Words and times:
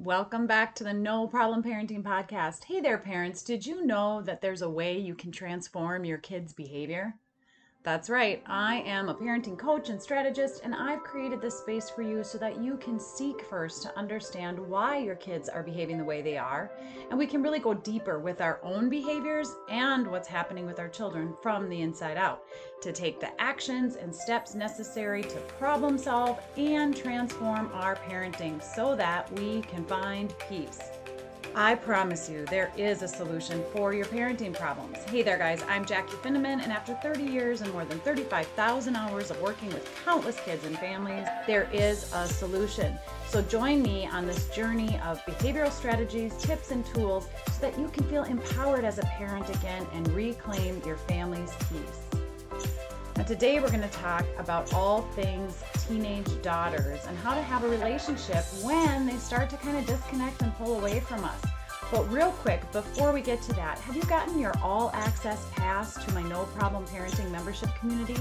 Welcome 0.00 0.46
back 0.46 0.76
to 0.76 0.84
the 0.84 0.92
No 0.92 1.26
Problem 1.26 1.60
Parenting 1.60 2.04
Podcast. 2.04 2.62
Hey 2.62 2.80
there, 2.80 2.98
parents. 2.98 3.42
Did 3.42 3.66
you 3.66 3.84
know 3.84 4.22
that 4.22 4.40
there's 4.40 4.62
a 4.62 4.70
way 4.70 4.96
you 4.96 5.16
can 5.16 5.32
transform 5.32 6.04
your 6.04 6.18
kids' 6.18 6.52
behavior? 6.52 7.16
That's 7.84 8.10
right. 8.10 8.42
I 8.46 8.80
am 8.80 9.08
a 9.08 9.14
parenting 9.14 9.56
coach 9.56 9.88
and 9.88 10.02
strategist, 10.02 10.62
and 10.64 10.74
I've 10.74 11.04
created 11.04 11.40
this 11.40 11.60
space 11.60 11.88
for 11.88 12.02
you 12.02 12.24
so 12.24 12.36
that 12.38 12.60
you 12.60 12.76
can 12.76 12.98
seek 12.98 13.40
first 13.42 13.82
to 13.82 13.96
understand 13.96 14.58
why 14.58 14.98
your 14.98 15.14
kids 15.14 15.48
are 15.48 15.62
behaving 15.62 15.96
the 15.96 16.04
way 16.04 16.20
they 16.20 16.36
are. 16.36 16.72
And 17.08 17.18
we 17.18 17.26
can 17.26 17.40
really 17.40 17.60
go 17.60 17.72
deeper 17.72 18.18
with 18.18 18.40
our 18.40 18.58
own 18.64 18.90
behaviors 18.90 19.54
and 19.70 20.06
what's 20.08 20.28
happening 20.28 20.66
with 20.66 20.80
our 20.80 20.88
children 20.88 21.34
from 21.40 21.68
the 21.68 21.80
inside 21.80 22.16
out 22.16 22.42
to 22.82 22.92
take 22.92 23.20
the 23.20 23.40
actions 23.40 23.94
and 23.94 24.14
steps 24.14 24.56
necessary 24.56 25.22
to 25.22 25.38
problem 25.58 25.96
solve 25.96 26.40
and 26.56 26.96
transform 26.96 27.70
our 27.72 27.94
parenting 27.94 28.62
so 28.62 28.96
that 28.96 29.32
we 29.38 29.62
can 29.62 29.84
find 29.84 30.34
peace. 30.48 30.97
I 31.60 31.74
promise 31.74 32.30
you, 32.30 32.44
there 32.44 32.70
is 32.76 33.02
a 33.02 33.08
solution 33.08 33.64
for 33.72 33.92
your 33.92 34.04
parenting 34.04 34.56
problems. 34.56 34.98
Hey 35.08 35.24
there, 35.24 35.36
guys. 35.36 35.60
I'm 35.68 35.84
Jackie 35.84 36.14
Finneman, 36.22 36.62
and 36.62 36.70
after 36.70 36.94
30 36.94 37.24
years 37.24 37.62
and 37.62 37.72
more 37.72 37.84
than 37.84 37.98
35,000 37.98 38.94
hours 38.94 39.32
of 39.32 39.42
working 39.42 39.68
with 39.70 39.90
countless 40.04 40.38
kids 40.44 40.64
and 40.64 40.78
families, 40.78 41.26
there 41.48 41.68
is 41.72 42.12
a 42.14 42.28
solution. 42.28 42.96
So 43.26 43.42
join 43.42 43.82
me 43.82 44.06
on 44.06 44.24
this 44.24 44.48
journey 44.50 45.00
of 45.04 45.20
behavioral 45.24 45.72
strategies, 45.72 46.32
tips, 46.36 46.70
and 46.70 46.86
tools 46.86 47.26
so 47.48 47.60
that 47.62 47.76
you 47.76 47.88
can 47.88 48.04
feel 48.04 48.22
empowered 48.22 48.84
as 48.84 48.98
a 48.98 49.02
parent 49.18 49.50
again 49.56 49.84
and 49.94 50.06
reclaim 50.12 50.80
your 50.86 50.96
family's 50.96 51.52
peace. 51.68 52.17
Now, 53.18 53.24
today 53.24 53.58
we're 53.58 53.70
going 53.70 53.82
to 53.82 53.88
talk 53.88 54.24
about 54.38 54.72
all 54.72 55.02
things 55.16 55.60
teenage 55.88 56.40
daughters 56.40 57.04
and 57.04 57.18
how 57.18 57.34
to 57.34 57.42
have 57.42 57.64
a 57.64 57.68
relationship 57.68 58.44
when 58.62 59.06
they 59.06 59.16
start 59.16 59.50
to 59.50 59.56
kind 59.56 59.76
of 59.76 59.84
disconnect 59.86 60.40
and 60.40 60.54
pull 60.54 60.78
away 60.78 61.00
from 61.00 61.24
us. 61.24 61.42
But 61.90 62.08
real 62.12 62.30
quick, 62.30 62.70
before 62.70 63.12
we 63.12 63.20
get 63.20 63.42
to 63.42 63.52
that, 63.54 63.80
have 63.80 63.96
you 63.96 64.04
gotten 64.04 64.38
your 64.38 64.56
all 64.62 64.92
access 64.94 65.44
pass 65.50 65.94
to 66.04 66.14
my 66.14 66.22
No 66.22 66.44
Problem 66.44 66.86
Parenting 66.86 67.28
membership 67.32 67.74
community? 67.80 68.20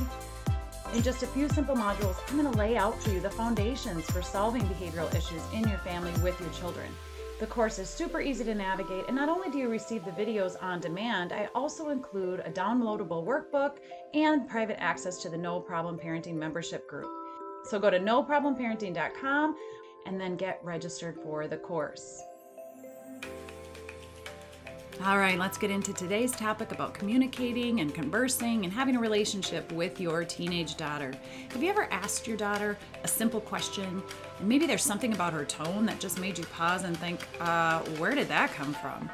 In 0.96 1.04
just 1.04 1.22
a 1.22 1.28
few 1.28 1.48
simple 1.50 1.76
modules, 1.76 2.16
I'm 2.28 2.42
going 2.42 2.52
to 2.52 2.58
lay 2.58 2.76
out 2.76 3.00
for 3.04 3.12
you 3.12 3.20
the 3.20 3.30
foundations 3.30 4.10
for 4.10 4.24
solving 4.24 4.64
behavioral 4.64 5.14
issues 5.14 5.44
in 5.54 5.70
your 5.70 5.78
family 5.78 6.12
with 6.24 6.42
your 6.42 6.50
children. 6.50 6.92
The 7.40 7.46
course 7.46 7.78
is 7.78 7.88
super 7.88 8.20
easy 8.20 8.44
to 8.46 8.56
navigate, 8.56 9.06
and 9.06 9.16
not 9.16 9.30
only 9.30 9.52
do 9.52 9.60
you 9.60 9.70
receive 9.70 10.04
the 10.04 10.12
videos 10.12 10.56
on 10.60 10.80
demand, 10.80 11.32
I 11.32 11.50
also 11.54 11.90
include 11.90 12.40
a 12.40 12.50
downloadable 12.50 13.24
workbook 13.24 13.78
and 14.16 14.50
private 14.50 14.82
access 14.82 15.22
to 15.22 15.30
the 15.30 15.38
No 15.38 15.60
Problem 15.60 16.00
Parenting 16.00 16.34
membership 16.34 16.88
group. 16.88 17.12
So 17.66 17.78
go 17.78 17.92
to 17.92 18.00
noproblem.parenting.com 18.00 19.56
and 20.08 20.20
then 20.20 20.36
get 20.36 20.60
registered 20.64 21.20
for 21.22 21.48
the 21.48 21.58
course. 21.58 22.24
All 25.06 25.20
right, 25.20 25.38
let's 25.38 25.60
get 25.60 25.70
into 25.70 25.94
today's 25.94 26.32
topic 26.32 26.72
about 26.72 26.96
communicating 26.96 27.82
and 27.82 27.94
conversing 27.94 28.64
and 28.64 28.74
having 28.74 28.96
a 28.96 29.00
relationship 29.00 29.72
with 29.72 30.02
your 30.02 30.26
teenage 30.26 30.76
daughter. 30.76 31.14
Have 31.52 31.62
you 31.62 31.70
ever 31.70 31.88
asked 31.92 32.28
your 32.28 32.36
daughter 32.36 32.78
a 33.04 33.08
simple 33.08 33.40
question 33.40 34.02
and 34.40 34.50
maybe 34.50 34.66
there's 34.66 34.82
something 34.82 35.14
about 35.14 35.34
her 35.34 35.46
tone 35.46 35.86
that 35.86 36.00
just 36.00 36.20
made 36.20 36.38
you 36.40 36.46
pause 36.46 36.84
and 36.84 36.98
think, 36.98 37.20
uh, 37.40 37.82
where 37.98 38.16
did 38.16 38.28
that 38.30 38.52
come 38.54 38.74
from? 38.74 39.10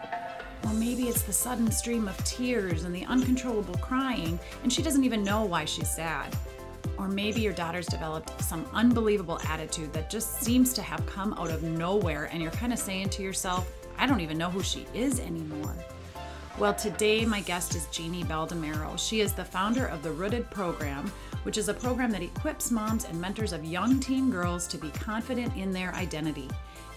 Or 0.63 0.73
maybe 0.73 1.09
it's 1.09 1.23
the 1.23 1.33
sudden 1.33 1.69
stream 1.69 2.07
of 2.07 2.17
tears 2.23 2.85
and 2.85 2.95
the 2.95 3.03
uncontrollable 3.05 3.75
crying, 3.75 4.39
and 4.63 4.71
she 4.71 4.81
doesn't 4.81 5.03
even 5.03 5.21
know 5.21 5.43
why 5.43 5.65
she's 5.65 5.93
sad. 5.93 6.33
Or 6.97 7.09
maybe 7.09 7.41
your 7.41 7.53
daughter's 7.53 7.87
developed 7.87 8.41
some 8.41 8.65
unbelievable 8.73 9.39
attitude 9.47 9.91
that 9.93 10.09
just 10.09 10.41
seems 10.41 10.73
to 10.73 10.81
have 10.81 11.05
come 11.05 11.33
out 11.33 11.49
of 11.49 11.61
nowhere, 11.61 12.29
and 12.31 12.41
you're 12.41 12.51
kind 12.51 12.71
of 12.71 12.79
saying 12.79 13.09
to 13.09 13.21
yourself, 13.21 13.69
I 13.97 14.05
don't 14.05 14.21
even 14.21 14.37
know 14.37 14.49
who 14.49 14.63
she 14.63 14.85
is 14.93 15.19
anymore. 15.19 15.75
Well, 16.59 16.73
today 16.73 17.25
my 17.25 17.41
guest 17.41 17.75
is 17.75 17.87
Jeannie 17.87 18.23
Baldomero. 18.23 18.97
She 18.97 19.21
is 19.21 19.33
the 19.33 19.43
founder 19.43 19.87
of 19.87 20.03
the 20.03 20.11
Rooted 20.11 20.49
Program, 20.51 21.11
which 21.43 21.57
is 21.57 21.67
a 21.67 21.73
program 21.73 22.11
that 22.11 22.21
equips 22.21 22.69
moms 22.69 23.05
and 23.05 23.19
mentors 23.19 23.53
of 23.53 23.65
young 23.65 23.99
teen 23.99 24.29
girls 24.29 24.67
to 24.67 24.77
be 24.77 24.91
confident 24.91 25.55
in 25.57 25.71
their 25.71 25.93
identity. 25.95 26.47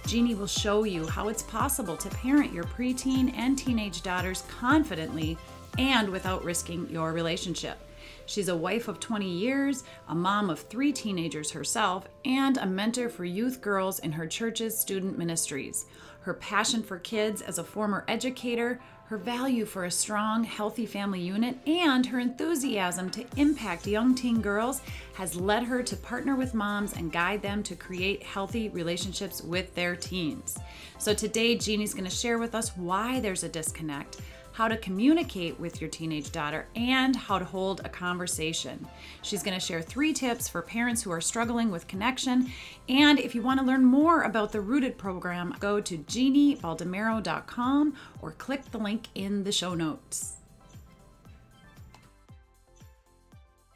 Jeannie 0.07 0.35
will 0.35 0.47
show 0.47 0.85
you 0.85 1.07
how 1.07 1.29
it's 1.29 1.43
possible 1.43 1.97
to 1.97 2.09
parent 2.11 2.53
your 2.53 2.65
preteen 2.65 3.33
and 3.37 3.59
teenage 3.59 4.03
daughters 4.03 4.45
confidently 4.49 5.39
and 5.79 6.09
without 6.09 6.45
risking 6.45 6.89
your 6.91 7.13
relationship. 7.13 7.79
She's 8.27 8.49
a 8.49 8.57
wife 8.57 8.89
of 8.89 9.01
20 9.01 9.29
years, 9.29 9.85
a 10.09 10.15
mom 10.15 10.51
of 10.51 10.61
three 10.61 10.93
teenagers 10.93 11.51
herself, 11.53 12.09
and 12.25 12.57
a 12.59 12.67
mentor 12.67 13.09
for 13.09 13.25
youth 13.25 13.61
girls 13.61 14.01
in 14.01 14.13
her 14.13 14.27
church's 14.27 14.79
student 14.79 15.17
ministries. 15.17 15.87
Her 16.27 16.35
passion 16.35 16.83
for 16.83 16.99
kids 16.99 17.41
as 17.41 17.59
a 17.59 17.63
former 17.63 18.05
educator, 18.09 18.81
her 19.05 19.17
value 19.17 19.65
for 19.65 19.85
a 19.85 19.91
strong, 19.93 20.43
healthy 20.43 20.85
family 20.85 21.21
unit, 21.21 21.57
and 21.69 22.05
her 22.05 22.19
enthusiasm 22.19 23.11
to 23.11 23.25
impact 23.37 23.87
young 23.87 24.13
teen 24.13 24.41
girls 24.41 24.83
has 25.15 25.37
led 25.37 25.63
her 25.63 25.85
to 25.85 25.97
partner 25.97 26.35
with 26.35 26.53
moms 26.53 26.95
and 26.95 27.13
guide 27.13 27.43
them 27.43 27.63
to 27.63 27.77
create 27.77 28.25
healthy 28.25 28.71
relationships 28.71 29.41
with 29.41 29.73
their 29.77 29.95
teens. 29.95 30.59
So 30.99 31.15
today, 31.15 31.55
Jeannie's 31.55 31.95
going 31.95 32.03
to 32.03 32.11
share 32.11 32.39
with 32.39 32.57
us 32.57 32.77
why 32.77 33.21
there's 33.21 33.45
a 33.45 33.49
disconnect 33.49 34.17
how 34.57 34.69
to 34.69 34.77
communicate 34.79 35.61
with 35.61 35.83
your 35.83 35.91
teenage 35.91 36.33
daughter, 36.33 36.67
and 36.75 37.15
how 37.15 37.39
to 37.39 37.45
hold 37.45 37.83
a 37.85 37.91
conversation. 37.91 38.87
She's 39.21 39.43
going 39.43 39.53
to 39.53 39.61
share 39.61 39.83
three 39.83 40.15
tips 40.15 40.49
for 40.49 40.63
parents 40.63 41.03
who 41.03 41.13
are 41.13 41.21
struggling 41.21 41.71
with 41.71 41.87
connection. 41.87 42.51
And 42.89 43.19
if 43.19 43.35
you 43.35 43.43
want 43.43 43.61
to 43.61 43.67
learn 43.67 43.85
more 43.85 44.23
about 44.23 44.53
the 44.53 44.63
Rooted 44.63 44.97
program, 44.97 45.55
go 45.61 45.79
to 45.83 45.99
jeanniebaldomero.com 45.99 47.97
or 48.23 48.31
click 48.33 48.71
the 48.71 48.79
link 48.79 49.09
in 49.15 49.45
the 49.45 49.53
show 49.53 49.75
notes. 49.75 50.37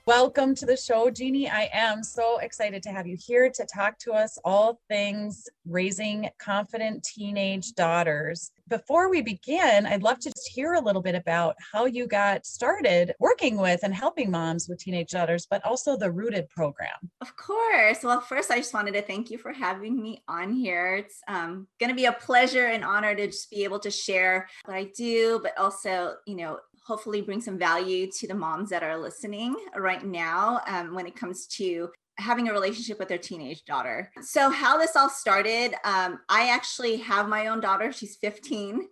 Welcome 0.06 0.54
to 0.54 0.64
the 0.64 0.78
show, 0.78 1.10
Jeannie. 1.10 1.50
I 1.50 1.68
am 1.74 2.02
so 2.02 2.38
excited 2.38 2.82
to 2.84 2.90
have 2.90 3.06
you 3.06 3.18
here 3.22 3.50
to 3.50 3.66
talk 3.66 3.98
to 3.98 4.12
us 4.12 4.38
all 4.46 4.80
things 4.88 5.46
raising 5.66 6.30
confident 6.38 7.04
teenage 7.04 7.74
daughters. 7.74 8.50
Before 8.70 9.10
we 9.10 9.20
begin, 9.20 9.84
I'd 9.84 10.04
love 10.04 10.20
to 10.20 10.30
just 10.30 10.48
hear 10.54 10.74
a 10.74 10.80
little 10.80 11.02
bit 11.02 11.16
about 11.16 11.56
how 11.72 11.86
you 11.86 12.06
got 12.06 12.46
started 12.46 13.12
working 13.18 13.56
with 13.56 13.80
and 13.82 13.92
helping 13.92 14.30
moms 14.30 14.68
with 14.68 14.78
teenage 14.78 15.10
daughters, 15.10 15.44
but 15.44 15.64
also 15.64 15.96
the 15.96 16.12
Rooted 16.12 16.48
program. 16.48 17.10
Of 17.20 17.34
course. 17.34 18.04
Well, 18.04 18.20
first, 18.20 18.48
I 18.52 18.58
just 18.58 18.72
wanted 18.72 18.94
to 18.94 19.02
thank 19.02 19.28
you 19.28 19.38
for 19.38 19.52
having 19.52 20.00
me 20.00 20.22
on 20.28 20.52
here. 20.52 20.94
It's 20.94 21.20
um, 21.26 21.66
going 21.80 21.90
to 21.90 21.96
be 21.96 22.04
a 22.04 22.12
pleasure 22.12 22.66
and 22.66 22.84
honor 22.84 23.12
to 23.16 23.26
just 23.26 23.50
be 23.50 23.64
able 23.64 23.80
to 23.80 23.90
share 23.90 24.46
what 24.66 24.76
I 24.76 24.84
do, 24.96 25.40
but 25.42 25.58
also, 25.58 26.14
you 26.28 26.36
know, 26.36 26.60
hopefully 26.84 27.22
bring 27.22 27.40
some 27.40 27.58
value 27.58 28.08
to 28.20 28.28
the 28.28 28.34
moms 28.34 28.70
that 28.70 28.84
are 28.84 28.96
listening 28.96 29.56
right 29.76 30.04
now 30.04 30.60
um, 30.68 30.94
when 30.94 31.08
it 31.08 31.16
comes 31.16 31.48
to 31.48 31.90
having 32.20 32.48
a 32.48 32.52
relationship 32.52 32.98
with 32.98 33.08
their 33.08 33.18
teenage 33.18 33.64
daughter. 33.64 34.12
So, 34.22 34.50
how 34.50 34.78
this 34.78 34.96
all 34.96 35.08
started, 35.08 35.74
um, 35.84 36.20
I 36.28 36.50
actually 36.50 36.98
have 36.98 37.28
my 37.28 37.48
own 37.48 37.60
daughter. 37.60 37.92
She's 37.92 38.16
15. 38.16 38.88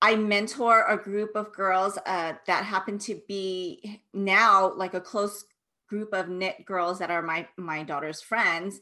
I 0.00 0.16
mentor 0.16 0.84
a 0.88 0.96
group 0.96 1.36
of 1.36 1.52
girls 1.52 1.96
uh, 2.06 2.32
that 2.46 2.64
happen 2.64 2.98
to 2.98 3.20
be 3.28 4.02
now 4.12 4.74
like 4.74 4.94
a 4.94 5.00
close 5.00 5.44
group 5.88 6.12
of 6.12 6.28
knit 6.28 6.64
girls 6.64 6.98
that 6.98 7.10
are 7.10 7.22
my 7.22 7.46
my 7.56 7.82
daughter's 7.82 8.20
friends. 8.20 8.80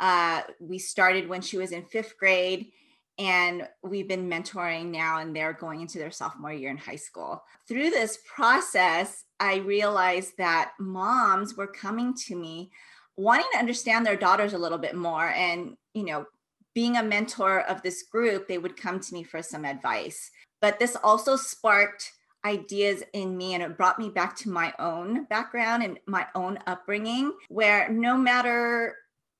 Uh, 0.00 0.42
we 0.58 0.78
started 0.78 1.28
when 1.28 1.42
she 1.42 1.58
was 1.58 1.72
in 1.72 1.84
fifth 1.84 2.16
grade 2.18 2.72
and 3.18 3.68
we've 3.82 4.08
been 4.08 4.28
mentoring 4.28 4.86
now 4.86 5.18
and 5.18 5.36
they're 5.36 5.52
going 5.52 5.80
into 5.80 5.98
their 5.98 6.10
sophomore 6.10 6.52
year 6.52 6.70
in 6.70 6.76
high 6.76 6.96
school 6.96 7.42
through 7.68 7.90
this 7.90 8.18
process 8.26 9.24
i 9.38 9.56
realized 9.56 10.32
that 10.38 10.72
moms 10.80 11.54
were 11.54 11.66
coming 11.66 12.14
to 12.14 12.34
me 12.34 12.70
wanting 13.16 13.46
to 13.52 13.58
understand 13.58 14.04
their 14.04 14.16
daughters 14.16 14.52
a 14.52 14.58
little 14.58 14.78
bit 14.78 14.94
more 14.94 15.28
and 15.30 15.76
you 15.94 16.04
know 16.04 16.26
being 16.74 16.96
a 16.96 17.02
mentor 17.02 17.60
of 17.62 17.82
this 17.82 18.04
group 18.04 18.48
they 18.48 18.58
would 18.58 18.76
come 18.76 18.98
to 18.98 19.14
me 19.14 19.22
for 19.22 19.42
some 19.42 19.64
advice. 19.64 20.30
But 20.60 20.78
this 20.78 20.96
also 20.96 21.36
sparked 21.36 22.12
ideas 22.44 23.02
in 23.12 23.36
me 23.36 23.54
and 23.54 23.62
it 23.62 23.76
brought 23.76 23.98
me 23.98 24.08
back 24.08 24.34
to 24.36 24.50
my 24.50 24.72
own 24.78 25.24
background 25.24 25.82
and 25.82 25.98
my 26.06 26.26
own 26.34 26.58
upbringing 26.66 27.32
where 27.48 27.88
no 27.88 28.16
matter 28.16 28.96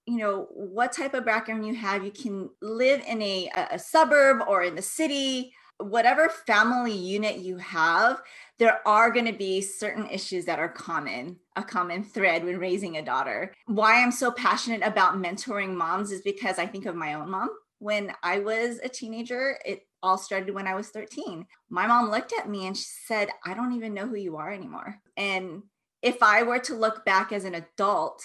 you 0.06 0.18
know 0.18 0.48
what 0.52 0.92
type 0.92 1.14
of 1.14 1.24
background 1.24 1.66
you 1.66 1.74
have 1.74 2.04
you 2.04 2.10
can 2.10 2.48
live 2.60 3.02
in 3.06 3.20
a, 3.22 3.50
a 3.70 3.78
suburb 3.78 4.42
or 4.48 4.62
in 4.62 4.74
the 4.74 4.82
city 4.82 5.52
whatever 5.78 6.28
family 6.28 6.92
unit 6.92 7.38
you 7.38 7.56
have 7.56 8.22
there 8.58 8.86
are 8.86 9.10
going 9.10 9.26
to 9.26 9.32
be 9.32 9.60
certain 9.60 10.08
issues 10.08 10.44
that 10.44 10.58
are 10.58 10.68
common 10.68 11.36
a 11.56 11.62
common 11.62 12.04
thread 12.04 12.44
when 12.44 12.58
raising 12.58 12.96
a 12.96 13.04
daughter. 13.04 13.52
Why 13.66 14.02
i'm 14.02 14.12
so 14.12 14.30
passionate 14.30 14.82
about 14.84 15.16
mentoring 15.16 15.74
moms 15.74 16.12
is 16.12 16.22
because 16.22 16.58
i 16.58 16.66
think 16.66 16.86
of 16.86 16.94
my 16.94 17.14
own 17.14 17.30
mom. 17.30 17.50
When 17.78 18.12
i 18.22 18.38
was 18.38 18.78
a 18.82 18.88
teenager 18.88 19.58
it 19.64 19.86
all 20.02 20.18
started 20.18 20.54
when 20.54 20.66
i 20.66 20.74
was 20.74 20.88
13 20.88 21.46
my 21.70 21.86
mom 21.86 22.10
looked 22.10 22.32
at 22.38 22.48
me 22.48 22.66
and 22.66 22.76
she 22.76 22.86
said 23.06 23.28
i 23.44 23.54
don't 23.54 23.72
even 23.72 23.94
know 23.94 24.06
who 24.06 24.16
you 24.16 24.36
are 24.36 24.52
anymore. 24.52 24.96
And 25.16 25.62
if 26.02 26.22
i 26.22 26.42
were 26.42 26.60
to 26.60 26.74
look 26.74 27.04
back 27.04 27.32
as 27.32 27.44
an 27.44 27.54
adult 27.54 28.22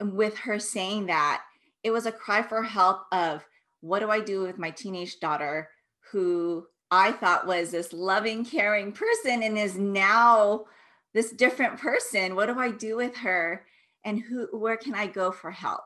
with 0.00 0.36
her 0.38 0.58
saying 0.58 1.06
that, 1.06 1.42
it 1.82 1.90
was 1.90 2.06
a 2.06 2.12
cry 2.12 2.42
for 2.42 2.62
help 2.62 3.02
of 3.12 3.44
what 3.80 4.00
do 4.00 4.10
I 4.10 4.20
do 4.20 4.42
with 4.42 4.58
my 4.58 4.70
teenage 4.70 5.20
daughter 5.20 5.68
who 6.10 6.66
I 6.90 7.12
thought 7.12 7.46
was 7.46 7.70
this 7.70 7.92
loving, 7.92 8.44
caring 8.44 8.92
person 8.92 9.42
and 9.42 9.58
is 9.58 9.76
now 9.76 10.66
this 11.14 11.32
different 11.32 11.78
person? 11.78 12.36
What 12.36 12.46
do 12.46 12.58
I 12.58 12.70
do 12.70 12.96
with 12.96 13.16
her? 13.16 13.64
And 14.04 14.20
who 14.20 14.46
where 14.56 14.76
can 14.76 14.94
I 14.94 15.06
go 15.06 15.32
for 15.32 15.50
help? 15.50 15.80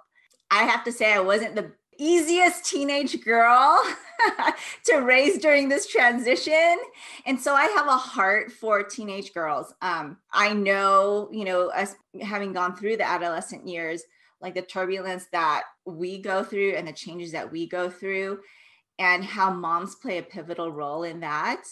I 0.50 0.64
have 0.64 0.84
to 0.84 0.92
say 0.92 1.12
I 1.12 1.20
wasn't 1.20 1.54
the 1.54 1.72
easiest 2.00 2.64
teenage 2.64 3.22
girl 3.22 3.82
to 4.84 4.96
raise 4.96 5.38
during 5.38 5.68
this 5.68 5.86
transition. 5.86 6.78
And 7.26 7.38
so 7.38 7.54
I 7.54 7.64
have 7.76 7.86
a 7.86 7.96
heart 7.96 8.50
for 8.50 8.82
teenage 8.82 9.34
girls. 9.34 9.72
Um, 9.82 10.16
I 10.32 10.54
know, 10.54 11.28
you 11.30 11.44
know, 11.44 11.68
us 11.70 11.94
having 12.22 12.52
gone 12.52 12.74
through 12.74 12.96
the 12.96 13.06
adolescent 13.06 13.68
years, 13.68 14.02
like 14.40 14.54
the 14.54 14.62
turbulence 14.62 15.26
that 15.32 15.64
we 15.84 16.20
go 16.22 16.42
through 16.42 16.72
and 16.72 16.88
the 16.88 16.92
changes 16.92 17.32
that 17.32 17.52
we 17.52 17.68
go 17.68 17.90
through, 17.90 18.40
and 19.00 19.24
how 19.24 19.50
moms 19.50 19.96
play 19.96 20.18
a 20.18 20.22
pivotal 20.22 20.70
role 20.70 21.02
in 21.02 21.20
that. 21.20 21.64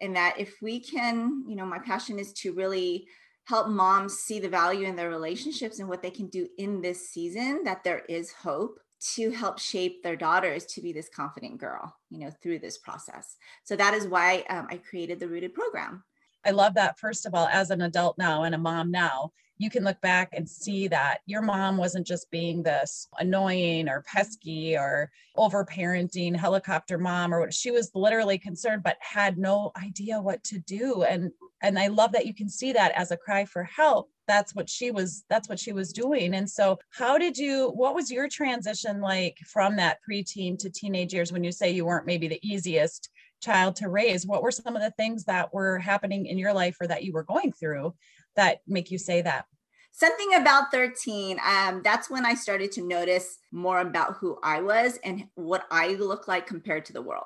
And 0.00 0.14
that 0.16 0.36
if 0.38 0.54
we 0.62 0.78
can, 0.78 1.44
you 1.46 1.56
know, 1.56 1.66
my 1.66 1.80
passion 1.80 2.18
is 2.20 2.32
to 2.34 2.54
really 2.54 3.08
help 3.44 3.68
moms 3.68 4.14
see 4.14 4.38
the 4.38 4.48
value 4.48 4.86
in 4.86 4.94
their 4.94 5.10
relationships 5.10 5.80
and 5.80 5.88
what 5.88 6.02
they 6.02 6.10
can 6.10 6.28
do 6.28 6.46
in 6.56 6.80
this 6.80 7.10
season, 7.10 7.64
that 7.64 7.82
there 7.82 8.02
is 8.08 8.30
hope 8.30 8.78
to 9.00 9.30
help 9.30 9.58
shape 9.58 10.02
their 10.02 10.16
daughters 10.16 10.66
to 10.66 10.80
be 10.80 10.92
this 10.92 11.08
confident 11.08 11.58
girl, 11.58 11.96
you 12.10 12.18
know, 12.18 12.30
through 12.42 12.60
this 12.60 12.78
process. 12.78 13.36
So 13.64 13.74
that 13.74 13.94
is 13.94 14.06
why 14.06 14.44
um, 14.48 14.68
I 14.70 14.76
created 14.76 15.18
the 15.18 15.28
Rooted 15.28 15.54
program. 15.54 16.04
I 16.44 16.50
love 16.50 16.74
that, 16.74 16.98
first 16.98 17.26
of 17.26 17.34
all, 17.34 17.48
as 17.48 17.70
an 17.70 17.82
adult 17.82 18.18
now 18.18 18.44
and 18.44 18.54
a 18.54 18.58
mom 18.58 18.90
now, 18.90 19.32
you 19.58 19.70
can 19.70 19.84
look 19.84 20.00
back 20.00 20.30
and 20.32 20.48
see 20.48 20.86
that 20.88 21.18
your 21.26 21.42
mom 21.42 21.76
wasn't 21.76 22.06
just 22.06 22.30
being 22.30 22.62
this 22.62 23.08
annoying 23.18 23.88
or 23.88 24.02
pesky 24.02 24.76
or 24.76 25.10
overparenting 25.36 26.34
helicopter 26.36 26.96
mom 26.96 27.34
or 27.34 27.40
what 27.40 27.52
she 27.52 27.72
was 27.72 27.90
literally 27.94 28.38
concerned 28.38 28.82
but 28.84 28.96
had 29.00 29.36
no 29.36 29.72
idea 29.76 30.20
what 30.20 30.42
to 30.44 30.58
do. 30.60 31.02
And 31.02 31.32
and 31.60 31.76
I 31.76 31.88
love 31.88 32.12
that 32.12 32.26
you 32.26 32.34
can 32.34 32.48
see 32.48 32.72
that 32.72 32.92
as 32.92 33.10
a 33.10 33.16
cry 33.16 33.44
for 33.44 33.64
help 33.64 34.08
that's 34.28 34.54
what 34.54 34.68
she 34.68 34.90
was 34.92 35.24
that's 35.28 35.48
what 35.48 35.58
she 35.58 35.72
was 35.72 35.92
doing. 35.92 36.34
And 36.34 36.48
so 36.48 36.78
how 36.90 37.18
did 37.18 37.36
you 37.36 37.70
what 37.74 37.94
was 37.94 38.12
your 38.12 38.28
transition 38.28 39.00
like 39.00 39.38
from 39.46 39.74
that 39.76 39.98
preteen 40.08 40.56
to 40.58 40.70
teenage 40.70 41.12
years 41.12 41.32
when 41.32 41.42
you 41.42 41.50
say 41.50 41.70
you 41.70 41.84
weren't 41.84 42.06
maybe 42.06 42.28
the 42.28 42.40
easiest 42.48 43.10
child 43.40 43.76
to 43.76 43.88
raise 43.88 44.26
what 44.26 44.42
were 44.42 44.50
some 44.50 44.76
of 44.76 44.82
the 44.82 44.90
things 44.92 45.24
that 45.24 45.52
were 45.52 45.78
happening 45.78 46.26
in 46.26 46.38
your 46.38 46.52
life 46.52 46.76
or 46.80 46.86
that 46.86 47.04
you 47.04 47.12
were 47.12 47.22
going 47.22 47.52
through 47.52 47.94
that 48.36 48.60
make 48.66 48.90
you 48.90 48.98
say 48.98 49.22
that? 49.22 49.46
Something 49.92 50.34
about 50.34 50.70
13 50.70 51.38
um, 51.44 51.80
that's 51.82 52.08
when 52.08 52.24
i 52.24 52.34
started 52.34 52.70
to 52.72 52.86
notice 52.86 53.38
more 53.50 53.80
about 53.80 54.16
who 54.18 54.38
i 54.44 54.60
was 54.60 54.98
and 55.02 55.24
what 55.34 55.64
i 55.70 55.88
look 55.94 56.28
like 56.28 56.46
compared 56.46 56.84
to 56.84 56.92
the 56.92 57.02
world. 57.02 57.24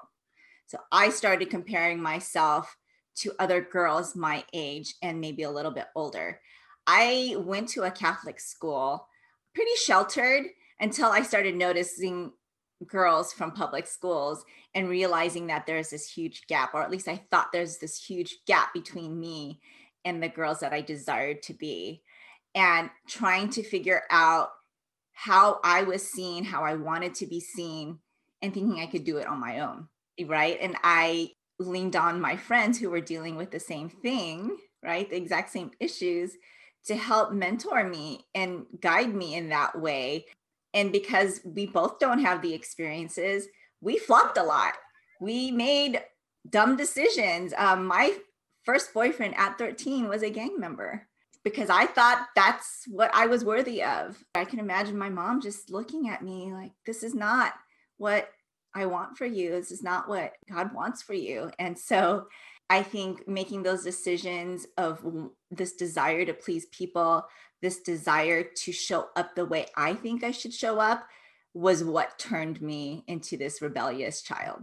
So 0.66 0.78
i 0.90 1.10
started 1.10 1.50
comparing 1.50 2.00
myself 2.00 2.74
to 3.16 3.32
other 3.38 3.60
girls 3.60 4.16
my 4.16 4.42
age 4.54 4.94
and 5.02 5.20
maybe 5.20 5.42
a 5.42 5.50
little 5.50 5.70
bit 5.70 5.86
older. 5.94 6.40
I 6.86 7.36
went 7.38 7.68
to 7.70 7.82
a 7.82 7.90
catholic 7.90 8.40
school 8.40 9.06
pretty 9.54 9.74
sheltered 9.76 10.46
until 10.80 11.10
i 11.10 11.22
started 11.22 11.54
noticing 11.54 12.32
girls 12.86 13.32
from 13.32 13.52
public 13.52 13.86
schools 13.86 14.44
and 14.74 14.88
realizing 14.88 15.46
that 15.46 15.66
there's 15.66 15.90
this 15.90 16.10
huge 16.10 16.46
gap 16.46 16.74
or 16.74 16.82
at 16.82 16.90
least 16.90 17.08
i 17.08 17.20
thought 17.30 17.52
there's 17.52 17.78
this 17.78 18.02
huge 18.02 18.38
gap 18.46 18.72
between 18.72 19.18
me 19.18 19.60
and 20.04 20.22
the 20.22 20.28
girls 20.28 20.60
that 20.60 20.72
i 20.72 20.80
desired 20.80 21.42
to 21.42 21.54
be 21.54 22.02
and 22.54 22.90
trying 23.06 23.48
to 23.50 23.62
figure 23.62 24.02
out 24.10 24.50
how 25.12 25.60
I 25.62 25.82
was 25.84 26.06
seen, 26.06 26.44
how 26.44 26.64
I 26.64 26.74
wanted 26.74 27.14
to 27.16 27.26
be 27.26 27.40
seen, 27.40 27.98
and 28.40 28.52
thinking 28.52 28.80
I 28.80 28.86
could 28.86 29.04
do 29.04 29.18
it 29.18 29.26
on 29.26 29.38
my 29.38 29.60
own. 29.60 29.88
Right. 30.24 30.58
And 30.60 30.76
I 30.82 31.30
leaned 31.58 31.96
on 31.96 32.20
my 32.20 32.36
friends 32.36 32.78
who 32.78 32.90
were 32.90 33.00
dealing 33.00 33.36
with 33.36 33.50
the 33.50 33.60
same 33.60 33.88
thing, 33.88 34.56
right? 34.82 35.08
The 35.08 35.16
exact 35.16 35.50
same 35.50 35.70
issues 35.80 36.32
to 36.86 36.96
help 36.96 37.32
mentor 37.32 37.84
me 37.84 38.26
and 38.34 38.66
guide 38.80 39.14
me 39.14 39.34
in 39.36 39.50
that 39.50 39.80
way. 39.80 40.26
And 40.74 40.92
because 40.92 41.40
we 41.44 41.66
both 41.66 41.98
don't 41.98 42.20
have 42.20 42.42
the 42.42 42.54
experiences, 42.54 43.48
we 43.80 43.98
flopped 43.98 44.38
a 44.38 44.42
lot. 44.42 44.74
We 45.20 45.50
made 45.50 46.02
dumb 46.48 46.76
decisions. 46.76 47.52
Um, 47.56 47.86
my 47.86 48.16
first 48.64 48.94
boyfriend 48.94 49.34
at 49.36 49.58
13 49.58 50.08
was 50.08 50.22
a 50.22 50.30
gang 50.30 50.58
member 50.58 51.06
because 51.44 51.70
I 51.70 51.86
thought 51.86 52.28
that's 52.36 52.84
what 52.88 53.10
I 53.14 53.26
was 53.26 53.44
worthy 53.44 53.82
of. 53.82 54.22
I 54.34 54.44
can 54.44 54.58
imagine 54.58 54.96
my 54.96 55.08
mom 55.08 55.40
just 55.40 55.70
looking 55.70 56.08
at 56.08 56.22
me 56.22 56.52
like, 56.52 56.72
this 56.86 57.02
is 57.02 57.14
not 57.14 57.54
what 57.98 58.28
I 58.74 58.86
want 58.86 59.18
for 59.18 59.26
you. 59.26 59.50
This 59.50 59.70
is 59.70 59.82
not 59.82 60.08
what 60.08 60.32
God 60.50 60.72
wants 60.72 61.02
for 61.02 61.14
you. 61.14 61.50
And 61.58 61.78
so 61.78 62.26
I 62.70 62.82
think 62.82 63.28
making 63.28 63.64
those 63.64 63.84
decisions 63.84 64.66
of 64.78 65.04
this 65.50 65.74
desire 65.74 66.24
to 66.24 66.32
please 66.32 66.66
people, 66.66 67.24
this 67.62 67.80
desire 67.80 68.42
to 68.42 68.72
show 68.72 69.08
up 69.16 69.34
the 69.34 69.44
way 69.44 69.66
I 69.76 69.94
think 69.94 70.24
I 70.24 70.30
should 70.32 70.52
show 70.52 70.78
up 70.78 71.06
was 71.54 71.84
what 71.84 72.18
turned 72.18 72.60
me 72.60 73.04
into 73.06 73.36
this 73.36 73.62
rebellious 73.62 74.22
child. 74.22 74.62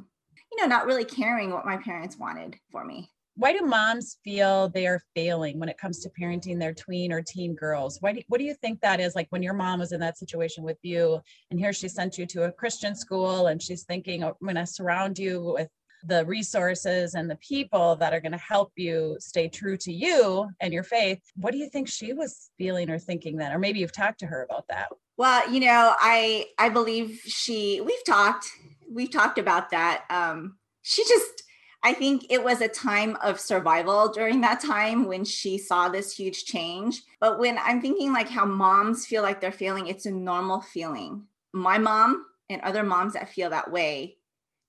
You 0.51 0.61
know, 0.61 0.67
not 0.67 0.85
really 0.85 1.05
caring 1.05 1.51
what 1.51 1.65
my 1.65 1.77
parents 1.77 2.17
wanted 2.17 2.57
for 2.71 2.83
me 2.83 3.09
why 3.39 3.53
do 3.53 3.65
moms 3.65 4.17
feel 4.21 4.67
they 4.67 4.85
are 4.85 5.01
failing 5.15 5.59
when 5.59 5.69
it 5.69 5.77
comes 5.77 5.99
to 5.99 6.09
parenting 6.09 6.59
their 6.59 6.73
tween 6.73 7.13
or 7.13 7.21
teen 7.21 7.55
girls? 7.55 7.97
Why 8.01 8.11
do, 8.11 8.21
what 8.27 8.37
do 8.37 8.43
you 8.43 8.53
think 8.53 8.81
that 8.81 8.99
is? 8.99 9.15
Like 9.15 9.27
when 9.29 9.41
your 9.41 9.53
mom 9.53 9.79
was 9.79 9.93
in 9.93 10.01
that 10.01 10.17
situation 10.17 10.61
with 10.61 10.77
you, 10.81 11.21
and 11.49 11.57
here 11.57 11.71
she 11.71 11.87
sent 11.87 12.17
you 12.17 12.25
to 12.25 12.43
a 12.43 12.51
Christian 12.51 12.93
school, 12.95 13.47
and 13.47 13.61
she's 13.61 13.83
thinking, 13.83 14.25
oh, 14.25 14.35
I'm 14.41 14.45
going 14.45 14.55
to 14.55 14.67
surround 14.67 15.17
you 15.17 15.53
with 15.55 15.69
the 16.03 16.25
resources 16.25 17.15
and 17.15 17.29
the 17.29 17.35
people 17.37 17.95
that 17.97 18.13
are 18.13 18.21
going 18.21 18.31
to 18.31 18.37
help 18.37 18.71
you 18.75 19.17
stay 19.19 19.47
true 19.47 19.77
to 19.77 19.91
you 19.91 20.49
and 20.59 20.73
your 20.73 20.83
faith. 20.83 21.19
What 21.35 21.51
do 21.51 21.57
you 21.57 21.69
think 21.69 21.87
she 21.87 22.13
was 22.13 22.49
feeling 22.57 22.89
or 22.89 22.99
thinking 22.99 23.37
then? 23.37 23.51
Or 23.51 23.59
maybe 23.59 23.79
you've 23.79 23.91
talked 23.91 24.19
to 24.19 24.27
her 24.27 24.43
about 24.43 24.67
that. 24.69 24.89
Well, 25.17 25.51
you 25.51 25.59
know, 25.59 25.95
I 25.99 26.45
I 26.57 26.69
believe 26.69 27.19
she 27.25 27.81
we've 27.81 28.05
talked 28.05 28.47
we've 28.89 29.11
talked 29.11 29.37
about 29.37 29.71
that. 29.71 30.05
Um 30.09 30.57
she 30.81 31.03
just 31.03 31.43
I 31.83 31.93
think 31.93 32.25
it 32.29 32.43
was 32.43 32.61
a 32.61 32.67
time 32.67 33.17
of 33.23 33.39
survival 33.39 34.09
during 34.09 34.41
that 34.41 34.61
time 34.61 35.05
when 35.05 35.23
she 35.23 35.57
saw 35.57 35.87
this 35.87 36.15
huge 36.15 36.45
change. 36.45 37.01
But 37.21 37.39
when 37.39 37.57
I'm 37.57 37.81
thinking 37.81 38.11
like 38.11 38.27
how 38.27 38.45
moms 38.45 39.05
feel 39.05 39.23
like 39.23 39.39
they're 39.39 39.51
feeling, 39.51 39.87
it's 39.87 40.05
a 40.05 40.11
normal 40.11 40.61
feeling. 40.61 41.23
My 41.53 41.77
mom 41.77 42.25
and 42.49 42.61
other 42.61 42.83
moms 42.83 43.13
that 43.13 43.29
feel 43.29 43.49
that 43.51 43.71
way, 43.71 44.17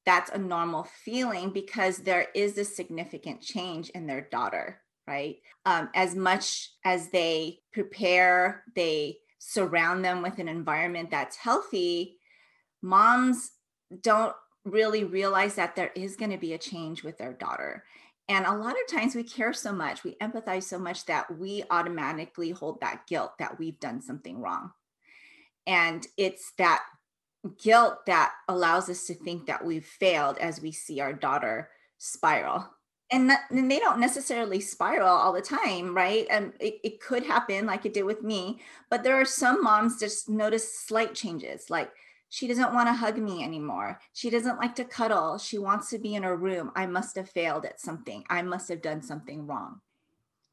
that's 0.07 0.31
a 0.31 0.39
normal 0.39 0.85
feeling 1.05 1.51
because 1.51 1.99
there 1.99 2.29
is 2.35 2.57
a 2.59 2.65
significant 2.65 3.41
change 3.41 3.91
in 3.91 4.07
their 4.07 4.23
daughter, 4.23 4.81
right? 5.07 5.37
Um, 5.67 5.91
as 5.95 6.15
much 6.15 6.71
as 6.85 7.11
they 7.11 7.61
prepare, 7.73 8.65
they 8.75 9.19
surround 9.39 10.05
them 10.05 10.23
with 10.23 10.39
an 10.39 10.49
environment 10.49 11.11
that's 11.11 11.37
healthy, 11.37 12.19
moms 12.83 13.53
don't 14.03 14.35
really 14.65 15.05
realize 15.05 15.55
that 15.55 15.77
there 15.77 15.91
is 15.95 16.17
going 16.17 16.31
to 16.31 16.39
be 16.39 16.53
a 16.53 16.59
change 16.59 17.03
with 17.03 17.19
their 17.19 17.33
daughter. 17.33 17.85
And 18.29 18.47
a 18.47 18.57
lot 18.57 18.73
of 18.75 18.97
times 18.97 19.15
we 19.15 19.25
care 19.25 19.53
so 19.53 19.73
much, 19.73 20.05
we 20.05 20.15
empathize 20.23 20.65
so 20.65 20.79
much 20.79 21.07
that 21.07 21.39
we 21.39 21.65
automatically 21.71 22.51
hold 22.51 22.81
that 22.81 23.07
guilt 23.09 23.33
that 23.39 23.59
we've 23.59 23.81
done 23.81 24.01
something 24.01 24.41
wrong. 24.41 24.71
And 25.67 26.07
it's 26.17 26.53
that 26.59 26.83
guilt 27.63 28.07
that 28.07 28.33
allows 28.49 28.89
us 28.89 29.07
to 29.07 29.15
think 29.15 29.47
that 29.47 29.65
we've 29.65 29.85
failed 29.85 30.39
as 30.39 30.61
we 30.61 30.73
see 30.73 31.01
our 31.01 31.13
daughter 31.13 31.71
spiral. 31.99 32.69
And, 33.13 33.33
and 33.51 33.71
they 33.71 33.81
don't 33.81 33.99
necessarily 33.99 34.61
spiral 34.61 35.09
all 35.09 35.33
the 35.33 35.41
time, 35.41 35.97
right? 35.97 36.27
And 36.31 36.53
it, 36.61 36.79
it 36.85 37.01
could 37.01 37.25
happen 37.25 37.67
like 37.67 37.85
it 37.85 37.95
did 37.95 38.05
with 38.05 38.23
me. 38.23 38.61
But 38.89 39.03
there 39.03 39.21
are 39.21 39.25
some 39.25 39.65
moms 39.65 39.99
just 39.99 40.29
notice 40.29 40.79
slight 40.79 41.15
changes, 41.15 41.71
like 41.71 41.91
she 42.29 42.47
doesn't 42.47 42.73
want 42.73 42.89
to 42.89 42.93
hug 42.93 43.19
me 43.19 43.43
anymore. 43.43 43.99
She 44.13 44.31
doesn't 44.31 44.59
like 44.59 44.77
to 44.77 44.85
cuddle. 44.85 45.37
She 45.37 45.59
wants 45.59 45.91
to 45.91 45.99
be 45.99 46.15
in 46.15 46.23
her 46.23 46.37
room. 46.37 46.71
I 46.77 46.87
must 46.87 47.17
have 47.17 47.29
failed 47.29 47.65
at 47.65 47.81
something. 47.81 48.25
I 48.31 48.43
must 48.43 48.69
have 48.69 48.83
done 48.83 49.03
something 49.03 49.49
wrong. 49.49 49.81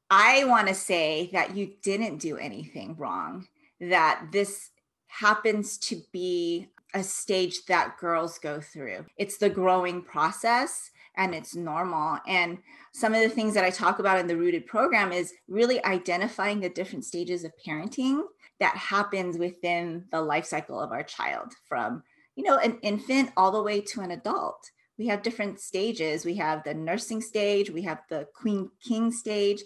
I 0.09 0.45
want 0.45 0.69
to 0.69 0.73
say 0.73 1.29
that 1.33 1.55
you 1.55 1.73
didn't 1.83 2.17
do 2.17 2.37
anything 2.37 2.95
wrong, 2.95 3.47
that 3.79 4.29
this 4.31 4.71
happens 5.07 5.77
to 5.77 6.01
be 6.11 6.69
a 6.93 7.03
stage 7.03 7.65
that 7.65 7.97
girls 7.97 8.39
go 8.39 8.61
through. 8.61 9.05
It's 9.17 9.37
the 9.37 9.49
growing 9.49 10.01
process 10.01 10.91
and 11.15 11.33
it's 11.33 11.55
normal. 11.55 12.19
And 12.27 12.59
some 12.93 13.13
of 13.13 13.21
the 13.21 13.29
things 13.29 13.53
that 13.55 13.63
I 13.63 13.69
talk 13.69 13.99
about 13.99 14.19
in 14.19 14.27
the 14.27 14.37
Rooted 14.37 14.67
program 14.67 15.11
is 15.11 15.33
really 15.47 15.83
identifying 15.83 16.59
the 16.59 16.69
different 16.69 17.05
stages 17.05 17.43
of 17.43 17.51
parenting 17.65 18.21
that 18.59 18.75
happens 18.75 19.37
within 19.37 20.05
the 20.11 20.21
life 20.21 20.45
cycle 20.45 20.79
of 20.79 20.91
our 20.91 21.03
child 21.03 21.53
from 21.67 22.03
you 22.35 22.43
know 22.43 22.57
an 22.57 22.77
infant 22.81 23.31
all 23.35 23.51
the 23.51 23.61
way 23.61 23.81
to 23.81 24.01
an 24.01 24.11
adult 24.11 24.71
we 24.97 25.07
have 25.07 25.21
different 25.21 25.59
stages 25.59 26.25
we 26.25 26.35
have 26.35 26.63
the 26.63 26.73
nursing 26.73 27.21
stage 27.21 27.69
we 27.69 27.83
have 27.83 28.01
the 28.09 28.27
queen 28.33 28.69
king 28.81 29.11
stage 29.11 29.61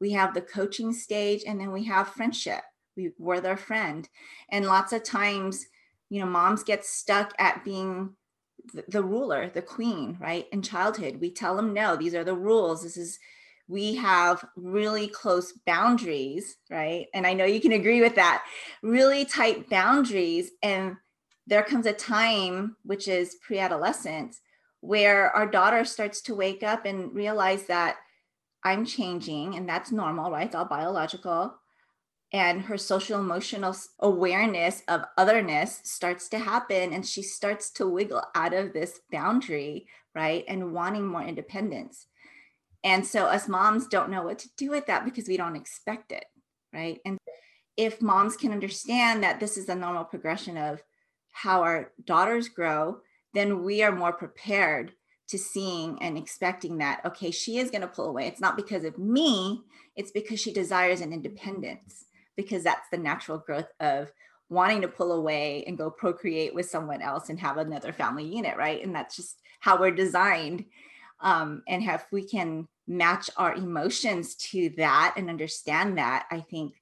we 0.00 0.12
have 0.12 0.34
the 0.34 0.40
coaching 0.40 0.92
stage 0.92 1.42
and 1.46 1.60
then 1.60 1.72
we 1.72 1.84
have 1.84 2.08
friendship 2.08 2.62
we 2.96 3.10
were 3.18 3.40
their 3.40 3.56
friend 3.56 4.08
and 4.50 4.66
lots 4.66 4.92
of 4.92 5.02
times 5.02 5.66
you 6.10 6.20
know 6.20 6.26
moms 6.26 6.62
get 6.62 6.84
stuck 6.84 7.32
at 7.38 7.64
being 7.64 8.14
the 8.88 9.02
ruler, 9.02 9.50
the 9.50 9.62
queen, 9.62 10.16
right? 10.20 10.46
In 10.52 10.62
childhood, 10.62 11.18
we 11.20 11.30
tell 11.30 11.56
them, 11.56 11.72
no, 11.72 11.96
these 11.96 12.14
are 12.14 12.24
the 12.24 12.34
rules. 12.34 12.82
This 12.82 12.96
is, 12.96 13.18
we 13.68 13.94
have 13.96 14.44
really 14.56 15.08
close 15.08 15.52
boundaries, 15.66 16.56
right? 16.70 17.06
And 17.14 17.26
I 17.26 17.34
know 17.34 17.44
you 17.44 17.60
can 17.60 17.72
agree 17.72 18.00
with 18.00 18.14
that, 18.16 18.44
really 18.82 19.24
tight 19.24 19.68
boundaries. 19.68 20.50
And 20.62 20.96
there 21.46 21.62
comes 21.62 21.86
a 21.86 21.92
time, 21.92 22.76
which 22.82 23.08
is 23.08 23.36
pre 23.36 23.58
adolescence, 23.58 24.40
where 24.80 25.30
our 25.30 25.46
daughter 25.46 25.84
starts 25.84 26.20
to 26.22 26.34
wake 26.34 26.62
up 26.62 26.86
and 26.86 27.12
realize 27.14 27.66
that 27.66 27.96
I'm 28.64 28.84
changing 28.84 29.56
and 29.56 29.68
that's 29.68 29.92
normal, 29.92 30.30
right? 30.30 30.46
It's 30.46 30.54
all 30.54 30.64
biological. 30.64 31.54
And 32.32 32.62
her 32.62 32.76
social 32.76 33.20
emotional 33.20 33.74
awareness 34.00 34.82
of 34.88 35.04
otherness 35.16 35.80
starts 35.84 36.28
to 36.30 36.38
happen 36.38 36.92
and 36.92 37.06
she 37.06 37.22
starts 37.22 37.70
to 37.72 37.86
wiggle 37.86 38.22
out 38.34 38.52
of 38.52 38.72
this 38.72 39.00
boundary, 39.10 39.86
right? 40.14 40.44
And 40.48 40.72
wanting 40.72 41.06
more 41.06 41.22
independence. 41.22 42.06
And 42.82 43.06
so 43.06 43.26
us 43.26 43.48
moms 43.48 43.86
don't 43.86 44.10
know 44.10 44.22
what 44.22 44.38
to 44.40 44.48
do 44.56 44.70
with 44.70 44.86
that 44.86 45.04
because 45.04 45.28
we 45.28 45.36
don't 45.36 45.56
expect 45.56 46.12
it, 46.12 46.24
right? 46.72 47.00
And 47.04 47.18
if 47.76 48.02
moms 48.02 48.36
can 48.36 48.52
understand 48.52 49.22
that 49.22 49.40
this 49.40 49.56
is 49.56 49.66
the 49.66 49.74
normal 49.74 50.04
progression 50.04 50.56
of 50.56 50.82
how 51.32 51.62
our 51.62 51.92
daughters 52.04 52.48
grow, 52.48 52.98
then 53.34 53.62
we 53.62 53.82
are 53.82 53.92
more 53.92 54.12
prepared 54.12 54.92
to 55.28 55.38
seeing 55.38 56.00
and 56.00 56.16
expecting 56.16 56.78
that, 56.78 57.00
okay, 57.04 57.30
she 57.30 57.58
is 57.58 57.70
going 57.70 57.80
to 57.80 57.88
pull 57.88 58.06
away. 58.06 58.26
It's 58.26 58.40
not 58.40 58.56
because 58.56 58.84
of 58.84 58.98
me, 58.98 59.62
it's 59.96 60.10
because 60.10 60.40
she 60.40 60.52
desires 60.52 61.00
an 61.00 61.12
independence, 61.12 62.04
because 62.36 62.62
that's 62.62 62.88
the 62.90 62.98
natural 62.98 63.38
growth 63.38 63.68
of 63.80 64.12
wanting 64.48 64.82
to 64.82 64.88
pull 64.88 65.12
away 65.12 65.64
and 65.66 65.78
go 65.78 65.90
procreate 65.90 66.54
with 66.54 66.70
someone 66.70 67.02
else 67.02 67.28
and 67.28 67.40
have 67.40 67.56
another 67.56 67.92
family 67.92 68.24
unit, 68.24 68.56
right? 68.56 68.82
And 68.82 68.94
that's 68.94 69.16
just 69.16 69.40
how 69.60 69.80
we're 69.80 69.90
designed. 69.90 70.64
Um, 71.20 71.62
and 71.66 71.82
if 71.82 72.04
we 72.12 72.26
can 72.26 72.68
match 72.86 73.28
our 73.36 73.54
emotions 73.54 74.36
to 74.36 74.70
that 74.76 75.14
and 75.16 75.28
understand 75.28 75.98
that, 75.98 76.26
I 76.30 76.40
think 76.40 76.74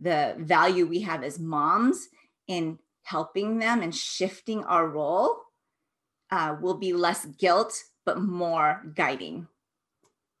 the 0.00 0.34
value 0.38 0.86
we 0.86 1.00
have 1.00 1.22
as 1.22 1.38
moms 1.38 2.08
in 2.48 2.78
helping 3.04 3.58
them 3.58 3.82
and 3.82 3.94
shifting 3.94 4.64
our 4.64 4.88
role 4.88 5.36
uh, 6.30 6.56
will 6.60 6.78
be 6.78 6.92
less 6.92 7.24
guilt 7.24 7.74
but 8.04 8.20
more 8.20 8.82
guiding 8.94 9.46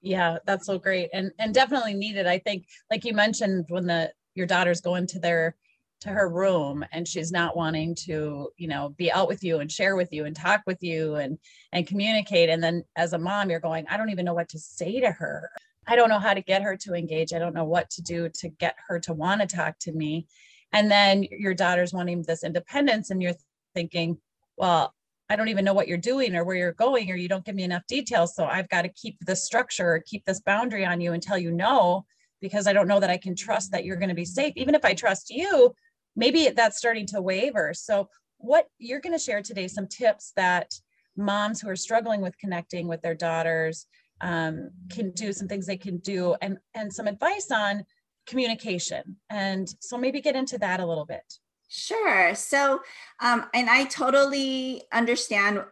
yeah 0.00 0.38
that's 0.46 0.66
so 0.66 0.78
great 0.78 1.08
and 1.12 1.30
and 1.38 1.54
definitely 1.54 1.94
needed 1.94 2.26
i 2.26 2.38
think 2.38 2.66
like 2.90 3.04
you 3.04 3.12
mentioned 3.12 3.64
when 3.68 3.86
the 3.86 4.10
your 4.34 4.46
daughter's 4.46 4.80
going 4.80 5.06
to 5.08 5.18
their 5.18 5.56
to 6.02 6.08
her 6.08 6.28
room 6.28 6.84
and 6.90 7.06
she's 7.06 7.30
not 7.30 7.56
wanting 7.56 7.94
to 7.94 8.48
you 8.56 8.66
know 8.66 8.92
be 8.98 9.10
out 9.12 9.28
with 9.28 9.44
you 9.44 9.60
and 9.60 9.70
share 9.70 9.94
with 9.94 10.12
you 10.12 10.24
and 10.24 10.34
talk 10.34 10.60
with 10.66 10.82
you 10.82 11.14
and 11.14 11.38
and 11.72 11.86
communicate. 11.86 12.48
And 12.48 12.62
then 12.62 12.82
as 12.96 13.12
a 13.12 13.18
mom 13.18 13.50
you're 13.50 13.60
going 13.60 13.86
i 13.88 13.96
don't 13.96 14.10
even 14.10 14.24
know 14.24 14.34
what 14.34 14.48
to 14.50 14.58
say 14.58 15.00
to 15.00 15.10
her. 15.10 15.50
I 15.86 15.96
don't 15.96 16.08
know 16.08 16.18
how 16.18 16.34
to 16.34 16.42
get 16.42 16.62
her 16.62 16.76
to 16.78 16.94
engage. 16.94 17.32
I 17.32 17.38
don't 17.38 17.54
know 17.54 17.64
what 17.64 17.90
to 17.90 18.02
do 18.02 18.28
to 18.28 18.48
get 18.48 18.76
her 18.88 19.00
to 19.00 19.12
want 19.12 19.40
to 19.40 19.46
talk 19.46 19.78
to 19.80 19.92
me. 19.92 20.26
And 20.72 20.90
then 20.90 21.24
your 21.30 21.54
daughter's 21.54 21.92
wanting 21.92 22.22
this 22.22 22.44
independence 22.44 23.10
and 23.10 23.22
you're 23.22 23.34
thinking 23.74 24.18
well 24.56 24.92
i 25.30 25.36
don't 25.36 25.48
even 25.48 25.64
know 25.64 25.72
what 25.72 25.88
you're 25.88 25.96
doing 25.96 26.36
or 26.36 26.44
where 26.44 26.56
you're 26.56 26.72
going 26.72 27.10
or 27.10 27.16
you 27.16 27.28
don't 27.28 27.44
give 27.44 27.54
me 27.54 27.62
enough 27.62 27.86
details. 27.86 28.34
So 28.34 28.44
i've 28.44 28.68
got 28.68 28.82
to 28.82 28.88
keep 28.88 29.18
this 29.20 29.44
structure 29.44 29.94
or 29.94 30.02
keep 30.04 30.24
this 30.24 30.40
boundary 30.40 30.84
on 30.84 31.00
you 31.00 31.12
until 31.12 31.38
you 31.38 31.52
know 31.52 32.04
because 32.42 32.66
i 32.66 32.72
don't 32.72 32.88
know 32.88 33.00
that 33.00 33.10
i 33.10 33.16
can 33.16 33.34
trust 33.34 33.72
that 33.72 33.84
you're 33.84 33.96
going 33.96 34.10
to 34.10 34.14
be 34.14 34.24
safe 34.24 34.52
even 34.56 34.74
if 34.74 34.84
i 34.84 34.92
trust 34.92 35.30
you 35.30 35.74
maybe 36.14 36.50
that's 36.50 36.76
starting 36.76 37.06
to 37.06 37.22
waver 37.22 37.72
so 37.72 38.08
what 38.38 38.66
you're 38.78 39.00
going 39.00 39.16
to 39.16 39.24
share 39.24 39.40
today 39.40 39.66
some 39.66 39.86
tips 39.86 40.32
that 40.36 40.74
moms 41.16 41.60
who 41.60 41.68
are 41.68 41.76
struggling 41.76 42.20
with 42.20 42.36
connecting 42.38 42.86
with 42.86 43.00
their 43.00 43.14
daughters 43.14 43.86
um, 44.20 44.70
can 44.90 45.10
do 45.12 45.32
some 45.32 45.48
things 45.48 45.66
they 45.66 45.76
can 45.76 45.96
do 45.98 46.34
and 46.42 46.58
and 46.74 46.92
some 46.92 47.06
advice 47.06 47.50
on 47.50 47.84
communication. 48.26 49.16
And 49.30 49.72
so 49.80 49.98
maybe 49.98 50.20
get 50.20 50.36
into 50.36 50.58
that 50.58 50.80
a 50.80 50.86
little 50.86 51.06
bit. 51.06 51.24
Sure. 51.68 52.34
So, 52.34 52.80
um, 53.20 53.46
and 53.54 53.68
I 53.68 53.84
totally 53.84 54.82
understand, 54.92 55.64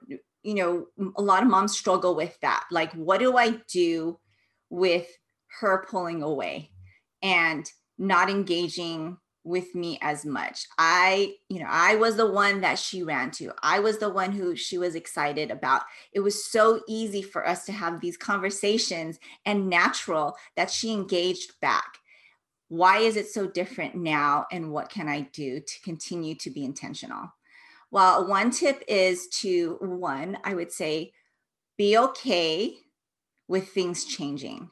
you 0.42 0.54
know, 0.54 0.86
a 1.16 1.22
lot 1.22 1.42
of 1.42 1.48
moms 1.48 1.76
struggle 1.76 2.14
with 2.14 2.38
that. 2.40 2.64
Like, 2.70 2.92
what 2.94 3.20
do 3.20 3.36
I 3.36 3.60
do 3.70 4.18
with 4.70 5.06
her 5.60 5.84
pulling 5.88 6.22
away 6.22 6.70
and 7.22 7.70
not 7.98 8.30
engaging 8.30 9.18
with 9.42 9.74
me 9.74 9.98
as 10.02 10.26
much. 10.26 10.66
I, 10.78 11.34
you 11.48 11.60
know, 11.60 11.68
I 11.68 11.96
was 11.96 12.16
the 12.16 12.30
one 12.30 12.60
that 12.60 12.78
she 12.78 13.02
ran 13.02 13.30
to. 13.32 13.52
I 13.62 13.78
was 13.80 13.98
the 13.98 14.10
one 14.10 14.32
who 14.32 14.54
she 14.54 14.76
was 14.76 14.94
excited 14.94 15.50
about. 15.50 15.82
It 16.12 16.20
was 16.20 16.44
so 16.44 16.82
easy 16.86 17.22
for 17.22 17.46
us 17.46 17.64
to 17.64 17.72
have 17.72 18.00
these 18.00 18.18
conversations 18.18 19.18
and 19.46 19.70
natural 19.70 20.36
that 20.56 20.70
she 20.70 20.92
engaged 20.92 21.58
back 21.60 22.00
why 22.70 22.98
is 22.98 23.16
it 23.16 23.28
so 23.28 23.48
different 23.48 23.96
now 23.96 24.46
and 24.50 24.70
what 24.72 24.88
can 24.88 25.08
i 25.08 25.20
do 25.32 25.60
to 25.60 25.80
continue 25.82 26.34
to 26.36 26.50
be 26.50 26.64
intentional 26.64 27.30
well 27.90 28.26
one 28.26 28.50
tip 28.50 28.82
is 28.88 29.26
to 29.26 29.76
one 29.80 30.38
i 30.44 30.54
would 30.54 30.72
say 30.72 31.12
be 31.76 31.98
okay 31.98 32.74
with 33.48 33.68
things 33.68 34.04
changing 34.04 34.70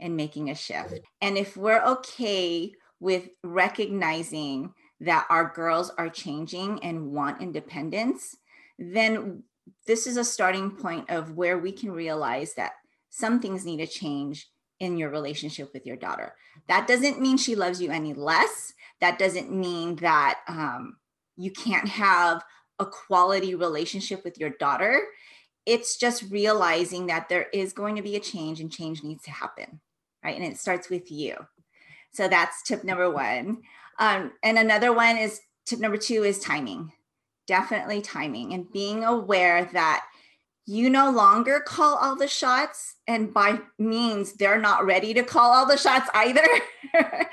and 0.00 0.16
making 0.16 0.50
a 0.50 0.54
shift 0.54 1.00
and 1.20 1.36
if 1.36 1.56
we're 1.56 1.84
okay 1.84 2.72
with 3.00 3.28
recognizing 3.42 4.72
that 5.00 5.26
our 5.30 5.52
girls 5.54 5.90
are 5.98 6.08
changing 6.08 6.82
and 6.82 7.12
want 7.12 7.42
independence 7.42 8.36
then 8.78 9.42
this 9.86 10.06
is 10.06 10.16
a 10.16 10.24
starting 10.24 10.70
point 10.70 11.08
of 11.10 11.32
where 11.32 11.58
we 11.58 11.72
can 11.72 11.90
realize 11.90 12.54
that 12.54 12.72
some 13.10 13.40
things 13.40 13.64
need 13.64 13.78
to 13.78 13.86
change 13.86 14.48
in 14.80 14.96
your 14.96 15.10
relationship 15.10 15.70
with 15.72 15.86
your 15.86 15.96
daughter. 15.96 16.34
That 16.68 16.86
doesn't 16.86 17.20
mean 17.20 17.36
she 17.36 17.54
loves 17.54 17.80
you 17.80 17.90
any 17.90 18.14
less. 18.14 18.74
That 19.00 19.18
doesn't 19.18 19.52
mean 19.52 19.96
that 19.96 20.40
um, 20.46 20.96
you 21.36 21.50
can't 21.50 21.88
have 21.88 22.44
a 22.78 22.86
quality 22.86 23.54
relationship 23.54 24.22
with 24.24 24.38
your 24.38 24.50
daughter. 24.50 25.02
It's 25.66 25.96
just 25.96 26.30
realizing 26.30 27.06
that 27.06 27.28
there 27.28 27.46
is 27.52 27.72
going 27.72 27.96
to 27.96 28.02
be 28.02 28.16
a 28.16 28.20
change 28.20 28.60
and 28.60 28.72
change 28.72 29.02
needs 29.02 29.24
to 29.24 29.30
happen, 29.30 29.80
right? 30.24 30.36
And 30.36 30.44
it 30.44 30.58
starts 30.58 30.88
with 30.88 31.10
you. 31.10 31.36
So 32.12 32.28
that's 32.28 32.62
tip 32.62 32.84
number 32.84 33.10
one. 33.10 33.62
Um, 33.98 34.32
and 34.42 34.58
another 34.58 34.92
one 34.92 35.16
is 35.16 35.40
tip 35.66 35.80
number 35.80 35.96
two 35.98 36.24
is 36.24 36.38
timing. 36.38 36.92
Definitely 37.46 38.02
timing 38.02 38.52
and 38.52 38.70
being 38.70 39.04
aware 39.04 39.64
that 39.72 40.04
you 40.68 40.90
no 40.90 41.10
longer 41.10 41.60
call 41.60 41.96
all 41.96 42.14
the 42.14 42.28
shots 42.28 42.96
and 43.06 43.32
by 43.32 43.58
means 43.78 44.34
they're 44.34 44.60
not 44.60 44.84
ready 44.84 45.14
to 45.14 45.22
call 45.22 45.50
all 45.50 45.64
the 45.64 45.78
shots 45.78 46.10
either 46.12 46.46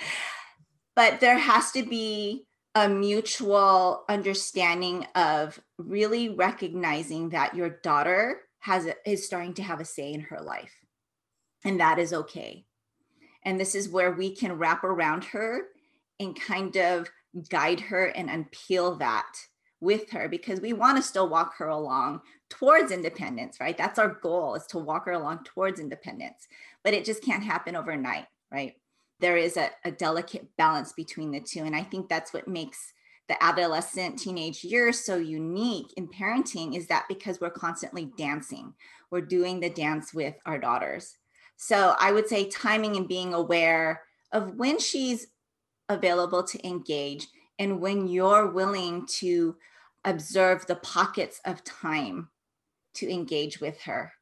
but 0.96 1.20
there 1.20 1.38
has 1.38 1.70
to 1.74 1.84
be 1.84 2.46
a 2.76 2.88
mutual 2.88 4.06
understanding 4.08 5.06
of 5.16 5.60
really 5.78 6.30
recognizing 6.30 7.28
that 7.30 7.54
your 7.54 7.70
daughter 7.84 8.40
has 8.60 8.88
is 9.06 9.26
starting 9.26 9.54
to 9.54 9.64
have 9.64 9.82
a 9.82 9.86
say 9.86 10.14
in 10.14 10.22
her 10.22 10.40
life 10.40 10.86
and 11.66 11.82
that 11.82 12.00
is 12.00 12.14
okay 12.14 12.64
and 13.46 13.60
this 13.60 13.76
is 13.76 13.88
where 13.88 14.12
we 14.12 14.36
can 14.36 14.58
wrap 14.58 14.84
around 14.84 15.24
her 15.26 15.62
and 16.20 16.40
kind 16.40 16.76
of 16.76 17.10
guide 17.50 17.80
her 17.80 18.06
and 18.08 18.30
unpeel 18.30 18.98
that 19.00 19.38
with 19.80 20.10
her 20.12 20.28
because 20.28 20.60
we 20.60 20.74
want 20.74 20.98
to 20.98 21.04
still 21.04 21.30
walk 21.30 21.56
her 21.58 21.68
along 21.68 22.22
towards 22.50 22.92
independence, 22.92 23.60
right? 23.60 23.78
That's 23.78 24.00
our 24.00 24.10
goal 24.10 24.56
is 24.56 24.66
to 24.68 24.80
walk 24.80 25.06
her 25.06 25.12
along 25.12 25.44
towards 25.44 25.80
independence, 25.80 26.48
but 26.84 26.94
it 26.94 27.06
just 27.06 27.24
can't 27.24 27.44
happen 27.44 27.76
overnight, 27.76 28.26
right? 28.52 28.74
There 29.20 29.38
is 29.38 29.58
a, 29.58 29.70
a 29.84 29.92
delicate 29.92 30.48
balance 30.58 30.94
between 30.94 31.32
the 31.32 31.40
two. 31.40 31.64
And 31.64 31.76
I 31.76 31.84
think 31.84 32.10
that's 32.10 32.34
what 32.34 32.48
makes 32.48 32.94
the 33.28 33.42
adolescent 33.44 34.20
teenage 34.20 34.64
years 34.64 35.00
so 35.00 35.18
unique 35.18 35.94
in 35.98 36.08
parenting 36.08 36.76
is 36.76 36.88
that 36.88 37.06
because 37.08 37.42
we're 37.42 37.50
constantly 37.50 38.12
dancing, 38.18 38.74
we're 39.10 39.22
doing 39.22 39.60
the 39.60 39.70
dance 39.70 40.14
with 40.14 40.36
our 40.46 40.60
daughters. 40.60 41.18
So 41.58 41.96
I 42.00 42.12
would 42.12 42.28
say 42.28 42.50
timing 42.50 42.96
and 42.98 43.08
being 43.08 43.34
aware 43.34 44.04
of 44.32 44.56
when 44.56 44.80
she's 44.80 45.28
available 45.90 46.44
to 46.44 46.68
engage 46.68 47.28
and 47.60 47.80
when 47.80 48.08
you're 48.08 48.52
willing 48.52 49.06
to 49.06 49.56
observe 50.04 50.66
the 50.68 50.76
pockets 50.76 51.40
of 51.46 51.64
time 51.64 52.30
to 52.96 53.12
engage 53.12 53.60
with 53.60 53.82
her. 53.82 54.14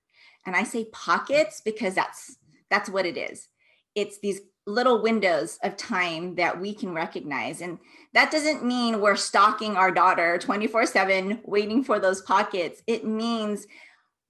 And 0.45 0.55
I 0.55 0.63
say 0.63 0.85
pockets 0.85 1.61
because 1.63 1.95
that's 1.95 2.37
that's 2.69 2.89
what 2.89 3.05
it 3.05 3.17
is. 3.17 3.49
It's 3.95 4.19
these 4.19 4.41
little 4.65 5.01
windows 5.01 5.59
of 5.63 5.75
time 5.75 6.35
that 6.35 6.59
we 6.59 6.73
can 6.73 6.93
recognize. 6.93 7.61
And 7.61 7.77
that 8.13 8.31
doesn't 8.31 8.65
mean 8.65 9.01
we're 9.01 9.15
stalking 9.15 9.75
our 9.75 9.91
daughter 9.91 10.37
24 10.37 10.85
7, 10.85 11.41
waiting 11.43 11.83
for 11.83 11.99
those 11.99 12.21
pockets. 12.21 12.81
It 12.87 13.05
means 13.05 13.67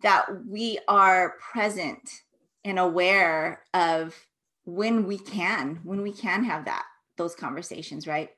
that 0.01 0.25
we 0.47 0.79
are 0.87 1.35
present 1.51 2.09
and 2.63 2.79
aware 2.79 3.61
of 3.73 4.15
when 4.65 5.05
we 5.05 5.17
can, 5.17 5.79
when 5.83 6.01
we 6.01 6.11
can 6.11 6.43
have 6.43 6.65
that, 6.65 6.85
those 7.17 7.35
conversations, 7.35 8.07
right? 8.07 8.29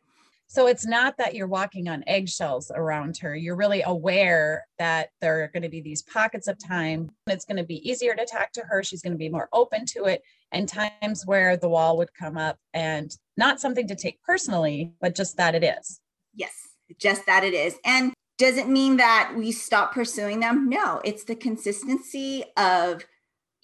So 0.47 0.67
it's 0.67 0.85
not 0.85 1.17
that 1.17 1.33
you're 1.33 1.47
walking 1.47 1.87
on 1.87 2.03
eggshells 2.05 2.71
around 2.73 3.17
her. 3.17 3.35
You're 3.35 3.55
really 3.55 3.81
aware 3.81 4.67
that 4.77 5.09
there 5.19 5.43
are 5.43 5.47
going 5.47 5.63
to 5.63 5.69
be 5.69 5.81
these 5.81 6.03
pockets 6.03 6.47
of 6.47 6.57
time. 6.63 7.09
It's 7.27 7.45
going 7.45 7.57
to 7.57 7.63
be 7.63 7.87
easier 7.87 8.15
to 8.15 8.25
talk 8.25 8.51
to 8.53 8.61
her. 8.61 8.83
She's 8.83 9.01
going 9.01 9.13
to 9.13 9.17
be 9.17 9.29
more 9.29 9.49
open 9.53 9.85
to 9.87 10.05
it. 10.05 10.21
And 10.51 10.69
times 10.69 11.25
where 11.25 11.57
the 11.57 11.69
wall 11.69 11.97
would 11.97 12.13
come 12.13 12.37
up 12.37 12.57
and 12.73 13.15
not 13.37 13.59
something 13.59 13.87
to 13.87 13.95
take 13.95 14.21
personally, 14.21 14.93
but 15.01 15.15
just 15.15 15.35
that 15.37 15.55
it 15.55 15.63
is. 15.63 15.99
Yes, 16.33 16.53
just 16.99 17.25
that 17.25 17.43
it 17.43 17.55
is. 17.55 17.75
And 17.83 18.13
does 18.37 18.57
it 18.57 18.67
mean 18.67 18.97
that 18.97 19.33
we 19.35 19.51
stop 19.51 19.93
pursuing 19.93 20.41
them? 20.41 20.69
No, 20.69 21.01
it's 21.03 21.23
the 21.23 21.35
consistency 21.35 22.43
of 22.55 23.03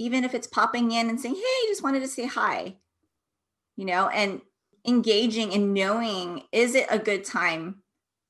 even 0.01 0.23
if 0.23 0.33
it's 0.33 0.47
popping 0.47 0.91
in 0.91 1.09
and 1.09 1.19
saying, 1.19 1.35
Hey, 1.35 1.41
I 1.41 1.65
just 1.67 1.83
wanted 1.83 2.01
to 2.01 2.07
say 2.07 2.25
hi, 2.25 2.77
you 3.75 3.85
know, 3.85 4.07
and 4.09 4.41
engaging 4.85 5.53
and 5.53 5.73
knowing 5.73 6.43
is 6.51 6.75
it 6.75 6.87
a 6.89 6.97
good 6.97 7.23
time 7.23 7.83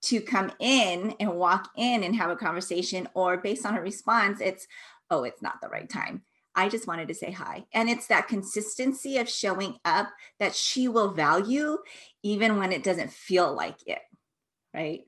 to 0.04 0.20
come 0.20 0.52
in 0.60 1.16
and 1.20 1.36
walk 1.36 1.70
in 1.78 2.04
and 2.04 2.16
have 2.16 2.30
a 2.30 2.36
conversation, 2.36 3.08
or 3.14 3.38
based 3.38 3.66
on 3.66 3.78
a 3.78 3.82
response, 3.82 4.42
it's, 4.42 4.68
Oh, 5.10 5.24
it's 5.24 5.42
not 5.42 5.62
the 5.62 5.68
right 5.68 5.90
time. 5.90 6.24
I 6.56 6.70
just 6.70 6.88
wanted 6.88 7.08
to 7.10 7.14
say 7.14 7.32
hi. 7.32 7.66
And 7.74 7.90
it's 7.90 8.08
that 8.08 8.28
consistency 8.28 9.18
of 9.18 9.30
showing 9.30 9.78
up 9.86 10.08
that 10.40 10.56
she 10.56 10.88
will 10.88 11.12
value 11.12 11.78
even 12.24 12.58
when 12.58 12.72
it 12.72 12.84
doesn't 12.84 13.12
feel 13.12 13.54
like 13.54 13.78
it. 13.86 14.00
Right 14.74 15.02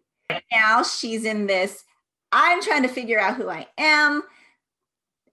now, 0.51 0.83
she's 0.83 1.25
in 1.25 1.47
this 1.47 1.83
I'm 2.33 2.63
trying 2.63 2.81
to 2.81 2.89
figure 2.89 3.19
out 3.19 3.35
who 3.35 3.47
I 3.47 3.67
am. 3.77 4.23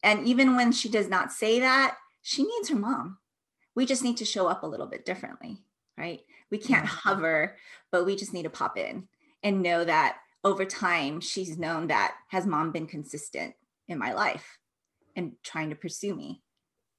And 0.02 0.26
even 0.26 0.56
when 0.56 0.72
she 0.72 0.88
does 0.88 1.08
not 1.08 1.32
say 1.32 1.60
that, 1.60 1.96
she 2.22 2.44
needs 2.44 2.68
her 2.68 2.76
mom. 2.76 3.18
We 3.74 3.86
just 3.86 4.02
need 4.02 4.16
to 4.18 4.24
show 4.24 4.46
up 4.46 4.62
a 4.62 4.66
little 4.66 4.86
bit 4.86 5.04
differently, 5.04 5.58
right? 5.96 6.20
We 6.50 6.58
can't 6.58 6.86
hover, 6.86 7.56
but 7.92 8.04
we 8.06 8.16
just 8.16 8.32
need 8.34 8.44
to 8.44 8.50
pop 8.50 8.76
in 8.76 9.08
and 9.42 9.62
know 9.62 9.84
that 9.84 10.18
over 10.42 10.64
time, 10.64 11.20
she's 11.20 11.58
known 11.58 11.88
that 11.88 12.14
has 12.28 12.46
mom 12.46 12.72
been 12.72 12.86
consistent 12.86 13.54
in 13.88 13.98
my 13.98 14.12
life 14.12 14.58
and 15.16 15.32
trying 15.42 15.70
to 15.70 15.76
pursue 15.76 16.14
me 16.14 16.42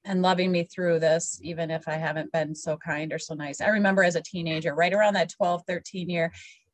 and 0.06 0.22
loving 0.22 0.52
me 0.52 0.64
through 0.64 1.00
this 1.00 1.40
even 1.44 1.70
if 1.70 1.88
i 1.88 1.94
haven't 1.94 2.32
been 2.32 2.56
so 2.56 2.76
kind 2.78 3.14
or 3.14 3.20
so 3.20 3.34
nice 3.34 3.62
i 3.62 3.68
remember 3.68 4.04
as 4.04 4.16
a 4.16 4.22
teenager 4.22 4.74
right 4.74 4.94
around 4.94 5.14
that 5.14 5.30
12 5.30 5.64
13 5.68 6.10
year 6.10 6.32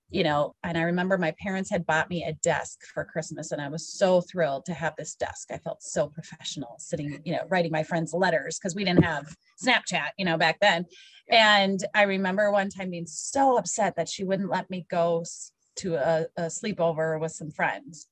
you 0.10 0.24
know, 0.24 0.56
and 0.64 0.78
I 0.78 0.84
remember 0.84 1.18
my 1.18 1.34
parents 1.42 1.70
had 1.70 1.86
bought 1.86 2.10
me 2.10 2.24
a 2.24 2.34
desk 2.34 2.80
for 2.94 3.04
Christmas 3.04 3.52
and 3.52 3.62
I 3.62 3.68
was 3.68 3.92
so 3.92 4.22
thrilled 4.22 4.66
to 4.66 4.74
have 4.74 4.96
this 4.98 5.16
desk. 5.16 5.50
I 5.52 5.58
felt 5.58 5.84
so 5.84 6.08
professional 6.08 6.76
sitting, 6.80 7.20
you 7.26 7.34
know, 7.34 7.46
writing 7.50 7.72
my 7.72 7.84
friends 7.84 8.14
letters 8.14 8.58
because 8.58 8.76
we 8.76 8.86
didn't 8.86 9.04
have 9.04 9.36
Snapchat, 9.64 10.10
you 10.18 10.26
know, 10.26 10.38
back 10.38 10.60
then. 10.62 10.86
And 11.30 11.84
I 11.94 12.04
remember 12.04 12.52
one 12.52 12.70
time 12.70 12.92
being 12.92 13.08
so 13.08 13.58
upset 13.58 13.96
that 13.98 14.08
she 14.08 14.24
wouldn't 14.24 14.50
let 14.50 14.70
me 14.70 14.86
go 14.90 15.26
to 15.78 15.96
a, 15.96 16.26
a 16.38 16.44
sleepover 16.44 17.20
with 17.20 17.34
some 17.34 17.52
friends 17.52 18.08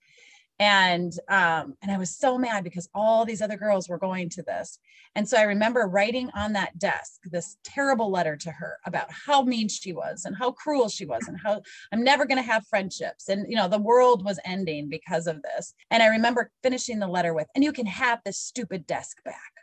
and 0.59 1.13
um 1.27 1.75
and 1.81 1.91
i 1.91 1.97
was 1.97 2.15
so 2.15 2.37
mad 2.37 2.63
because 2.63 2.87
all 2.93 3.25
these 3.25 3.41
other 3.41 3.57
girls 3.57 3.89
were 3.89 3.97
going 3.97 4.29
to 4.29 4.43
this. 4.43 4.79
And 5.15 5.27
so 5.27 5.37
i 5.37 5.43
remember 5.43 5.87
writing 5.87 6.29
on 6.35 6.53
that 6.53 6.77
desk 6.79 7.21
this 7.25 7.57
terrible 7.63 8.09
letter 8.09 8.35
to 8.37 8.51
her 8.51 8.77
about 8.85 9.11
how 9.11 9.43
mean 9.43 9.67
she 9.67 9.93
was 9.93 10.25
and 10.25 10.35
how 10.35 10.51
cruel 10.51 10.89
she 10.89 11.05
was 11.05 11.27
and 11.27 11.37
how 11.43 11.61
i'm 11.91 12.03
never 12.03 12.25
going 12.25 12.37
to 12.37 12.51
have 12.51 12.67
friendships. 12.67 13.29
And 13.29 13.45
you 13.49 13.55
know 13.55 13.67
the 13.67 13.79
world 13.79 14.23
was 14.23 14.39
ending 14.45 14.89
because 14.89 15.27
of 15.27 15.41
this. 15.41 15.73
And 15.91 16.01
i 16.01 16.07
remember 16.07 16.51
finishing 16.63 16.99
the 16.99 17.07
letter 17.07 17.33
with 17.33 17.47
and 17.55 17.63
you 17.63 17.73
can 17.73 17.85
have 17.85 18.21
this 18.23 18.37
stupid 18.37 18.87
desk 18.87 19.23
back 19.23 19.54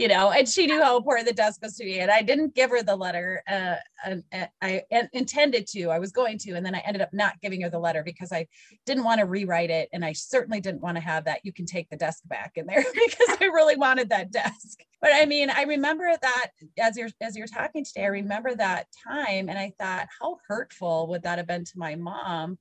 you 0.00 0.08
know, 0.08 0.30
and 0.30 0.48
she 0.48 0.66
knew 0.66 0.82
how 0.82 0.96
important 0.96 1.28
the 1.28 1.34
desk 1.34 1.60
was 1.60 1.76
to 1.76 1.84
me. 1.84 1.98
And 1.98 2.10
I 2.10 2.22
didn't 2.22 2.54
give 2.54 2.70
her 2.70 2.82
the 2.82 2.96
letter. 2.96 3.42
Uh, 3.46 3.74
and, 4.02 4.24
and 4.32 4.48
I 4.62 4.82
intended 5.12 5.66
to, 5.72 5.90
I 5.90 5.98
was 5.98 6.10
going 6.10 6.38
to, 6.38 6.52
and 6.52 6.64
then 6.64 6.74
I 6.74 6.78
ended 6.86 7.02
up 7.02 7.10
not 7.12 7.38
giving 7.42 7.60
her 7.60 7.68
the 7.68 7.78
letter 7.78 8.02
because 8.02 8.32
I 8.32 8.46
didn't 8.86 9.04
want 9.04 9.20
to 9.20 9.26
rewrite 9.26 9.68
it. 9.68 9.90
And 9.92 10.02
I 10.02 10.14
certainly 10.14 10.58
didn't 10.58 10.80
want 10.80 10.96
to 10.96 11.02
have 11.02 11.26
that. 11.26 11.40
You 11.44 11.52
can 11.52 11.66
take 11.66 11.90
the 11.90 11.98
desk 11.98 12.22
back 12.24 12.52
in 12.56 12.64
there 12.64 12.82
because 12.94 13.36
I 13.42 13.44
really 13.44 13.76
wanted 13.76 14.08
that 14.08 14.32
desk. 14.32 14.80
But 15.02 15.10
I 15.12 15.26
mean, 15.26 15.50
I 15.50 15.64
remember 15.64 16.10
that 16.22 16.46
as 16.78 16.96
you're, 16.96 17.10
as 17.20 17.36
you're 17.36 17.46
talking 17.46 17.84
today, 17.84 18.04
I 18.04 18.08
remember 18.08 18.54
that 18.54 18.86
time. 19.06 19.50
And 19.50 19.58
I 19.58 19.74
thought, 19.78 20.06
how 20.18 20.38
hurtful 20.48 21.08
would 21.08 21.24
that 21.24 21.36
have 21.36 21.46
been 21.46 21.66
to 21.66 21.72
my 21.78 21.94
mom? 21.96 22.56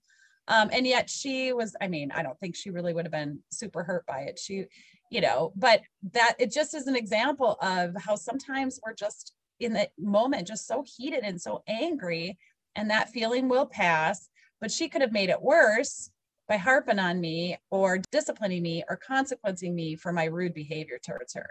Um, 0.50 0.72
and 0.74 0.86
yet 0.86 1.10
she 1.10 1.54
was, 1.54 1.74
I 1.80 1.88
mean, 1.88 2.12
I 2.12 2.22
don't 2.22 2.38
think 2.40 2.58
she 2.58 2.72
really 2.72 2.92
would 2.92 3.06
have 3.06 3.14
been 3.14 3.40
super 3.50 3.84
hurt 3.84 4.06
by 4.08 4.22
it. 4.22 4.40
She, 4.40 4.66
you 5.10 5.22
know, 5.22 5.52
but 5.56 5.82
that 6.14 6.36
it 6.40 6.52
just 6.52 6.74
is 6.74 6.88
an 6.88 6.96
example 6.96 7.58
of 7.62 7.96
how 7.98 8.16
sometimes 8.16 8.80
we're 8.86 8.94
just 8.94 9.34
in 9.60 9.74
the 9.74 9.90
moment 9.98 10.48
just 10.48 10.68
so 10.68 10.84
heated 10.86 11.24
and 11.24 11.42
so 11.42 11.64
angry, 11.68 12.38
and 12.76 12.90
that 12.90 13.10
feeling 13.10 13.50
will 13.50 13.66
pass. 13.66 14.30
But 14.62 14.72
she 14.72 14.90
could 14.90 15.02
have 15.02 15.12
made 15.12 15.30
it 15.30 15.42
worse 15.42 16.12
by 16.48 16.58
harping 16.58 17.00
on 17.00 17.22
me 17.22 17.58
or 17.70 18.02
disciplining 18.12 18.64
me 18.64 18.84
or 18.90 18.98
consequencing 18.98 19.74
me 19.74 19.96
for 19.96 20.12
my 20.12 20.26
rude 20.26 20.54
behavior 20.54 21.00
towards 21.04 21.34
her. 21.34 21.50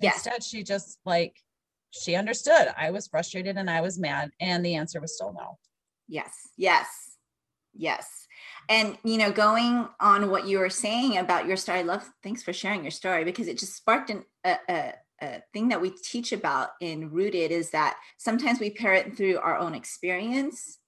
Yes. 0.00 0.14
Instead, 0.16 0.42
she 0.42 0.62
just 0.62 0.98
like 1.04 1.36
she 1.90 2.14
understood 2.14 2.68
I 2.76 2.90
was 2.90 3.08
frustrated 3.08 3.56
and 3.56 3.68
I 3.70 3.80
was 3.80 3.98
mad, 3.98 4.30
and 4.40 4.64
the 4.64 4.76
answer 4.76 5.00
was 5.00 5.14
still 5.14 5.32
no. 5.32 5.58
Yes, 6.08 6.32
yes, 6.56 7.09
yes. 7.74 8.26
And 8.68 8.96
you 9.04 9.18
know 9.18 9.32
going 9.32 9.88
on 9.98 10.30
what 10.30 10.46
you 10.46 10.58
were 10.58 10.70
saying 10.70 11.18
about 11.18 11.46
your 11.46 11.56
story 11.56 11.80
i 11.80 11.82
love 11.82 12.08
thanks 12.22 12.42
for 12.42 12.52
sharing 12.52 12.82
your 12.82 12.90
story 12.90 13.24
because 13.24 13.48
it 13.48 13.58
just 13.58 13.74
sparked 13.74 14.10
an, 14.10 14.24
a, 14.44 14.56
a, 14.68 14.94
a 15.20 15.42
thing 15.52 15.68
that 15.68 15.80
we 15.80 15.90
teach 15.90 16.32
about 16.32 16.70
in 16.80 17.10
rooted 17.10 17.50
is 17.50 17.70
that 17.70 17.96
sometimes 18.16 18.60
we 18.60 18.70
parent 18.70 19.16
through 19.16 19.38
our 19.38 19.58
own 19.58 19.74
experience 19.74 20.78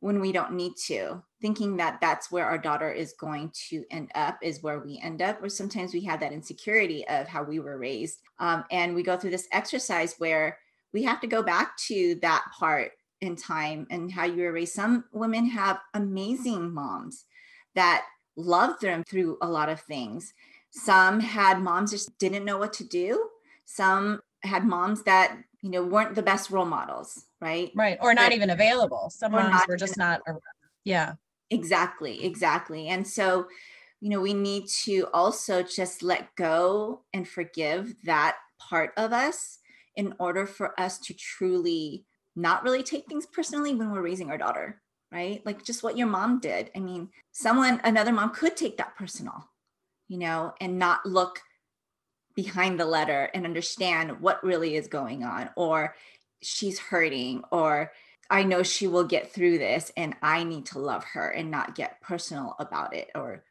when 0.00 0.20
we 0.20 0.32
don't 0.32 0.52
need 0.52 0.74
to 0.86 1.22
thinking 1.44 1.76
that 1.76 1.98
that's 2.00 2.32
where 2.32 2.46
our 2.46 2.56
daughter 2.56 2.90
is 2.90 3.12
going 3.20 3.52
to 3.68 3.84
end 3.90 4.10
up 4.14 4.38
is 4.42 4.62
where 4.62 4.80
we 4.80 4.98
end 5.02 5.20
up 5.20 5.42
or 5.42 5.48
sometimes 5.50 5.92
we 5.92 6.00
have 6.00 6.20
that 6.20 6.32
insecurity 6.32 7.06
of 7.08 7.26
how 7.26 7.42
we 7.42 7.58
were 7.58 7.76
raised. 7.76 8.20
Um, 8.38 8.64
and 8.70 8.94
we 8.94 9.02
go 9.02 9.18
through 9.18 9.32
this 9.32 9.46
exercise 9.52 10.14
where 10.16 10.56
we 10.94 11.02
have 11.02 11.20
to 11.20 11.26
go 11.26 11.42
back 11.42 11.76
to 11.88 12.14
that 12.22 12.44
part 12.58 12.92
in 13.24 13.36
time 13.36 13.86
and 13.90 14.12
how 14.12 14.24
you 14.24 14.42
were 14.42 14.52
raised. 14.52 14.74
Some 14.74 15.04
women 15.12 15.46
have 15.46 15.80
amazing 15.94 16.72
moms 16.72 17.24
that 17.74 18.04
loved 18.36 18.80
them 18.82 19.02
through 19.04 19.38
a 19.42 19.48
lot 19.48 19.68
of 19.68 19.80
things. 19.80 20.34
Some 20.70 21.20
had 21.20 21.60
moms 21.60 21.90
just 21.90 22.16
didn't 22.18 22.44
know 22.44 22.58
what 22.58 22.72
to 22.74 22.84
do. 22.84 23.28
Some 23.64 24.20
had 24.42 24.64
moms 24.64 25.02
that 25.04 25.38
you 25.62 25.70
know 25.70 25.82
weren't 25.82 26.14
the 26.14 26.22
best 26.22 26.50
role 26.50 26.66
models, 26.66 27.24
right? 27.40 27.72
Right, 27.74 27.98
or 28.00 28.12
not 28.12 28.26
but, 28.26 28.36
even 28.36 28.50
available. 28.50 29.10
Some 29.10 29.32
moms 29.32 29.66
were 29.66 29.76
just 29.76 29.96
not. 29.96 30.20
Yeah. 30.84 31.14
Exactly. 31.50 32.24
Exactly. 32.24 32.88
And 32.88 33.06
so, 33.06 33.46
you 34.00 34.10
know, 34.10 34.20
we 34.20 34.34
need 34.34 34.66
to 34.84 35.06
also 35.14 35.62
just 35.62 36.02
let 36.02 36.34
go 36.36 37.02
and 37.12 37.26
forgive 37.28 37.94
that 38.04 38.36
part 38.58 38.92
of 38.96 39.12
us 39.12 39.58
in 39.96 40.14
order 40.18 40.46
for 40.46 40.78
us 40.80 40.98
to 40.98 41.14
truly 41.14 42.04
not 42.36 42.62
really 42.62 42.82
take 42.82 43.06
things 43.06 43.26
personally 43.26 43.74
when 43.74 43.90
we're 43.90 44.02
raising 44.02 44.30
our 44.30 44.38
daughter, 44.38 44.80
right? 45.12 45.44
Like 45.44 45.64
just 45.64 45.82
what 45.82 45.96
your 45.96 46.06
mom 46.06 46.40
did. 46.40 46.70
I 46.74 46.80
mean, 46.80 47.10
someone, 47.32 47.80
another 47.84 48.12
mom 48.12 48.30
could 48.30 48.56
take 48.56 48.76
that 48.78 48.96
personal, 48.96 49.48
you 50.08 50.18
know, 50.18 50.54
and 50.60 50.78
not 50.78 51.06
look 51.06 51.40
behind 52.34 52.80
the 52.80 52.86
letter 52.86 53.30
and 53.32 53.44
understand 53.44 54.20
what 54.20 54.42
really 54.42 54.74
is 54.74 54.88
going 54.88 55.22
on, 55.22 55.50
or 55.56 55.94
she's 56.42 56.78
hurting, 56.78 57.44
or 57.52 57.92
I 58.30 58.42
know 58.42 58.62
she 58.62 58.86
will 58.86 59.04
get 59.04 59.32
through 59.32 59.58
this 59.58 59.92
and 59.96 60.16
I 60.22 60.44
need 60.44 60.66
to 60.66 60.78
love 60.78 61.04
her 61.12 61.28
and 61.28 61.50
not 61.50 61.74
get 61.74 62.00
personal 62.00 62.56
about 62.58 62.94
it 62.94 63.10
or 63.14 63.44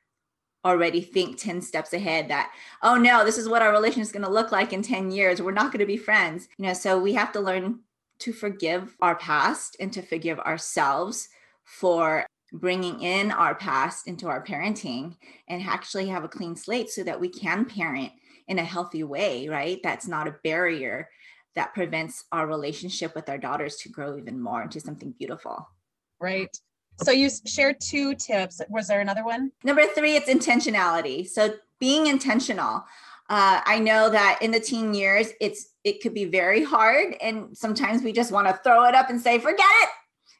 already 0.66 1.02
think 1.02 1.38
10 1.38 1.62
steps 1.62 1.92
ahead 1.92 2.30
that 2.30 2.50
oh 2.82 2.96
no 2.96 3.26
this 3.26 3.38
is 3.38 3.50
what 3.50 3.62
our 3.62 3.72
relationship 3.72 4.04
is 4.04 4.12
going 4.14 4.24
to 4.24 4.32
look 4.32 4.52
like 4.52 4.72
in 4.72 4.82
10 4.82 5.12
years 5.12 5.42
we're 5.42 5.52
not 5.52 5.74
going 5.74 5.80
to 5.82 5.86
be 5.86 5.98
friends 5.98 6.48
you 6.58 6.66
know 6.66 6.74
so 6.74 6.98
we 6.98 7.14
have 7.14 7.34
to 7.34 7.42
learn 7.42 7.80
to 8.20 8.34
forgive 8.34 8.96
our 9.02 9.16
past 9.16 9.76
and 9.80 9.92
to 9.94 10.02
forgive 10.02 10.40
ourselves 10.40 11.30
for 11.64 12.26
bringing 12.54 13.02
in 13.02 13.32
our 13.32 13.56
past 13.56 14.08
into 14.08 14.28
our 14.28 14.44
parenting 14.44 15.16
and 15.48 15.64
actually 15.64 16.08
have 16.08 16.24
a 16.24 16.30
clean 16.30 16.56
slate 16.56 16.90
so 16.90 17.04
that 17.04 17.20
we 17.20 17.28
can 17.28 17.66
parent 17.66 18.12
in 18.48 18.60
a 18.60 18.64
healthy 18.64 19.04
way, 19.04 19.48
right? 19.48 19.80
That's 19.84 20.08
not 20.08 20.28
a 20.28 20.36
barrier 20.44 21.10
that 21.56 21.74
prevents 21.74 22.26
our 22.32 22.48
relationship 22.48 23.16
with 23.16 23.30
our 23.30 23.38
daughters 23.38 23.78
to 23.78 23.90
grow 23.90 24.18
even 24.18 24.40
more 24.40 24.62
into 24.62 24.80
something 24.80 25.14
beautiful. 25.18 25.68
Right. 26.20 26.56
So 27.02 27.12
you 27.12 27.30
shared 27.46 27.82
two 27.82 28.16
tips. 28.16 28.62
Was 28.70 28.88
there 28.88 29.02
another 29.02 29.26
one? 29.26 29.52
Number 29.64 29.86
three, 29.88 30.16
it's 30.16 30.30
intentionality. 30.30 31.28
So 31.28 31.56
being 31.80 32.08
intentional. 32.08 32.86
Uh, 33.30 33.62
I 33.66 33.80
know 33.80 34.10
that 34.10 34.40
in 34.42 34.52
the 34.52 34.60
teen 34.60 34.94
years, 34.94 35.30
it's 35.40 35.70
it 35.84 36.02
could 36.02 36.14
be 36.14 36.26
very 36.26 36.64
hard, 36.64 37.16
and 37.22 37.56
sometimes 37.58 38.04
we 38.04 38.12
just 38.12 38.32
want 38.32 38.48
to 38.48 38.60
throw 38.64 38.86
it 38.86 38.96
up 38.96 39.10
and 39.10 39.20
say, 39.20 39.40
"Forget 39.40 39.66
it. 39.82 39.90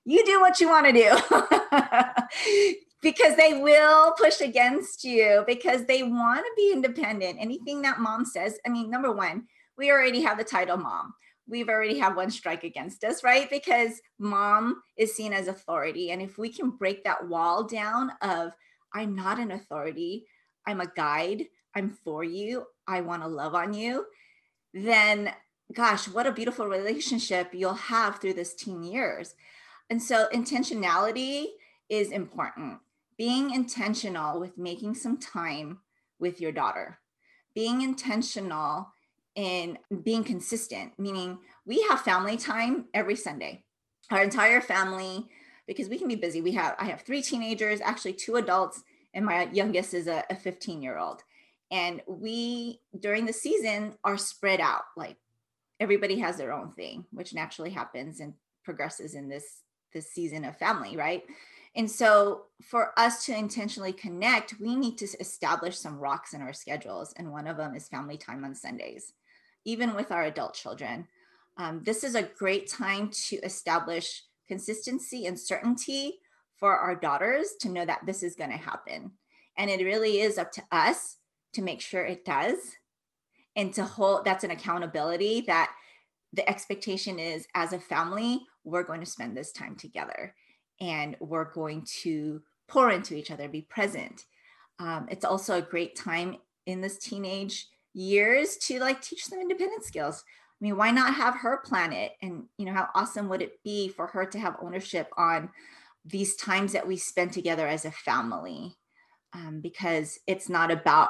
You 0.06 0.26
do 0.26 0.42
what 0.42 0.60
you 0.60 0.70
want 0.70 0.88
to 0.88 0.94
do." 0.94 2.74
because 3.04 3.36
they 3.36 3.54
will 3.62 4.14
push 4.14 4.42
against 4.42 5.04
you 5.04 5.44
because 5.46 5.86
they 5.86 6.02
want 6.04 6.40
to 6.40 6.52
be 6.56 6.72
independent. 6.72 7.38
Anything 7.40 7.82
that 7.84 8.00
mom 8.00 8.26
says, 8.26 8.58
I 8.66 8.70
mean, 8.70 8.90
number 8.90 9.12
one, 9.12 9.46
we 9.78 9.92
already 9.92 10.22
have 10.22 10.38
the 10.38 10.44
title 10.44 10.78
mom. 10.78 11.14
we've 11.46 11.68
already 11.68 12.00
have 12.00 12.16
one 12.16 12.32
strike 12.32 12.64
against 12.64 13.04
us, 13.04 13.24
right? 13.24 13.50
Because 13.50 14.02
mom 14.18 14.82
is 14.98 15.14
seen 15.14 15.34
as 15.34 15.50
authority. 15.50 16.12
And 16.12 16.22
if 16.22 16.38
we 16.38 16.50
can 16.50 16.72
break 16.72 17.04
that 17.04 17.28
wall 17.28 17.66
down 17.66 18.12
of, 18.22 18.54
I'm 18.94 19.14
not 19.14 19.40
an 19.40 19.52
authority, 19.52 20.26
I'm 20.66 20.80
a 20.80 20.92
guide, 20.96 21.46
I'm 21.76 21.90
for 21.90 22.24
you, 22.24 22.66
I 22.88 23.02
want 23.02 23.22
to 23.24 23.28
love 23.28 23.56
on 23.56 23.74
you, 23.74 24.06
then 24.74 25.34
gosh, 25.74 26.08
what 26.08 26.28
a 26.28 26.32
beautiful 26.32 26.68
relationship 26.68 27.50
you'll 27.54 27.74
have 27.74 28.20
through 28.20 28.34
this 28.34 28.54
teen 28.54 28.84
years. 28.84 29.36
And 29.90 30.02
so 30.02 30.28
intentionality 30.34 31.46
is 31.90 32.12
important. 32.12 32.80
Being 33.18 33.52
intentional 33.52 34.40
with 34.40 34.58
making 34.58 34.96
some 34.96 35.18
time 35.18 35.80
with 36.20 36.42
your 36.42 36.52
daughter, 36.52 37.00
being 37.54 37.82
intentional 37.82 38.92
in 39.36 39.78
being 40.04 40.24
consistent, 40.24 40.94
meaning 40.98 41.40
we 41.66 41.82
have 41.90 42.02
family 42.02 42.38
time 42.38 42.86
every 42.94 43.16
Sunday. 43.16 43.64
Our 44.12 44.24
entire 44.24 44.62
family, 44.62 45.28
because 45.68 45.90
we 45.90 45.98
can 45.98 46.08
be 46.08 46.16
busy. 46.16 46.42
We 46.42 46.52
have 46.54 46.76
I 46.78 46.86
have 46.86 47.02
three 47.02 47.22
teenagers, 47.22 47.82
actually 47.82 48.14
two 48.14 48.36
adults, 48.36 48.84
and 49.14 49.26
my 49.26 49.50
youngest 49.52 49.94
is 49.94 50.08
a 50.08 50.24
15 50.42 50.82
year 50.82 50.98
old. 50.98 51.24
And 51.74 52.02
we 52.08 52.80
during 52.98 53.26
the 53.26 53.34
season 53.34 53.96
are 54.06 54.18
spread 54.18 54.62
out. 54.62 54.84
Like 54.96 55.18
everybody 55.82 56.20
has 56.20 56.38
their 56.38 56.54
own 56.54 56.72
thing, 56.72 57.06
which 57.12 57.34
naturally 57.34 57.72
happens 57.72 58.22
and 58.22 58.34
progresses 58.64 59.16
in 59.16 59.28
this 59.28 59.64
this 59.94 60.10
season 60.10 60.46
of 60.46 60.58
family, 60.58 60.96
right? 60.96 61.24
And 61.76 61.90
so, 61.90 62.44
for 62.62 62.98
us 62.98 63.26
to 63.26 63.36
intentionally 63.36 63.94
connect, 63.94 64.60
we 64.60 64.76
need 64.76 64.98
to 65.00 65.08
establish 65.20 65.78
some 65.78 66.00
rocks 66.00 66.34
in 66.34 66.42
our 66.42 66.54
schedules. 66.54 67.14
And 67.18 67.32
one 67.32 67.48
of 67.48 67.58
them 67.58 67.76
is 67.76 67.88
family 67.88 68.18
time 68.18 68.46
on 68.46 68.56
Sundays 68.56 69.14
even 69.66 69.96
with 69.96 70.12
our 70.12 70.24
adult 70.24 70.54
children. 70.54 71.08
Um, 71.58 71.82
this 71.84 72.04
is 72.04 72.16
a 72.16 72.24
great 72.24 72.68
time 72.68 73.10
to 73.28 73.38
establish 73.38 74.24
consistency 74.48 75.26
and 75.26 75.40
certainty 75.40 76.20
for 76.58 76.76
our 76.76 76.96
daughters 76.96 77.54
to 77.62 77.70
know 77.70 77.86
that 77.86 78.06
this 78.06 78.24
is 78.24 78.36
going 78.36 78.52
to 78.52 78.58
happen. 78.58 79.12
And 79.58 79.70
it 79.70 79.84
really 79.84 80.22
is 80.22 80.38
up 80.38 80.52
to 80.54 80.64
us 80.72 81.18
to 81.54 81.62
make 81.62 81.82
sure 81.82 82.04
it 82.04 82.26
does 82.26 82.58
and 83.56 83.74
to 83.74 83.84
hold 83.84 84.26
that's 84.26 84.44
an 84.44 84.52
accountability 84.52 85.42
that 85.42 85.72
the 86.34 86.48
expectation 86.50 87.20
is 87.20 87.48
as 87.54 87.74
a 87.74 87.80
family, 87.80 88.42
we're 88.64 88.84
going 88.84 89.00
to 89.00 89.06
spend 89.06 89.38
this 89.38 89.52
time 89.52 89.76
together 89.76 90.34
and 90.82 91.16
we're 91.20 91.52
going 91.52 91.86
to 92.02 92.42
pour 92.68 92.90
into 92.90 93.16
each 93.16 93.30
other, 93.30 93.48
be 93.48 93.62
present. 93.62 94.26
Um, 94.80 95.08
it's 95.12 95.26
also 95.26 95.58
a 95.58 95.62
great 95.62 95.96
time 95.96 96.38
in 96.66 96.82
this 96.82 96.98
teenage 96.98 97.68
years 97.94 98.58
to 98.58 98.80
like 98.80 99.02
teach 99.02 99.28
them 99.28 99.40
independent 99.40 99.84
skills. 99.84 100.24
I 100.60 100.66
mean, 100.66 100.78
why 100.78 100.92
not 100.92 101.14
have 101.14 101.36
her 101.36 101.58
plan 101.58 101.94
it? 101.94 102.14
And, 102.22 102.46
you 102.58 102.66
know, 102.66 102.74
how 102.74 102.90
awesome 102.96 103.30
would 103.30 103.42
it 103.42 103.62
be 103.64 103.90
for 103.90 104.08
her 104.08 104.26
to 104.26 104.40
have 104.40 104.56
ownership 104.62 105.10
on 105.18 105.50
these 106.06 106.36
times 106.36 106.74
that 106.74 106.88
we 106.88 106.98
spend 106.98 107.34
together 107.34 107.68
as 107.68 107.86
a 107.86 107.92
family? 107.92 108.76
Um, 109.34 109.62
because 109.62 110.20
it's 110.26 110.48
not 110.48 110.72
about 110.72 111.10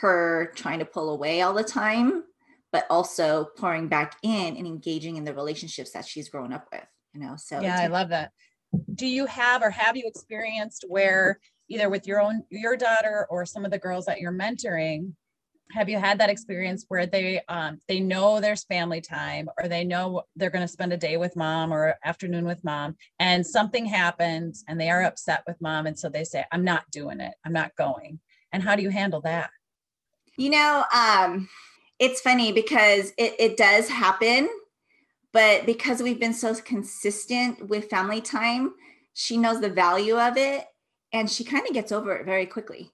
her 0.00 0.52
trying 0.54 0.78
to 0.78 0.84
pull 0.84 1.10
away 1.10 1.42
all 1.42 1.54
the 1.54 1.64
time, 1.64 2.24
but 2.72 2.86
also 2.88 3.48
pouring 3.56 3.88
back 3.88 4.16
in 4.22 4.56
and 4.56 4.66
engaging 4.66 5.16
in 5.16 5.24
the 5.24 5.34
relationships 5.34 5.90
that 5.92 6.06
she's 6.06 6.28
grown 6.28 6.52
up 6.52 6.66
with, 6.72 6.86
you 7.12 7.20
know? 7.20 7.34
So, 7.36 7.60
yeah, 7.60 7.78
I 7.80 7.88
love 7.88 8.10
that. 8.10 8.30
Do 8.94 9.06
you 9.06 9.26
have 9.26 9.62
or 9.62 9.70
have 9.70 9.96
you 9.96 10.04
experienced 10.06 10.84
where 10.88 11.40
either 11.68 11.88
with 11.88 12.06
your 12.06 12.20
own, 12.20 12.44
your 12.50 12.76
daughter 12.76 13.26
or 13.30 13.44
some 13.44 13.64
of 13.64 13.70
the 13.70 13.78
girls 13.78 14.06
that 14.06 14.20
you're 14.20 14.32
mentoring, 14.32 15.12
have 15.72 15.88
you 15.88 15.98
had 15.98 16.18
that 16.18 16.30
experience 16.30 16.84
where 16.88 17.06
they 17.06 17.40
um, 17.48 17.78
they 17.88 18.00
know 18.00 18.40
there's 18.40 18.64
family 18.64 19.00
time 19.00 19.48
or 19.58 19.68
they 19.68 19.84
know 19.84 20.22
they're 20.36 20.50
going 20.50 20.64
to 20.64 20.68
spend 20.68 20.92
a 20.92 20.96
day 20.96 21.16
with 21.16 21.36
mom 21.36 21.72
or 21.72 21.94
afternoon 22.04 22.44
with 22.44 22.62
mom 22.64 22.96
and 23.18 23.46
something 23.46 23.86
happens 23.86 24.64
and 24.68 24.80
they 24.80 24.90
are 24.90 25.04
upset 25.04 25.42
with 25.46 25.60
mom 25.60 25.86
and 25.86 25.98
so 25.98 26.08
they 26.08 26.24
say 26.24 26.44
i'm 26.52 26.64
not 26.64 26.90
doing 26.90 27.20
it 27.20 27.34
i'm 27.44 27.52
not 27.52 27.74
going 27.76 28.18
and 28.52 28.62
how 28.62 28.74
do 28.74 28.82
you 28.82 28.90
handle 28.90 29.20
that 29.20 29.50
you 30.40 30.48
know 30.48 30.84
um, 30.94 31.48
it's 31.98 32.22
funny 32.22 32.50
because 32.50 33.12
it, 33.18 33.34
it 33.38 33.56
does 33.56 33.88
happen 33.88 34.48
but 35.32 35.66
because 35.66 36.02
we've 36.02 36.18
been 36.18 36.32
so 36.32 36.54
consistent 36.54 37.68
with 37.68 37.90
family 37.90 38.22
time 38.22 38.72
she 39.12 39.36
knows 39.36 39.60
the 39.60 39.68
value 39.68 40.18
of 40.18 40.38
it 40.38 40.64
and 41.12 41.30
she 41.30 41.44
kind 41.44 41.66
of 41.66 41.74
gets 41.74 41.92
over 41.92 42.16
it 42.16 42.24
very 42.24 42.46
quickly 42.46 42.90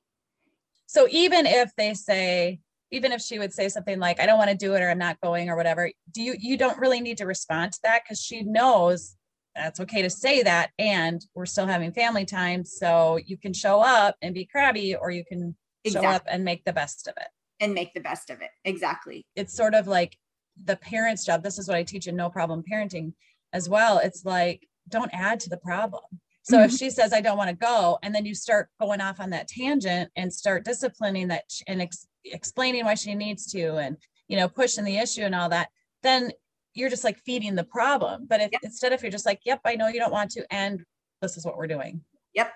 so 0.86 1.06
even 1.10 1.46
if 1.46 1.70
they 1.76 1.94
say 1.94 2.58
even 2.90 3.12
if 3.12 3.20
she 3.20 3.38
would 3.38 3.52
say 3.52 3.68
something 3.68 4.00
like 4.00 4.20
i 4.20 4.26
don't 4.26 4.38
want 4.38 4.50
to 4.50 4.56
do 4.56 4.74
it 4.74 4.82
or 4.82 4.90
i'm 4.90 4.98
not 4.98 5.20
going 5.20 5.48
or 5.48 5.56
whatever 5.56 5.88
do 6.10 6.22
you 6.22 6.34
you 6.40 6.56
don't 6.56 6.78
really 6.78 7.00
need 7.00 7.18
to 7.18 7.26
respond 7.26 7.72
to 7.72 7.78
that 7.84 8.02
because 8.02 8.20
she 8.20 8.42
knows 8.42 9.16
that's 9.54 9.78
okay 9.78 10.02
to 10.02 10.10
say 10.10 10.42
that 10.42 10.70
and 10.80 11.24
we're 11.34 11.46
still 11.46 11.66
having 11.66 11.92
family 11.92 12.24
time 12.24 12.64
so 12.64 13.20
you 13.24 13.36
can 13.36 13.52
show 13.52 13.80
up 13.80 14.16
and 14.20 14.34
be 14.34 14.44
crabby 14.44 14.96
or 14.96 15.10
you 15.10 15.24
can 15.24 15.54
exactly. 15.84 16.08
show 16.08 16.14
up 16.14 16.22
and 16.28 16.44
make 16.44 16.64
the 16.64 16.72
best 16.72 17.06
of 17.06 17.14
it 17.16 17.28
and 17.60 17.74
make 17.74 17.94
the 17.94 18.00
best 18.00 18.30
of 18.30 18.40
it. 18.40 18.50
Exactly. 18.64 19.26
It's 19.34 19.54
sort 19.54 19.74
of 19.74 19.86
like 19.86 20.16
the 20.64 20.76
parents 20.76 21.24
job. 21.24 21.42
This 21.42 21.58
is 21.58 21.68
what 21.68 21.76
i 21.76 21.82
teach 21.82 22.06
in 22.06 22.16
no 22.16 22.30
problem 22.30 22.62
parenting 22.70 23.12
as 23.52 23.68
well. 23.68 23.98
It's 23.98 24.24
like 24.24 24.66
don't 24.88 25.10
add 25.12 25.40
to 25.40 25.50
the 25.50 25.56
problem. 25.56 26.02
So 26.42 26.56
mm-hmm. 26.56 26.66
if 26.66 26.72
she 26.72 26.90
says 26.90 27.12
i 27.12 27.20
don't 27.20 27.38
want 27.38 27.50
to 27.50 27.56
go 27.56 27.98
and 28.02 28.14
then 28.14 28.24
you 28.24 28.34
start 28.34 28.68
going 28.80 29.00
off 29.00 29.20
on 29.20 29.30
that 29.30 29.48
tangent 29.48 30.10
and 30.16 30.32
start 30.32 30.64
disciplining 30.64 31.28
that 31.28 31.44
and 31.66 31.82
ex- 31.82 32.06
explaining 32.24 32.84
why 32.84 32.94
she 32.94 33.14
needs 33.14 33.50
to 33.52 33.76
and 33.76 33.96
you 34.28 34.36
know 34.36 34.48
pushing 34.48 34.84
the 34.84 34.98
issue 34.98 35.22
and 35.22 35.34
all 35.34 35.48
that 35.48 35.68
then 36.02 36.30
you're 36.74 36.90
just 36.90 37.04
like 37.04 37.18
feeding 37.18 37.54
the 37.54 37.64
problem. 37.64 38.26
But 38.28 38.42
if 38.42 38.52
yep. 38.52 38.60
instead 38.62 38.92
if 38.92 39.02
you're 39.02 39.10
just 39.10 39.26
like 39.26 39.40
yep 39.44 39.60
i 39.64 39.74
know 39.74 39.88
you 39.88 39.98
don't 39.98 40.12
want 40.12 40.30
to 40.32 40.46
and 40.52 40.84
this 41.22 41.36
is 41.36 41.44
what 41.44 41.56
we're 41.56 41.66
doing. 41.66 42.02
Yep. 42.34 42.52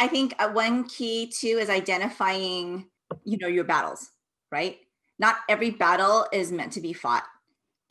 I 0.00 0.08
think 0.08 0.34
uh, 0.38 0.50
one 0.50 0.88
key 0.88 1.32
too 1.34 1.58
is 1.60 1.70
identifying 1.70 2.88
you 3.24 3.38
know 3.38 3.48
your 3.48 3.64
battles 3.64 4.08
right? 4.50 4.78
Not 5.18 5.36
every 5.48 5.70
battle 5.70 6.26
is 6.32 6.50
meant 6.52 6.72
to 6.72 6.80
be 6.80 6.92
fought. 6.92 7.24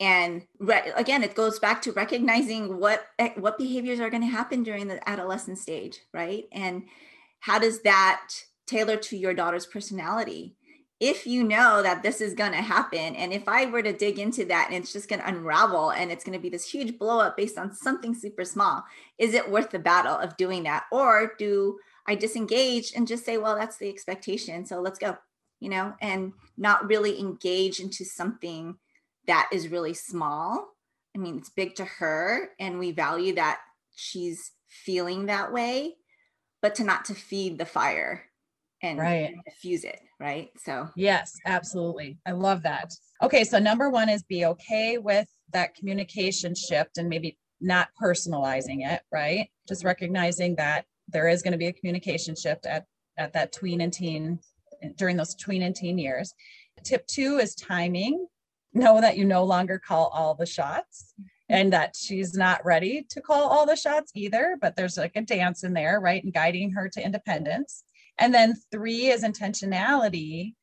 And 0.00 0.46
re- 0.58 0.92
again 0.96 1.22
it 1.22 1.34
goes 1.34 1.58
back 1.58 1.82
to 1.82 1.92
recognizing 1.92 2.78
what 2.78 3.04
what 3.36 3.58
behaviors 3.58 4.00
are 4.00 4.10
going 4.10 4.22
to 4.22 4.28
happen 4.28 4.62
during 4.62 4.88
the 4.88 5.06
adolescent 5.08 5.58
stage 5.58 6.00
right? 6.12 6.44
And 6.52 6.84
how 7.40 7.58
does 7.58 7.82
that 7.82 8.30
tailor 8.66 8.96
to 8.96 9.16
your 9.16 9.34
daughter's 9.34 9.66
personality? 9.66 10.56
If 11.00 11.26
you 11.26 11.44
know 11.44 11.82
that 11.82 12.02
this 12.02 12.20
is 12.20 12.34
going 12.34 12.52
to 12.52 12.58
happen 12.58 13.14
and 13.16 13.32
if 13.32 13.48
i 13.48 13.64
were 13.66 13.82
to 13.82 13.92
dig 13.92 14.18
into 14.18 14.44
that 14.46 14.68
and 14.68 14.76
it's 14.76 14.92
just 14.92 15.08
going 15.08 15.20
to 15.20 15.28
unravel 15.28 15.90
and 15.92 16.10
it's 16.10 16.24
going 16.24 16.36
to 16.36 16.42
be 16.42 16.50
this 16.50 16.70
huge 16.70 16.98
blow 16.98 17.20
up 17.20 17.36
based 17.36 17.56
on 17.56 17.74
something 17.74 18.14
super 18.14 18.44
small 18.44 18.84
is 19.18 19.34
it 19.34 19.50
worth 19.50 19.70
the 19.70 19.78
battle 19.78 20.16
of 20.16 20.36
doing 20.36 20.62
that? 20.64 20.84
Or 20.90 21.32
do 21.38 21.78
i 22.06 22.14
disengage 22.14 22.92
and 22.96 23.06
just 23.06 23.24
say 23.24 23.36
well 23.36 23.54
that's 23.54 23.76
the 23.76 23.88
expectation 23.88 24.64
so 24.64 24.80
let's 24.80 24.98
go 24.98 25.16
you 25.60 25.68
know 25.68 25.94
and 26.00 26.32
not 26.56 26.88
really 26.88 27.18
engage 27.20 27.80
into 27.80 28.04
something 28.04 28.76
that 29.26 29.48
is 29.52 29.68
really 29.68 29.94
small 29.94 30.68
i 31.14 31.18
mean 31.18 31.38
it's 31.38 31.50
big 31.50 31.74
to 31.74 31.84
her 31.84 32.50
and 32.58 32.78
we 32.78 32.90
value 32.90 33.34
that 33.34 33.60
she's 33.94 34.52
feeling 34.68 35.26
that 35.26 35.52
way 35.52 35.94
but 36.62 36.74
to 36.74 36.84
not 36.84 37.04
to 37.04 37.14
feed 37.14 37.58
the 37.58 37.66
fire 37.66 38.24
and 38.82 38.98
right. 38.98 39.34
diffuse 39.44 39.84
it, 39.84 40.00
right? 40.18 40.50
So, 40.56 40.88
yes, 40.96 41.36
absolutely. 41.46 42.18
I 42.26 42.32
love 42.32 42.62
that. 42.62 42.92
Okay, 43.22 43.44
so 43.44 43.58
number 43.58 43.90
one 43.90 44.08
is 44.08 44.22
be 44.22 44.46
okay 44.46 44.98
with 44.98 45.28
that 45.52 45.74
communication 45.74 46.54
shift 46.54 46.98
and 46.98 47.08
maybe 47.08 47.36
not 47.60 47.88
personalizing 48.02 48.90
it, 48.90 49.02
right? 49.12 49.48
Just 49.68 49.84
recognizing 49.84 50.56
that 50.56 50.86
there 51.08 51.28
is 51.28 51.42
going 51.42 51.52
to 51.52 51.58
be 51.58 51.66
a 51.66 51.72
communication 51.72 52.34
shift 52.34 52.66
at 52.66 52.84
at 53.18 53.32
that 53.34 53.52
tween 53.52 53.82
and 53.82 53.92
teen 53.92 54.38
during 54.96 55.16
those 55.16 55.34
tween 55.34 55.62
and 55.62 55.74
teen 55.74 55.98
years. 55.98 56.34
Tip 56.84 57.06
2 57.06 57.38
is 57.38 57.54
timing. 57.54 58.26
Know 58.72 59.00
that 59.00 59.16
you 59.16 59.24
no 59.24 59.44
longer 59.44 59.78
call 59.78 60.06
all 60.08 60.34
the 60.34 60.46
shots 60.46 61.14
and 61.48 61.72
that 61.72 61.96
she's 61.96 62.34
not 62.34 62.64
ready 62.64 63.04
to 63.10 63.20
call 63.20 63.48
all 63.48 63.66
the 63.66 63.74
shots 63.74 64.12
either, 64.14 64.56
but 64.60 64.76
there's 64.76 64.96
like 64.96 65.16
a 65.16 65.22
dance 65.22 65.64
in 65.64 65.72
there, 65.72 65.98
right? 66.00 66.22
And 66.22 66.32
guiding 66.32 66.70
her 66.72 66.88
to 66.90 67.04
independence. 67.04 67.82
And 68.18 68.32
then 68.32 68.54
three 68.70 69.08
is 69.08 69.24
intentionality. 69.24 70.54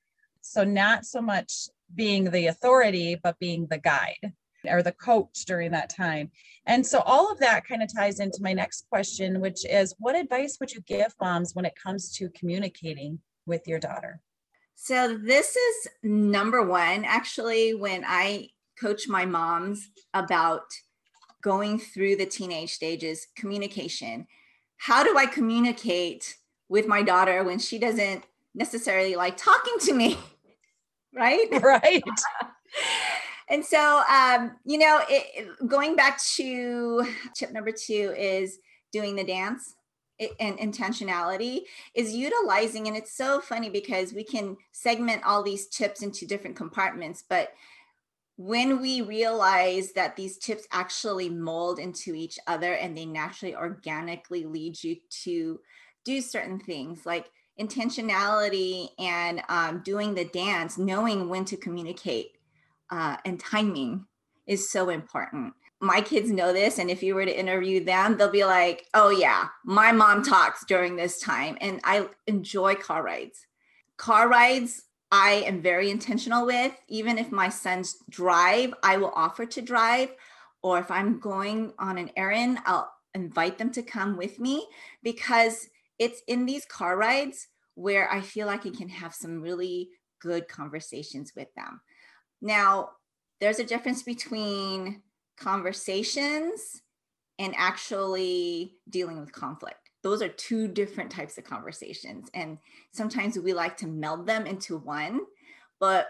So, 0.42 0.64
not 0.64 1.06
so 1.06 1.22
much 1.22 1.68
being 1.94 2.32
the 2.32 2.48
authority, 2.48 3.20
but 3.22 3.38
being 3.38 3.68
the 3.70 3.80
guide 3.80 4.34
or 4.66 4.82
the 4.82 4.94
coach 4.94 5.44
during 5.46 5.72
that 5.72 5.90
time. 5.90 6.32
And 6.66 6.86
so, 6.88 7.00
all 7.00 7.30
of 7.30 7.40
that 7.40 7.68
kind 7.68 7.84
of 7.84 7.94
ties 7.94 8.22
into 8.22 8.40
my 8.42 8.54
next 8.54 8.86
question, 8.90 9.42
which 9.42 9.66
is 9.66 9.94
what 10.00 10.16
advice 10.16 10.58
would 10.62 10.72
you 10.72 10.80
give 10.82 11.14
moms 11.20 11.54
when 11.54 11.66
it 11.66 11.76
comes 11.76 12.16
to 12.18 12.30
communicating 12.30 13.20
with 13.48 13.68
your 13.68 13.80
daughter? 13.80 14.22
So, 14.76 15.18
this 15.18 15.56
is 15.56 15.88
number 16.04 16.64
one. 16.64 17.04
Actually, 17.04 17.74
when 17.74 18.04
I 18.06 18.50
coach 18.80 19.08
my 19.08 19.26
moms 19.26 19.90
about 20.14 20.66
going 21.42 21.80
through 21.80 22.16
the 22.16 22.26
teenage 22.26 22.74
stages, 22.74 23.28
communication. 23.36 24.28
How 24.78 25.04
do 25.04 25.18
I 25.18 25.26
communicate 25.26 26.36
with 26.70 26.88
my 26.88 27.02
daughter 27.02 27.44
when 27.44 27.60
she 27.60 27.80
doesn't 27.80 28.24
necessarily 28.54 29.16
like 29.16 29.38
talking 29.38 29.76
to 29.80 29.94
me 29.94 30.18
right 31.16 31.48
right 31.62 32.04
and 33.50 33.64
so 33.64 34.04
um, 34.12 34.58
you 34.66 34.78
know 34.78 35.00
it, 35.08 35.48
going 35.68 35.96
back 35.96 36.20
to 36.36 37.06
tip 37.36 37.54
number 37.54 37.72
two 37.72 38.14
is 38.18 38.60
doing 38.92 39.16
the 39.16 39.24
dance 39.24 39.76
and 40.40 40.58
intentionality 40.58 41.62
is 41.94 42.16
utilizing 42.16 42.88
and 42.88 42.98
it's 42.98 43.16
so 43.16 43.40
funny 43.40 43.70
because 43.70 44.14
we 44.14 44.24
can 44.24 44.58
segment 44.72 45.22
all 45.26 45.44
these 45.44 45.68
tips 45.68 46.02
into 46.02 46.26
different 46.26 46.56
compartments 46.56 47.24
but 47.28 47.54
when 48.38 48.80
we 48.80 49.02
realize 49.02 49.94
that 49.94 50.16
these 50.16 50.38
tips 50.38 50.68
actually 50.72 51.28
mold 51.28 51.80
into 51.80 52.14
each 52.14 52.40
other 52.46 52.74
and 52.74 52.96
they 52.96 53.06
naturally 53.06 53.56
organically 53.56 54.46
lead 54.46 54.82
you 54.84 54.96
to 55.10 55.60
do 56.06 56.22
certain 56.22 56.60
things 56.60 57.06
like 57.06 57.30
intentionality 57.60 58.90
and 59.00 59.42
um, 59.50 59.82
doing 59.84 60.14
the 60.14 60.26
dance 60.26 60.78
knowing 60.78 61.30
when 61.30 61.44
to 61.46 61.58
communicate 61.58 62.38
uh, 62.92 63.18
and 63.26 63.40
timing 63.40 64.06
is 64.46 64.70
so 64.70 64.90
important 64.90 65.54
my 65.80 66.02
kids 66.02 66.32
know 66.32 66.54
this 66.54 66.80
and 66.80 66.90
if 66.90 67.04
you 67.04 67.14
were 67.14 67.26
to 67.26 67.40
interview 67.40 67.84
them 67.84 68.18
they'll 68.18 68.32
be 68.32 68.46
like 68.46 68.86
oh 68.94 69.10
yeah 69.10 69.48
my 69.64 69.92
mom 69.92 70.24
talks 70.24 70.66
during 70.66 70.96
this 70.96 71.20
time 71.20 71.58
and 71.62 71.80
i 71.84 72.08
enjoy 72.26 72.76
car 72.76 73.04
rides. 73.04 73.46
Car 73.98 74.28
rides 74.28 74.84
i 75.12 75.44
am 75.46 75.62
very 75.62 75.90
intentional 75.90 76.46
with. 76.46 76.74
Even 76.88 77.18
if 77.18 77.32
my 77.32 77.50
sons 77.50 77.98
drive 78.10 78.74
i 78.84 78.98
will 78.98 79.12
offer 79.16 79.46
to 79.46 79.62
drive 79.62 80.10
or 80.64 80.80
if 80.80 80.90
i'm 80.90 81.20
going 81.20 81.74
on 81.80 81.98
an 81.98 82.12
errand 82.16 82.60
i'll 82.66 82.92
invite 83.14 83.58
them 83.58 83.72
to 83.72 83.82
come 83.82 84.18
with 84.18 84.40
me 84.40 84.68
because 85.04 85.70
it's 85.98 86.22
in 86.28 86.46
these 86.46 86.66
car 86.66 86.98
rides 86.98 87.48
where 87.76 88.12
i 88.12 88.22
feel 88.22 88.48
like 88.48 88.66
i 88.66 88.70
can 88.70 88.90
have 88.90 89.14
some 89.14 89.42
really 89.42 89.90
good 90.20 90.48
conversations 90.48 91.34
with 91.36 91.54
them. 91.56 91.82
Now 92.42 92.92
there's 93.40 93.60
a 93.60 93.66
difference 93.66 94.04
between 94.04 95.02
conversations 95.38 96.82
and 97.40 97.54
actually 97.56 98.76
dealing 98.90 99.20
with 99.20 99.32
conflict. 99.32 99.92
Those 100.04 100.22
are 100.22 100.30
two 100.30 100.68
different 100.68 101.12
types 101.12 101.38
of 101.38 101.44
conversations. 101.44 102.30
And 102.34 102.58
sometimes 102.92 103.38
we 103.38 103.54
like 103.54 103.78
to 103.78 103.88
meld 103.88 104.26
them 104.26 104.46
into 104.46 104.78
one. 104.78 105.22
But 105.80 106.08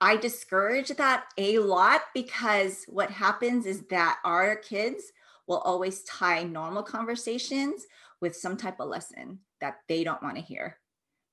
I 0.00 0.16
discourage 0.16 0.88
that 0.88 1.24
a 1.38 1.58
lot 1.58 2.02
because 2.14 2.84
what 2.88 3.10
happens 3.10 3.66
is 3.66 3.82
that 3.90 4.18
our 4.24 4.56
kids 4.56 5.04
will 5.46 5.58
always 5.58 6.02
tie 6.04 6.42
normal 6.42 6.82
conversations 6.82 7.86
with 8.20 8.34
some 8.36 8.56
type 8.56 8.80
of 8.80 8.88
lesson 8.88 9.40
that 9.60 9.78
they 9.88 10.04
don't 10.04 10.22
want 10.22 10.36
to 10.36 10.42
hear. 10.42 10.78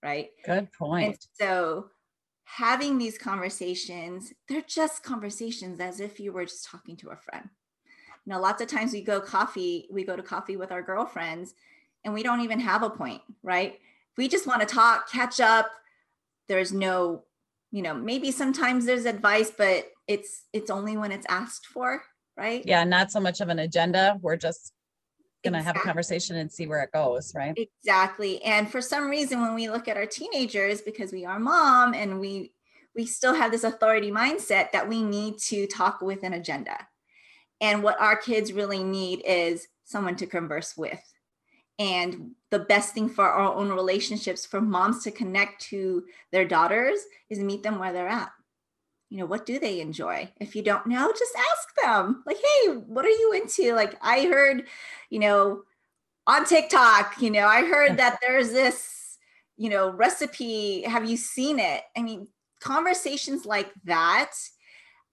Right. 0.04 0.30
Good 0.46 0.72
point. 0.74 1.06
And 1.06 1.17
so 1.39 1.88
having 2.44 2.98
these 2.98 3.18
conversations, 3.18 4.34
they're 4.48 4.62
just 4.62 5.04
conversations 5.04 5.80
as 5.80 6.00
if 6.00 6.20
you 6.20 6.32
were 6.34 6.46
just 6.46 6.66
talking 6.66 6.98
to 6.98 7.10
a 7.10 7.16
friend. 7.16 7.50
You 8.26 8.34
lots 8.40 8.62
of 8.62 8.68
times 8.68 8.94
we 8.94 9.02
go 9.02 9.20
coffee, 9.20 9.88
we 9.92 10.04
go 10.04 10.16
to 10.16 10.24
coffee 10.24 10.58
with 10.58 10.72
our 10.72 10.82
girlfriends 10.82 11.54
and 12.04 12.14
we 12.14 12.24
don't 12.24 12.42
even 12.42 12.60
have 12.60 12.84
a 12.84 12.90
point, 12.90 13.22
right? 13.42 13.80
We 14.18 14.28
just 14.28 14.48
want 14.48 14.62
to 14.62 14.68
talk, 14.68 15.10
catch 15.10 15.40
up. 15.40 15.72
There's 16.48 16.72
no, 16.74 17.24
you 17.72 17.82
know, 17.82 17.94
maybe 17.94 18.32
sometimes 18.32 18.86
there's 18.86 19.06
advice, 19.06 19.52
but 19.58 19.86
it's 20.08 20.44
it's 20.54 20.70
only 20.70 20.98
when 20.98 21.12
it's 21.12 21.26
asked 21.30 21.66
for, 21.66 22.04
right? 22.38 22.64
Yeah, 22.66 22.84
not 22.84 23.12
so 23.12 23.20
much 23.20 23.42
of 23.42 23.50
an 23.50 23.60
agenda. 23.60 24.18
We're 24.22 24.36
just 24.36 24.74
going 25.44 25.54
to 25.54 25.60
exactly. 25.60 25.80
have 25.80 25.84
a 25.84 25.88
conversation 25.88 26.36
and 26.38 26.52
see 26.52 26.68
where 26.68 26.82
it 26.82 26.92
goes, 26.92 27.34
right? 27.36 27.58
Exactly. 27.58 28.42
And 28.44 28.70
for 28.70 28.82
some 28.82 29.10
reason, 29.10 29.42
when 29.42 29.56
we 29.56 29.70
look 29.70 29.88
at 29.88 29.98
our 29.98 30.06
teenagers, 30.06 30.82
because 30.82 31.12
we 31.12 31.26
are 31.26 31.40
mom 31.40 31.94
and 31.94 32.20
we 32.20 32.54
we 32.96 33.06
still 33.06 33.34
have 33.34 33.52
this 33.52 33.64
authority 33.64 34.12
mindset 34.12 34.72
that 34.74 34.90
we 34.90 35.02
need 35.02 35.38
to 35.38 35.66
talk 35.68 36.02
with 36.02 36.24
an 36.24 36.34
agenda. 36.34 36.78
And 37.62 37.84
what 37.84 38.02
our 38.02 38.18
kids 38.18 38.52
really 38.52 38.84
need 38.84 39.22
is 39.26 39.66
someone 39.86 40.18
to 40.18 40.26
converse 40.26 40.76
with. 40.76 41.02
And 41.80 42.32
the 42.50 42.60
best 42.60 42.94
thing 42.94 43.08
for 43.08 43.26
our 43.26 43.54
own 43.54 43.70
relationships, 43.70 44.46
for 44.46 44.60
moms 44.60 45.04
to 45.04 45.12
connect 45.12 45.62
to 45.70 46.04
their 46.34 46.44
daughters, 46.44 47.00
is 47.30 47.40
meet 47.40 47.64
them 47.64 47.80
where 47.80 47.94
they're 47.94 48.10
at 48.10 48.32
you 49.12 49.17
know 49.17 49.26
what 49.26 49.45
do 49.45 49.60
they 49.60 49.82
enjoy? 49.82 50.32
If 50.39 50.56
you 50.56 50.63
don't 50.63 50.88
know 50.88 51.12
just 51.12 51.36
ask 51.36 51.76
them 51.84 52.24
like 52.26 52.38
hey 52.38 52.71
what 52.71 53.06
are 53.06 53.10
you 53.10 53.34
into? 53.34 53.76
Like 53.76 53.95
i 54.02 54.21
heard 54.21 54.63
you 55.10 55.19
know 55.19 55.63
on 56.28 56.45
tiktok 56.45 57.19
you 57.19 57.32
know 57.32 57.45
i 57.45 57.65
heard 57.65 57.97
that 57.97 58.19
there's 58.21 58.52
this 58.52 59.17
you 59.58 59.69
know 59.69 59.91
recipe. 59.91 60.84
Have 60.84 61.08
you 61.08 61.17
seen 61.17 61.60
it? 61.60 61.84
I 61.95 62.02
mean 62.02 62.30
conversations 62.62 63.45
like 63.45 63.71
that 63.84 64.32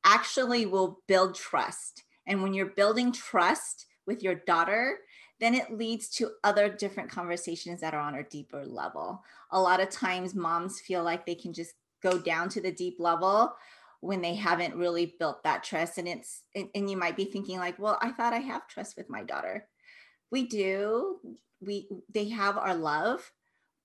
actually 0.04 0.64
will 0.64 1.00
build 1.08 1.34
trust. 1.34 2.04
And 2.26 2.42
when 2.42 2.54
you're 2.54 2.66
building 2.66 3.10
trust 3.10 3.86
with 4.06 4.22
your 4.22 4.36
daughter 4.36 4.98
then 5.40 5.54
it 5.54 5.72
leads 5.72 6.08
to 6.08 6.30
other 6.42 6.68
different 6.68 7.08
conversations 7.08 7.80
that 7.80 7.94
are 7.94 8.00
on 8.00 8.16
a 8.16 8.24
deeper 8.24 8.66
level. 8.66 9.22
A 9.52 9.60
lot 9.60 9.80
of 9.80 9.88
times 9.88 10.34
moms 10.34 10.80
feel 10.80 11.04
like 11.04 11.24
they 11.24 11.36
can 11.36 11.52
just 11.52 11.74
go 12.02 12.18
down 12.18 12.48
to 12.48 12.60
the 12.60 12.72
deep 12.72 12.96
level 12.98 13.54
when 14.00 14.22
they 14.22 14.34
haven't 14.34 14.76
really 14.76 15.14
built 15.18 15.42
that 15.42 15.64
trust 15.64 15.98
and 15.98 16.06
it's 16.06 16.42
and, 16.54 16.68
and 16.74 16.90
you 16.90 16.96
might 16.96 17.16
be 17.16 17.24
thinking 17.24 17.58
like 17.58 17.78
well 17.78 17.98
i 18.00 18.10
thought 18.10 18.32
i 18.32 18.38
have 18.38 18.68
trust 18.68 18.96
with 18.96 19.10
my 19.10 19.22
daughter. 19.22 19.66
We 20.30 20.46
do. 20.46 21.20
We 21.60 21.88
they 22.12 22.28
have 22.28 22.56
our 22.58 22.74
love 22.74 23.32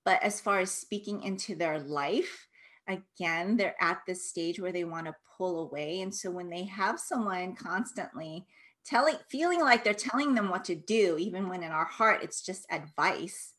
but 0.04 0.22
as 0.22 0.40
far 0.40 0.60
as 0.60 0.70
speaking 0.70 1.22
into 1.22 1.56
their 1.56 1.80
life 1.80 2.46
again 2.86 3.56
they're 3.56 3.74
at 3.80 4.02
this 4.06 4.28
stage 4.28 4.60
where 4.60 4.70
they 4.70 4.84
want 4.84 5.06
to 5.06 5.16
pull 5.36 5.62
away 5.62 6.02
and 6.02 6.14
so 6.14 6.30
when 6.30 6.50
they 6.50 6.64
have 6.64 7.00
someone 7.00 7.56
constantly 7.56 8.46
telling 8.84 9.16
feeling 9.28 9.60
like 9.60 9.82
they're 9.82 9.94
telling 9.94 10.34
them 10.34 10.50
what 10.50 10.64
to 10.66 10.76
do 10.76 11.16
even 11.18 11.48
when 11.48 11.62
in 11.64 11.72
our 11.72 11.86
heart 11.86 12.22
it's 12.22 12.42
just 12.42 12.66
advice 12.70 13.54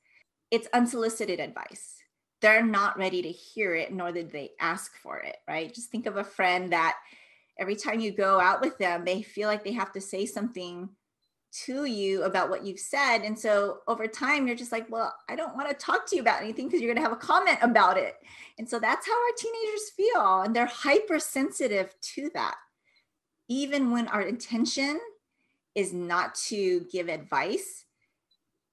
it's 0.51 0.69
unsolicited 0.73 1.39
advice 1.41 1.95
they're 2.41 2.65
not 2.65 2.97
ready 2.97 3.21
to 3.21 3.31
hear 3.31 3.75
it, 3.75 3.93
nor 3.93 4.11
did 4.11 4.31
they 4.31 4.51
ask 4.59 4.95
for 4.97 5.19
it, 5.19 5.37
right? 5.47 5.73
Just 5.73 5.89
think 5.89 6.05
of 6.05 6.17
a 6.17 6.23
friend 6.23 6.71
that 6.73 6.95
every 7.57 7.75
time 7.75 7.99
you 7.99 8.11
go 8.11 8.39
out 8.39 8.61
with 8.61 8.77
them, 8.77 9.05
they 9.05 9.21
feel 9.21 9.47
like 9.47 9.63
they 9.63 9.71
have 9.71 9.91
to 9.93 10.01
say 10.01 10.25
something 10.25 10.89
to 11.63 11.85
you 11.85 12.23
about 12.23 12.49
what 12.49 12.65
you've 12.65 12.79
said. 12.79 13.19
And 13.19 13.37
so 13.39 13.79
over 13.87 14.07
time, 14.07 14.45
you're 14.45 14.57
just 14.57 14.73
like, 14.73 14.89
well, 14.91 15.15
I 15.29 15.35
don't 15.35 15.55
want 15.55 15.69
to 15.69 15.75
talk 15.75 16.05
to 16.07 16.15
you 16.15 16.21
about 16.21 16.41
anything 16.41 16.67
because 16.67 16.81
you're 16.81 16.93
going 16.93 17.01
to 17.01 17.09
have 17.09 17.17
a 17.17 17.21
comment 17.21 17.59
about 17.61 17.97
it. 17.97 18.15
And 18.59 18.69
so 18.69 18.77
that's 18.77 19.07
how 19.07 19.13
our 19.13 19.35
teenagers 19.37 19.89
feel. 19.95 20.41
And 20.41 20.55
they're 20.55 20.65
hypersensitive 20.65 21.95
to 22.01 22.29
that. 22.33 22.55
Even 23.47 23.91
when 23.91 24.07
our 24.09 24.21
intention 24.21 24.99
is 25.75 25.93
not 25.93 26.35
to 26.35 26.85
give 26.91 27.07
advice, 27.07 27.85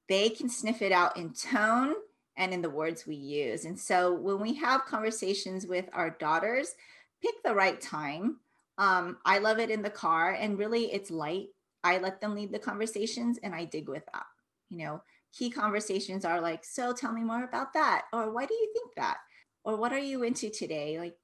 they 0.09 0.29
can 0.29 0.49
sniff 0.49 0.83
it 0.83 0.93
out 0.93 1.17
in 1.17 1.33
tone 1.33 1.95
and 2.37 2.53
in 2.53 2.63
the 2.63 2.71
words 2.71 3.07
we 3.07 3.15
use. 3.15 3.65
And 3.65 3.79
so 3.79 4.13
when 4.13 4.41
we 4.41 4.55
have 4.55 4.85
conversations 4.85 5.67
with 5.67 5.89
our 5.93 6.11
daughters, 6.11 6.75
pick 7.23 7.35
the 7.45 7.55
right 7.55 7.81
time. 7.81 8.39
Um, 8.79 9.19
I 9.25 9.39
love 9.39 9.59
it 9.59 9.71
in 9.71 9.83
the 9.83 9.91
car, 9.91 10.33
and 10.33 10.59
really 10.59 10.93
it's 10.93 11.11
light. 11.11 11.49
I 11.85 11.99
let 11.99 12.21
them 12.21 12.35
lead 12.35 12.53
the 12.53 12.59
conversations 12.59 13.39
and 13.43 13.55
I 13.55 13.65
dig 13.65 13.89
with 13.89 14.05
that. 14.13 14.25
You 14.71 14.79
know, 14.79 15.03
key 15.37 15.51
conversations 15.51 16.25
are 16.25 16.41
like, 16.41 16.65
So 16.65 16.93
tell 16.93 17.13
me 17.13 17.23
more 17.23 17.45
about 17.45 17.73
that. 17.75 18.05
Or 18.13 18.33
why 18.33 18.47
do 18.47 18.55
you 18.55 18.71
think 18.73 18.95
that? 18.97 19.19
Or 19.65 19.77
what 19.77 19.93
are 19.93 19.99
you 19.99 20.23
into 20.23 20.49
today? 20.49 20.99
Like, 20.99 21.17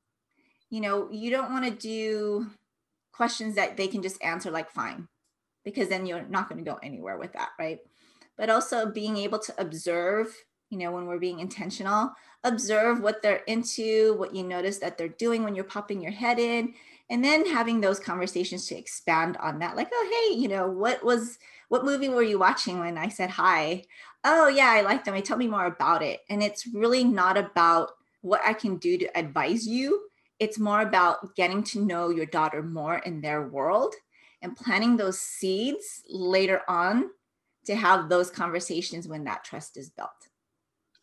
you 0.71 0.81
know, 0.81 1.09
you 1.11 1.31
don't 1.31 1.53
want 1.53 1.65
to 1.65 1.71
do 1.71 2.51
questions 3.13 3.55
that 3.55 3.77
they 3.77 3.89
can 3.89 4.03
just 4.03 4.23
answer 4.23 4.51
like 4.51 4.71
fine, 4.71 5.09
because 5.65 5.89
then 5.89 6.07
you're 6.07 6.27
not 6.29 6.49
going 6.49 6.63
to 6.63 6.71
go 6.71 6.79
anywhere 6.83 7.19
with 7.19 7.33
that, 7.33 7.51
right? 7.59 7.79
But 8.37 8.51
also 8.51 8.87
being 8.87 9.17
able 9.17 9.39
to 9.41 9.55
observe 9.61 10.29
you 10.71 10.79
know, 10.79 10.93
when 10.93 11.07
we're 11.07 11.19
being 11.19 11.41
intentional, 11.41 12.13
observe 12.45 13.01
what 13.01 13.23
they're 13.23 13.43
into, 13.47 14.15
what 14.15 14.35
you 14.35 14.43
notice 14.43 14.79
that 14.79 14.99
they're 14.99 15.09
doing 15.09 15.43
when 15.43 15.55
you're 15.55 15.65
popping 15.65 16.01
your 16.01 16.13
head 16.13 16.39
in, 16.39 16.75
and 17.11 17.25
then 17.25 17.47
having 17.47 17.81
those 17.81 17.99
conversations 17.99 18.67
to 18.67 18.77
expand 18.77 19.37
on 19.39 19.59
that. 19.61 19.77
Like, 19.77 19.89
oh, 19.93 20.29
hey, 20.31 20.39
you 20.39 20.49
know, 20.49 20.69
what 20.69 21.03
was, 21.03 21.39
what 21.69 21.85
movie 21.85 22.11
were 22.11 22.23
you 22.23 22.39
watching 22.39 22.81
when 22.81 22.99
I 22.99 23.09
said 23.09 23.31
hi? 23.31 23.85
Oh, 24.25 24.49
yeah, 24.49 24.69
I 24.71 24.83
like 24.83 25.05
them. 25.05 25.15
I 25.15 25.21
tell 25.21 25.39
me 25.39 25.47
more 25.47 25.67
about 25.67 26.03
it. 26.03 26.21
And 26.29 26.43
it's 26.43 26.67
really 26.67 27.05
not 27.05 27.39
about 27.39 27.93
what 28.21 28.43
I 28.45 28.53
can 28.53 28.77
do 28.77 28.99
to 28.99 29.19
advise 29.19 29.67
you. 29.67 30.03
It's 30.39 30.59
more 30.59 30.83
about 30.83 31.35
getting 31.35 31.63
to 31.65 31.85
know 31.85 32.11
your 32.11 32.27
daughter 32.27 32.63
more 32.63 32.99
in 32.99 33.21
their 33.21 33.49
world 33.49 33.95
and 34.43 34.57
planting 34.57 34.97
those 34.97 35.19
seeds 35.19 36.03
later 36.09 36.61
on 36.69 37.11
to 37.65 37.75
have 37.75 38.09
those 38.09 38.31
conversations 38.31 39.09
when 39.09 39.25
that 39.25 39.45
trust 39.45 39.77
is 39.77 39.91
built. 39.91 40.28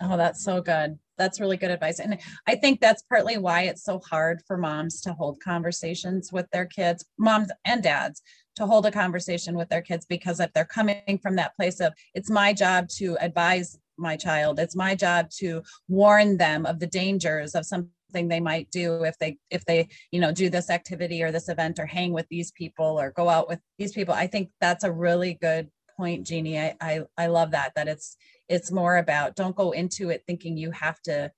Oh, 0.01 0.17
that's 0.17 0.43
so 0.43 0.61
good. 0.61 0.99
That's 1.17 1.39
really 1.39 1.55
good 1.55 1.71
advice. 1.71 1.99
And 1.99 2.19
I 2.47 2.55
think 2.55 2.81
that's 2.81 3.03
partly 3.03 3.37
why 3.37 3.61
it's 3.61 3.83
so 3.83 3.99
hard 3.99 4.41
for 4.45 4.57
moms 4.57 4.99
to 5.01 5.13
hold 5.13 5.39
conversations 5.41 6.31
with 6.33 6.49
their 6.51 6.65
kids, 6.65 7.05
moms 7.17 7.49
and 7.63 7.81
dads 7.81 8.21
to 8.57 8.65
hold 8.65 8.85
a 8.85 8.91
conversation 8.91 9.55
with 9.55 9.69
their 9.69 9.81
kids 9.81 10.05
because 10.05 10.39
if 10.39 10.51
they're 10.53 10.65
coming 10.65 11.19
from 11.21 11.35
that 11.35 11.55
place 11.55 11.79
of 11.79 11.93
it's 12.13 12.29
my 12.29 12.53
job 12.53 12.87
to 12.97 13.17
advise 13.21 13.77
my 13.97 14.17
child, 14.17 14.59
it's 14.59 14.75
my 14.75 14.95
job 14.95 15.29
to 15.29 15.63
warn 15.87 16.37
them 16.37 16.65
of 16.65 16.79
the 16.79 16.87
dangers 16.87 17.55
of 17.55 17.65
something 17.65 17.91
they 18.13 18.39
might 18.39 18.69
do 18.71 19.03
if 19.03 19.17
they 19.19 19.37
if 19.49 19.65
they 19.65 19.87
you 20.11 20.21
know 20.21 20.31
do 20.31 20.49
this 20.49 20.69
activity 20.69 21.21
or 21.21 21.31
this 21.31 21.49
event 21.49 21.79
or 21.79 21.85
hang 21.85 22.13
with 22.13 22.27
these 22.29 22.51
people 22.51 22.99
or 22.99 23.11
go 23.11 23.27
out 23.27 23.49
with 23.49 23.59
these 23.77 23.91
people 23.91 24.13
i 24.13 24.25
think 24.25 24.49
that's 24.61 24.85
a 24.85 24.91
really 24.91 25.33
good 25.41 25.69
point 25.97 26.25
jeannie 26.25 26.57
i 26.57 26.73
i, 26.79 27.01
I 27.17 27.27
love 27.27 27.51
that 27.51 27.73
that 27.75 27.89
it's 27.89 28.15
it's 28.49 28.71
more 28.71 28.97
about 28.97 29.35
don't 29.35 29.55
go 29.55 29.71
into 29.71 30.09
it 30.09 30.23
thinking 30.27 30.57
you 30.57 30.71
have 30.71 31.01
to 31.01 31.31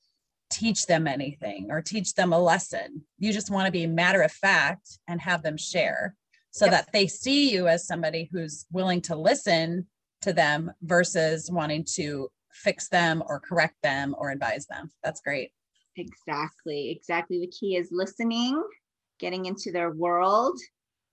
teach 0.49 0.85
them 0.85 1.07
anything 1.07 1.67
or 1.69 1.81
teach 1.81 2.13
them 2.13 2.31
a 2.31 2.39
lesson 2.39 3.01
you 3.17 3.33
just 3.33 3.51
want 3.51 3.65
to 3.65 3.71
be 3.71 3.85
matter 3.85 4.21
of 4.21 4.31
fact 4.31 4.99
and 5.07 5.19
have 5.19 5.43
them 5.43 5.57
share 5.57 6.15
so 6.51 6.65
yep. 6.65 6.71
that 6.71 6.93
they 6.93 7.07
see 7.07 7.51
you 7.51 7.67
as 7.67 7.85
somebody 7.85 8.29
who's 8.31 8.65
willing 8.71 9.01
to 9.01 9.15
listen 9.15 9.85
to 10.21 10.33
them 10.33 10.71
versus 10.81 11.51
wanting 11.51 11.85
to 11.95 12.29
fix 12.51 12.89
them 12.89 13.23
or 13.27 13.39
correct 13.39 13.75
them 13.83 14.15
or 14.17 14.31
advise 14.31 14.65
them. 14.65 14.89
That's 15.03 15.21
great. 15.21 15.51
Exactly. 15.95 16.89
Exactly. 16.89 17.39
The 17.39 17.51
key 17.51 17.75
is 17.75 17.89
listening, 17.91 18.61
getting 19.19 19.45
into 19.45 19.71
their 19.71 19.91
world, 19.91 20.57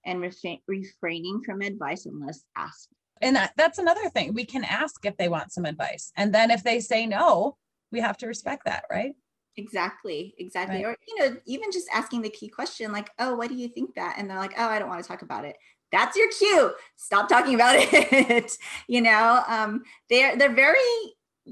and 0.07 0.21
refraining 0.21 1.43
from 1.45 1.61
advice 1.63 2.07
unless 2.07 2.45
asked. 2.57 2.89
And 3.25 3.37
that, 3.37 3.53
that's 3.57 3.79
another 3.79 4.09
thing. 4.11 4.35
We 4.35 4.45
can 4.45 4.65
ask 4.65 5.05
if 5.05 5.17
they 5.17 5.29
want 5.29 5.53
some 5.53 5.65
advice. 5.65 6.13
And 6.17 6.33
then 6.33 6.51
if 6.51 6.63
they 6.63 6.79
say 6.79 7.07
no, 7.07 7.57
we 7.91 8.01
have 8.01 8.17
to 8.19 8.27
respect 8.27 8.67
that, 8.67 8.85
right? 8.91 9.15
Exactly. 9.57 10.35
Exactly. 10.39 10.85
Right. 10.85 10.95
Or, 10.95 10.97
you 11.09 11.19
know, 11.19 11.37
even 11.47 11.73
just 11.73 11.89
asking 11.93 12.23
the 12.23 12.31
key 12.31 12.49
question, 12.49 12.93
like, 12.93 13.11
oh, 13.19 13.35
what 13.35 13.49
do 13.49 13.55
you 13.55 13.69
think 13.69 13.95
that? 13.95 14.17
And 14.19 14.29
they're 14.29 14.39
like, 14.39 14.55
oh, 14.59 14.67
I 14.69 14.79
don't 14.79 14.89
want 14.89 15.03
to 15.03 15.09
talk 15.09 15.23
about 15.23 15.45
it 15.45 15.57
that's 15.95 16.17
your 16.17 16.29
cue 16.31 16.73
stop 16.97 17.29
talking 17.29 17.55
about 17.55 17.77
it 17.79 18.59
you 18.89 19.01
know 19.01 19.43
um, 19.47 19.83
they're 20.11 20.37
they're 20.37 20.53
very 20.53 20.79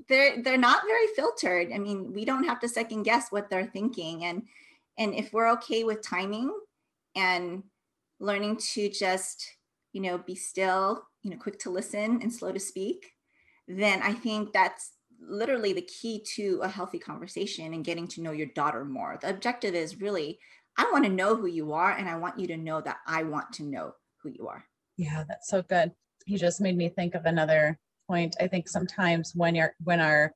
they're 0.09 0.43
they're 0.43 0.59
not 0.59 0.83
very 0.87 1.07
filtered 1.15 1.71
i 1.73 1.79
mean 1.79 2.13
we 2.13 2.25
don't 2.25 2.45
have 2.45 2.59
to 2.59 2.69
second 2.69 3.05
guess 3.05 3.31
what 3.31 3.49
they're 3.49 3.67
thinking 3.67 4.25
and 4.25 4.43
and 4.99 5.15
if 5.15 5.33
we're 5.33 5.51
okay 5.51 5.85
with 5.85 6.03
timing 6.03 6.53
and 7.15 7.63
learning 8.21 8.57
to 8.57 8.89
just 8.89 9.57
you 9.93 10.01
know 10.01 10.19
be 10.19 10.35
still 10.35 11.03
you 11.23 11.31
know 11.31 11.37
quick 11.37 11.59
to 11.59 11.71
listen 11.71 12.21
and 12.23 12.33
slow 12.33 12.53
to 12.53 12.61
speak 12.61 13.13
then 13.69 14.01
i 14.03 14.13
think 14.13 14.53
that's 14.53 14.93
literally 15.21 15.73
the 15.73 15.83
key 15.83 16.25
to 16.35 16.59
a 16.63 16.69
healthy 16.69 16.99
conversation 16.99 17.73
and 17.75 17.85
getting 17.85 18.09
to 18.09 18.23
know 18.23 18.33
your 18.33 18.49
daughter 18.55 18.85
more 18.85 19.19
the 19.21 19.31
objective 19.31 19.75
is 19.75 20.01
really 20.01 20.39
i 20.77 20.89
want 20.93 21.05
to 21.05 21.11
know 21.11 21.37
who 21.37 21.47
you 21.47 21.73
are 21.73 21.93
and 21.93 22.09
i 22.09 22.17
want 22.17 22.39
you 22.39 22.47
to 22.47 22.57
know 22.57 22.81
that 22.81 22.97
i 23.07 23.23
want 23.23 23.53
to 23.53 23.63
know 23.63 23.93
who 24.23 24.31
you 24.31 24.49
are. 24.49 24.65
Yeah, 24.97 25.25
that's 25.29 25.49
so 25.49 25.63
good. 25.63 25.93
You 26.27 26.39
just 26.39 26.61
made 26.61 26.77
me 26.77 26.89
think 26.89 27.15
of 27.15 27.25
another 27.25 27.79
point. 28.09 28.37
I 28.41 28.47
think 28.47 28.69
sometimes 28.69 29.33
when 29.35 29.55
you're 29.55 29.75
when 29.83 30.01
our 30.01 30.35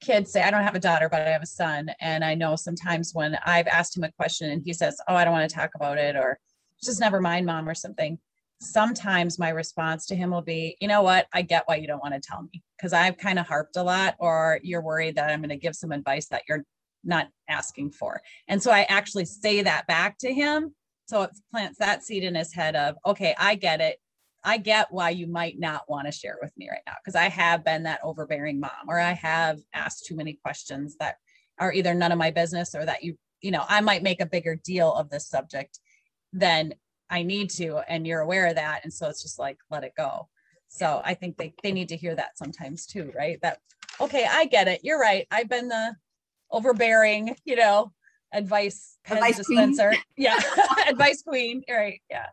kids 0.00 0.32
say, 0.32 0.42
I 0.42 0.50
don't 0.50 0.62
have 0.62 0.74
a 0.74 0.80
daughter, 0.80 1.08
but 1.08 1.22
I 1.22 1.30
have 1.30 1.42
a 1.42 1.46
son. 1.46 1.90
And 2.00 2.24
I 2.24 2.34
know 2.34 2.56
sometimes 2.56 3.12
when 3.14 3.36
I've 3.44 3.66
asked 3.66 3.96
him 3.96 4.04
a 4.04 4.12
question 4.12 4.50
and 4.50 4.62
he 4.64 4.72
says, 4.72 5.00
Oh, 5.08 5.14
I 5.14 5.24
don't 5.24 5.32
want 5.32 5.48
to 5.48 5.54
talk 5.54 5.70
about 5.74 5.98
it, 5.98 6.16
or 6.16 6.38
just 6.82 7.00
never 7.00 7.20
mind, 7.20 7.46
mom, 7.46 7.68
or 7.68 7.74
something. 7.74 8.18
Sometimes 8.60 9.38
my 9.38 9.50
response 9.50 10.06
to 10.06 10.16
him 10.16 10.30
will 10.30 10.42
be, 10.42 10.76
You 10.80 10.88
know 10.88 11.02
what? 11.02 11.26
I 11.32 11.42
get 11.42 11.64
why 11.66 11.76
you 11.76 11.86
don't 11.86 12.02
want 12.02 12.14
to 12.14 12.20
tell 12.20 12.42
me 12.42 12.62
because 12.76 12.92
I've 12.92 13.18
kind 13.18 13.38
of 13.38 13.46
harped 13.46 13.76
a 13.76 13.82
lot, 13.82 14.16
or 14.18 14.60
you're 14.62 14.82
worried 14.82 15.16
that 15.16 15.30
I'm 15.30 15.40
going 15.40 15.48
to 15.50 15.56
give 15.56 15.76
some 15.76 15.92
advice 15.92 16.28
that 16.28 16.42
you're 16.48 16.64
not 17.04 17.28
asking 17.48 17.92
for. 17.92 18.20
And 18.48 18.62
so 18.62 18.70
I 18.70 18.82
actually 18.88 19.24
say 19.24 19.62
that 19.62 19.86
back 19.86 20.18
to 20.18 20.32
him 20.32 20.74
so 21.08 21.22
it 21.22 21.30
plants 21.50 21.78
that 21.78 22.04
seed 22.04 22.22
in 22.22 22.34
his 22.34 22.52
head 22.52 22.76
of, 22.76 22.96
okay, 23.06 23.34
I 23.38 23.54
get 23.54 23.80
it. 23.80 23.98
I 24.44 24.58
get 24.58 24.92
why 24.92 25.10
you 25.10 25.26
might 25.26 25.58
not 25.58 25.88
want 25.88 26.06
to 26.06 26.12
share 26.12 26.36
with 26.40 26.52
me 26.56 26.68
right 26.70 26.82
now 26.86 26.94
because 27.02 27.16
I 27.16 27.28
have 27.28 27.64
been 27.64 27.84
that 27.84 28.00
overbearing 28.04 28.60
mom 28.60 28.88
or 28.88 29.00
I 29.00 29.12
have 29.12 29.58
asked 29.74 30.06
too 30.06 30.14
many 30.14 30.38
questions 30.44 30.96
that 31.00 31.16
are 31.58 31.72
either 31.72 31.94
none 31.94 32.12
of 32.12 32.18
my 32.18 32.30
business 32.30 32.74
or 32.74 32.84
that 32.84 33.02
you, 33.02 33.16
you 33.40 33.50
know, 33.50 33.64
I 33.68 33.80
might 33.80 34.02
make 34.02 34.20
a 34.20 34.26
bigger 34.26 34.54
deal 34.54 34.92
of 34.92 35.10
this 35.10 35.26
subject 35.28 35.80
than 36.32 36.74
I 37.10 37.22
need 37.22 37.50
to. 37.50 37.78
And 37.88 38.06
you're 38.06 38.20
aware 38.20 38.46
of 38.46 38.56
that. 38.56 38.80
And 38.84 38.92
so 38.92 39.08
it's 39.08 39.22
just 39.22 39.38
like, 39.38 39.58
let 39.70 39.84
it 39.84 39.92
go. 39.96 40.28
So 40.68 41.00
I 41.04 41.14
think 41.14 41.36
they, 41.36 41.54
they 41.62 41.72
need 41.72 41.88
to 41.88 41.96
hear 41.96 42.14
that 42.14 42.36
sometimes 42.36 42.86
too, 42.86 43.12
right? 43.16 43.38
That, 43.42 43.58
okay, 44.00 44.26
I 44.30 44.44
get 44.44 44.68
it. 44.68 44.80
You're 44.82 45.00
right. 45.00 45.26
I've 45.30 45.48
been 45.48 45.68
the 45.68 45.96
overbearing, 46.50 47.36
you 47.44 47.56
know, 47.56 47.92
advice 48.32 48.98
advice 49.08 49.38
dispenser. 49.38 49.90
Queen. 49.90 50.02
Yeah. 50.16 50.38
advice 50.86 51.22
queen. 51.22 51.62
Right. 51.70 52.00
Yeah. 52.10 52.26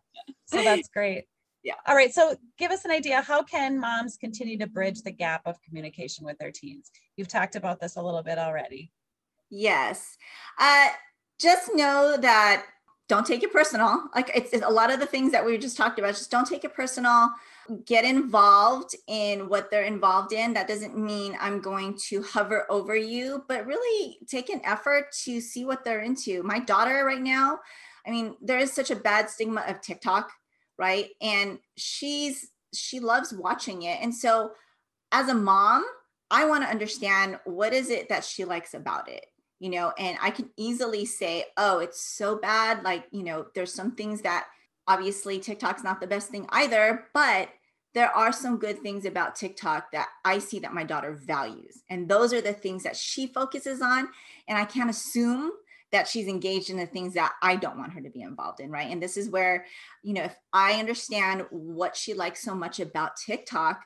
So 0.46 0.64
that's 0.64 0.90
great. 0.90 1.26
Yeah. 1.64 1.74
All 1.88 1.96
right. 1.96 2.14
So 2.14 2.36
give 2.58 2.72
us 2.72 2.86
an 2.86 2.92
idea. 2.92 3.22
How 3.22 3.42
can 3.42 3.80
moms 3.80 4.18
continue 4.18 4.58
to 4.60 4.68
bridge 4.68 5.02
the 5.02 5.12
gap 5.12 5.42
of 5.46 5.56
communication 5.62 6.26
with 6.26 6.38
their 6.38 6.52
teens? 6.52 6.92
You've 7.16 7.28
talked 7.28 7.56
about 7.56 7.80
this 7.80 7.96
a 7.96 8.02
little 8.02 8.22
bit 8.22 8.38
already. 8.38 8.92
Yes. 9.50 10.18
Uh, 10.60 10.90
just 11.40 11.74
know 11.74 12.18
that 12.18 12.66
don't 13.08 13.26
take 13.26 13.44
it 13.44 13.54
personal. 13.54 14.04
Like 14.16 14.32
it's, 14.34 14.52
it's, 14.52 14.66
a 14.66 14.70
lot 14.70 14.92
of 14.92 15.00
the 15.00 15.06
things 15.06 15.32
that 15.32 15.46
we 15.46 15.58
just 15.58 15.78
talked 15.78 16.00
about. 16.00 16.10
Just 16.10 16.32
don't 16.32 16.48
take 16.48 16.64
it 16.64 16.74
personal. 16.74 17.30
Get 17.86 18.04
involved 18.04 18.96
in 19.08 19.48
what 19.48 19.70
they're 19.70 19.84
involved 19.84 20.34
in. 20.34 20.54
That 20.54 20.68
doesn't 20.68 20.98
mean 20.98 21.38
I'm 21.40 21.62
going 21.62 21.98
to 22.08 22.24
hover 22.24 22.66
over 22.70 22.96
you, 22.96 23.44
but 23.48 23.66
really 23.66 24.18
take 24.28 24.50
an 24.50 24.62
effort 24.64 25.12
to 25.24 25.40
see 25.40 25.66
what 25.66 25.84
they're 25.84 26.02
into. 26.02 26.42
My 26.44 26.60
daughter 26.60 27.06
right 27.06 27.22
now, 27.22 27.60
I 28.08 28.12
mean, 28.12 28.36
there 28.42 28.60
is 28.60 28.74
such 28.74 28.92
a 28.92 28.96
bad 28.96 29.30
stigma 29.30 29.64
of 29.68 29.82
TikTok, 29.82 30.32
right? 30.78 31.10
And 31.22 31.60
she's 31.78 32.50
she 32.74 33.00
loves 33.00 33.34
watching 33.34 33.84
it. 33.84 34.00
And 34.02 34.14
so 34.14 34.52
as 35.12 35.30
a 35.30 35.34
mom, 35.34 35.86
I 36.30 36.46
want 36.46 36.64
to 36.64 36.70
understand 36.70 37.40
what 37.46 37.72
is 37.72 37.90
it 37.90 38.10
that 38.10 38.26
she 38.26 38.46
likes 38.46 38.74
about 38.74 39.10
it 39.10 39.28
you 39.60 39.70
know, 39.70 39.94
and 39.98 40.18
I 40.22 40.32
can 40.32 40.50
easily 40.58 41.06
say, 41.06 41.46
oh, 41.58 41.80
it's 41.80 42.02
so 42.02 42.38
bad. 42.38 42.84
Like, 42.84 43.06
you 43.12 43.24
know, 43.24 43.46
there's 43.56 43.74
some 43.74 43.96
things 43.96 44.22
that 44.22 44.46
obviously 44.88 45.40
TikTok's 45.40 45.84
not 45.84 46.00
the 46.00 46.08
best 46.08 46.30
thing 46.30 46.46
either, 46.50 47.06
but 47.14 47.50
there 47.94 48.12
are 48.12 48.34
some 48.34 48.58
good 48.58 48.80
things 48.80 49.06
about 49.06 49.36
TikTok 49.36 49.92
that 49.94 50.10
I 50.26 50.40
see 50.40 50.60
that 50.60 50.74
my 50.74 50.84
daughter 50.84 51.18
values. 51.26 51.82
And 51.90 52.10
those 52.10 52.34
are 52.34 52.42
the 52.42 52.54
things 52.54 52.84
that 52.84 52.98
she 52.98 53.28
focuses 53.28 53.82
on. 53.82 54.10
And 54.50 54.58
I 54.58 54.66
can't 54.66 54.90
assume 54.90 55.52
that 55.92 56.08
she's 56.08 56.28
engaged 56.28 56.70
in 56.70 56.76
the 56.76 56.86
things 56.86 57.14
that 57.14 57.34
I 57.42 57.56
don't 57.56 57.78
want 57.78 57.94
her 57.94 58.02
to 58.02 58.10
be 58.10 58.22
involved 58.22 58.60
in. 58.60 58.70
Right. 58.70 58.92
And 58.92 59.02
this 59.02 59.16
is 59.16 59.30
where, 59.30 59.66
you 60.04 60.14
know, 60.14 60.24
if 60.24 60.36
I 60.52 60.74
understand 60.74 61.46
what 61.52 61.96
she 61.96 62.14
likes 62.14 62.42
so 62.42 62.54
much 62.54 62.82
about 62.82 63.16
TikTok, 63.26 63.82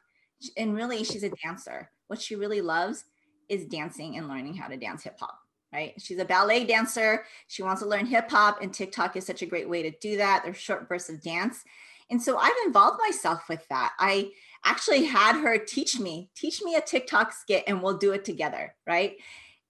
and 0.58 0.74
really 0.74 1.04
she's 1.04 1.24
a 1.24 1.32
dancer, 1.44 1.92
what 2.08 2.22
she 2.22 2.36
really 2.36 2.62
loves 2.62 3.04
is 3.48 3.66
dancing 3.66 4.18
and 4.18 4.28
learning 4.28 4.56
how 4.56 4.68
to 4.68 4.78
dance 4.78 5.04
hip 5.04 5.18
hop 5.20 5.39
right? 5.72 5.94
She's 6.00 6.20
a 6.20 6.26
ballet 6.26 6.66
dancer. 6.66 7.26
She 7.48 7.64
wants 7.64 7.82
to 7.82 7.88
learn 7.88 8.06
hip 8.06 8.30
hop, 8.30 8.62
and 8.62 8.74
TikTok 8.74 9.16
is 9.16 9.26
such 9.26 9.42
a 9.42 9.48
great 9.48 9.70
way 9.70 9.84
to 9.84 9.92
do 10.00 10.18
that. 10.18 10.42
There's 10.44 10.58
short 10.58 10.90
bursts 10.90 11.10
of 11.10 11.22
dance. 11.22 11.64
And 12.10 12.22
so 12.22 12.38
I've 12.38 12.52
involved 12.66 13.00
myself 13.06 13.44
with 13.48 13.68
that. 13.70 13.94
I 14.00 14.32
actually 14.66 15.06
had 15.06 15.40
her 15.42 15.58
teach 15.58 16.00
me, 16.00 16.30
teach 16.36 16.62
me 16.64 16.76
a 16.76 16.82
TikTok 16.82 17.34
skit, 17.34 17.64
and 17.68 17.82
we'll 17.82 17.98
do 17.98 18.14
it 18.14 18.26
together, 18.26 18.74
right? 18.88 19.16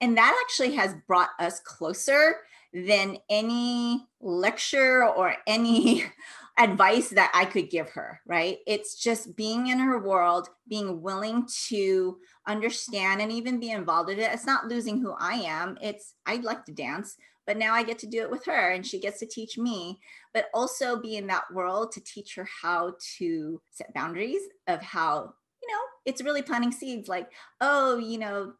And 0.01 0.17
that 0.17 0.38
actually 0.41 0.75
has 0.75 0.95
brought 1.07 1.29
us 1.39 1.59
closer 1.59 2.38
than 2.73 3.17
any 3.29 4.07
lecture 4.21 5.05
or 5.05 5.35
any 5.47 6.05
advice 6.60 7.08
that 7.10 7.32
I 7.34 7.45
could 7.45 7.69
give 7.69 7.89
her, 7.91 8.19
right? 8.26 8.58
It's 8.67 9.02
just 9.02 9.36
being 9.38 9.67
in 9.67 9.80
her 9.80 9.98
world, 9.98 10.50
being 10.67 11.02
willing 11.02 11.48
to 11.67 12.17
understand 12.48 13.22
and 13.22 13.32
even 13.32 13.60
be 13.60 13.72
involved 13.72 14.10
in 14.10 14.19
it. 14.19 14.32
It's 14.32 14.45
not 14.45 14.67
losing 14.67 15.00
who 15.00 15.13
I 15.17 15.36
am. 15.36 15.78
It's 15.82 16.15
I'd 16.26 16.43
like 16.43 16.65
to 16.65 16.74
dance, 16.74 17.15
but 17.48 17.58
now 17.58 17.74
I 17.74 17.84
get 17.84 17.98
to 18.00 18.08
do 18.08 18.22
it 18.22 18.30
with 18.30 18.45
her 18.45 18.72
and 18.72 18.86
she 18.86 19.00
gets 19.00 19.19
to 19.19 19.26
teach 19.26 19.58
me, 19.58 20.00
but 20.34 20.50
also 20.54 21.02
be 21.02 21.15
in 21.15 21.28
that 21.28 21.52
world 21.54 21.93
to 21.93 22.02
teach 22.02 22.36
her 22.36 22.48
how 22.62 22.95
to 23.17 23.62
set 23.72 23.93
boundaries 23.93 24.41
of 24.67 24.82
how, 24.82 25.34
you 25.63 25.69
know, 25.69 25.82
it's 26.06 26.22
really 26.22 26.41
planting 26.41 26.74
seeds 26.74 27.08
like, 27.08 27.32
oh, 27.62 27.98
you 27.98 28.17
know, 28.17 28.54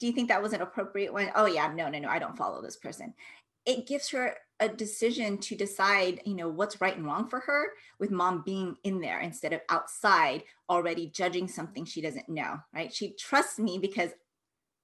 do 0.00 0.06
you 0.06 0.12
think 0.12 0.28
that 0.28 0.42
was 0.42 0.52
an 0.52 0.62
appropriate 0.62 1.12
one? 1.12 1.30
Oh 1.36 1.46
yeah, 1.46 1.70
no, 1.72 1.88
no, 1.88 1.98
no, 1.98 2.08
I 2.08 2.18
don't 2.18 2.36
follow 2.36 2.62
this 2.62 2.76
person. 2.76 3.14
It 3.64 3.86
gives 3.86 4.10
her 4.10 4.36
a 4.60 4.68
decision 4.68 5.38
to 5.38 5.56
decide, 5.56 6.20
you 6.24 6.34
know, 6.34 6.48
what's 6.48 6.80
right 6.80 6.96
and 6.96 7.04
wrong 7.04 7.28
for 7.28 7.40
her 7.40 7.66
with 7.98 8.10
mom 8.10 8.42
being 8.44 8.76
in 8.84 9.00
there 9.00 9.20
instead 9.20 9.52
of 9.52 9.60
outside 9.68 10.44
already 10.70 11.08
judging 11.08 11.48
something 11.48 11.84
she 11.84 12.00
doesn't 12.00 12.28
know, 12.28 12.58
right? 12.72 12.92
She 12.92 13.14
trusts 13.14 13.58
me 13.58 13.78
because 13.78 14.10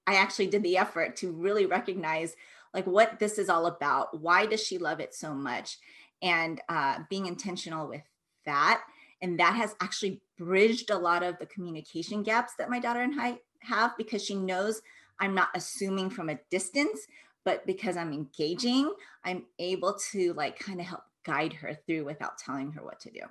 I 0.06 0.14
actually 0.14 0.48
did 0.48 0.62
the 0.62 0.78
effort 0.78 1.16
to 1.16 1.32
really 1.32 1.66
recognize 1.66 2.34
like 2.74 2.86
what 2.86 3.18
this 3.18 3.38
is 3.38 3.48
all 3.48 3.66
about. 3.66 4.20
Why 4.20 4.46
does 4.46 4.62
she 4.62 4.78
love 4.78 5.00
it 5.00 5.14
so 5.14 5.32
much? 5.32 5.78
And 6.22 6.60
uh, 6.68 7.00
being 7.08 7.26
intentional 7.26 7.88
with 7.88 8.02
that. 8.46 8.82
And 9.22 9.38
that 9.38 9.54
has 9.54 9.76
actually 9.80 10.22
bridged 10.36 10.90
a 10.90 10.98
lot 10.98 11.22
of 11.22 11.38
the 11.38 11.46
communication 11.46 12.22
gaps 12.22 12.54
that 12.58 12.70
my 12.70 12.78
daughter 12.78 13.02
and 13.02 13.20
I 13.20 13.38
have 13.60 13.96
because 13.96 14.24
she 14.24 14.34
knows 14.34 14.80
I'm 15.20 15.34
not 15.34 15.48
assuming 15.54 16.10
from 16.10 16.28
a 16.28 16.38
distance, 16.50 17.06
but 17.48 17.64
because 17.64 17.96
I'm 17.96 18.12
engaging, 18.12 18.92
I'm 19.24 19.46
able 19.58 19.96
to 20.12 20.34
like 20.34 20.58
kind 20.58 20.80
of 20.80 20.86
help 20.86 21.00
guide 21.24 21.54
her 21.54 21.72
through 21.86 22.04
without 22.04 22.36
telling 22.36 22.72
her 22.72 22.84
what 22.84 23.00
to 23.00 23.10
do. 23.10 23.22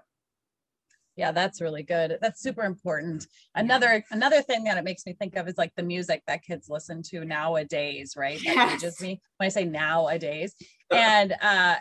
Yeah, 1.15 1.31
that's 1.31 1.61
really 1.61 1.83
good. 1.83 2.17
That's 2.19 2.41
super 2.41 2.63
important. 2.63 3.27
Another 3.53 4.03
another 4.09 4.41
thing 4.41 4.63
that 4.63 4.75
it 4.75 4.83
makes 4.83 5.05
me 5.05 5.13
think 5.13 5.35
of 5.35 5.47
is 5.47 5.55
like 5.59 5.71
the 5.75 5.83
music 5.83 6.23
that 6.25 6.43
kids 6.43 6.67
listen 6.67 7.03
to 7.09 7.25
nowadays, 7.25 8.15
right? 8.17 8.39
That 8.43 8.55
Yes. 8.55 8.73
ages 8.73 8.99
me 9.01 9.21
when 9.37 9.45
I 9.45 9.49
say 9.49 9.65
nowadays. 9.65 10.55
And 10.91 11.35
uh 11.39 11.75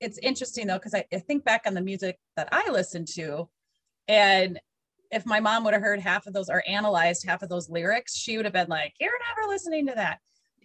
it's 0.00 0.18
interesting 0.18 0.66
though, 0.66 0.78
because 0.78 0.94
I, 0.94 1.04
I 1.12 1.20
think 1.20 1.44
back 1.44 1.62
on 1.66 1.74
the 1.74 1.80
music 1.80 2.18
that 2.36 2.48
I 2.50 2.68
listened 2.72 3.06
to, 3.14 3.48
and 4.08 4.58
if 5.12 5.24
my 5.24 5.38
mom 5.38 5.62
would 5.62 5.72
have 5.72 5.82
heard 5.82 6.00
half 6.00 6.26
of 6.26 6.32
those 6.32 6.48
or 6.50 6.64
analyzed 6.66 7.24
half 7.24 7.44
of 7.44 7.48
those 7.48 7.70
lyrics, 7.70 8.16
she 8.16 8.36
would 8.36 8.44
have 8.44 8.52
been 8.52 8.68
like, 8.68 8.94
You're 8.98 9.12
never 9.36 9.48
listening 9.48 9.86
to 9.86 9.94
that. 9.94 10.18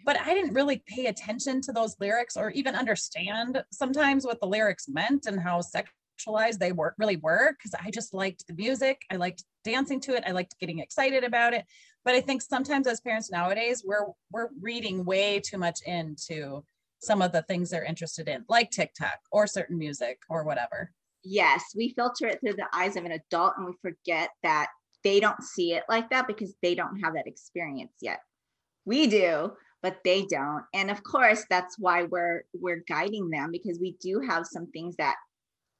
But 0.05 0.19
I 0.19 0.33
didn't 0.33 0.53
really 0.53 0.83
pay 0.87 1.07
attention 1.07 1.61
to 1.61 1.71
those 1.71 1.95
lyrics 1.99 2.37
or 2.37 2.51
even 2.51 2.75
understand 2.75 3.63
sometimes 3.71 4.25
what 4.25 4.39
the 4.39 4.47
lyrics 4.47 4.87
meant 4.87 5.25
and 5.25 5.39
how 5.39 5.61
sexualized 5.61 6.59
they 6.59 6.71
were 6.71 6.95
really 6.97 7.17
were 7.17 7.53
because 7.53 7.73
I 7.73 7.91
just 7.91 8.13
liked 8.13 8.45
the 8.47 8.53
music. 8.53 9.01
I 9.11 9.15
liked 9.17 9.43
dancing 9.63 9.99
to 10.01 10.15
it. 10.15 10.23
I 10.25 10.31
liked 10.31 10.59
getting 10.59 10.79
excited 10.79 11.23
about 11.23 11.53
it. 11.53 11.65
But 12.03 12.15
I 12.15 12.21
think 12.21 12.41
sometimes 12.41 12.87
as 12.87 13.01
parents 13.01 13.31
nowadays, 13.31 13.83
we're 13.85 14.07
we're 14.31 14.49
reading 14.59 15.05
way 15.05 15.39
too 15.39 15.57
much 15.57 15.81
into 15.85 16.63
some 16.99 17.21
of 17.21 17.31
the 17.31 17.41
things 17.43 17.69
they're 17.69 17.83
interested 17.83 18.27
in, 18.27 18.45
like 18.47 18.71
TikTok 18.71 19.19
or 19.31 19.47
certain 19.47 19.77
music 19.77 20.19
or 20.29 20.43
whatever. 20.43 20.91
Yes, 21.23 21.63
we 21.75 21.93
filter 21.95 22.27
it 22.27 22.39
through 22.39 22.53
the 22.53 22.67
eyes 22.73 22.95
of 22.95 23.05
an 23.05 23.11
adult 23.11 23.53
and 23.57 23.67
we 23.67 23.73
forget 23.81 24.29
that 24.43 24.67
they 25.03 25.19
don't 25.19 25.41
see 25.43 25.73
it 25.73 25.83
like 25.89 26.09
that 26.09 26.27
because 26.27 26.53
they 26.61 26.75
don't 26.75 26.99
have 26.99 27.13
that 27.13 27.27
experience 27.27 27.93
yet. 28.01 28.19
We 28.85 29.07
do, 29.07 29.53
but 29.81 29.97
they 30.03 30.25
don't. 30.25 30.63
And 30.73 30.91
of 30.91 31.03
course, 31.03 31.45
that's 31.49 31.77
why 31.79 32.03
we're 32.03 32.43
we're 32.53 32.83
guiding 32.87 33.29
them 33.29 33.49
because 33.51 33.79
we 33.79 33.95
do 34.01 34.21
have 34.27 34.45
some 34.45 34.67
things 34.67 34.95
that 34.97 35.15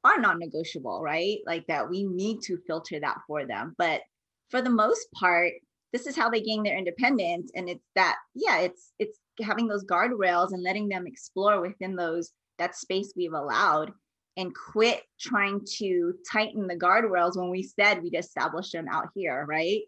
are 0.04 0.20
non-negotiable, 0.20 1.02
right? 1.02 1.40
Like 1.46 1.66
that 1.68 1.90
we 1.90 2.04
need 2.04 2.42
to 2.44 2.58
filter 2.66 3.00
that 3.00 3.20
for 3.28 3.46
them. 3.46 3.76
But 3.78 4.02
for 4.50 4.62
the 4.62 4.70
most 4.70 5.08
part, 5.14 5.54
this 5.94 6.08
is 6.08 6.16
how 6.16 6.30
they 6.30 6.42
gain 6.42 6.64
their 6.64 6.78
independence 6.78 7.52
and 7.56 7.70
it's 7.70 7.86
that 7.96 8.18
yeah, 8.34 8.60
it's 8.60 8.94
it's 9.00 9.20
having 9.42 9.68
those 9.68 9.86
guardrails 9.86 10.52
and 10.52 10.64
letting 10.64 10.90
them 10.90 11.06
explore 11.08 11.62
within 11.62 11.96
those 11.96 12.32
that 12.58 12.76
space 12.76 13.14
we've 13.16 13.34
allowed 13.34 13.92
and 14.38 14.54
quit 14.56 15.02
trying 15.20 15.62
to 15.78 16.14
tighten 16.32 16.68
the 16.68 16.76
guardrails 16.76 17.36
when 17.36 17.50
we 17.50 17.64
said 17.64 18.02
we'd 18.02 18.16
establish 18.16 18.72
them 18.72 18.88
out 18.90 19.10
here, 19.16 19.46
right? 19.48 19.82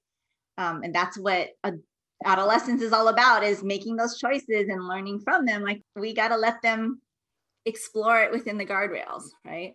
Um, 0.57 0.83
and 0.83 0.93
that's 0.93 1.17
what 1.17 1.49
a, 1.63 1.73
adolescence 2.25 2.81
is 2.81 2.93
all 2.93 3.09
about 3.09 3.43
is 3.43 3.63
making 3.63 3.95
those 3.95 4.17
choices 4.17 4.69
and 4.69 4.87
learning 4.87 5.19
from 5.19 5.45
them. 5.45 5.61
Like 5.61 5.81
we 5.95 6.13
got 6.13 6.29
to 6.29 6.37
let 6.37 6.61
them 6.61 7.01
explore 7.65 8.21
it 8.21 8.31
within 8.31 8.57
the 8.57 8.65
guardrails, 8.65 9.23
right? 9.45 9.73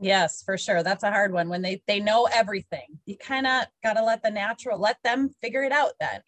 Yes, 0.00 0.42
for 0.42 0.58
sure. 0.58 0.82
That's 0.82 1.04
a 1.04 1.10
hard 1.10 1.32
one 1.32 1.48
when 1.48 1.62
they 1.62 1.82
they 1.86 2.00
know 2.00 2.28
everything. 2.32 2.86
You 3.06 3.16
kind 3.16 3.46
of 3.46 3.64
got 3.82 3.94
to 3.94 4.04
let 4.04 4.22
the 4.22 4.30
natural 4.30 4.78
let 4.78 4.98
them 5.04 5.30
figure 5.40 5.62
it 5.62 5.72
out 5.72 5.92
then. 6.00 6.20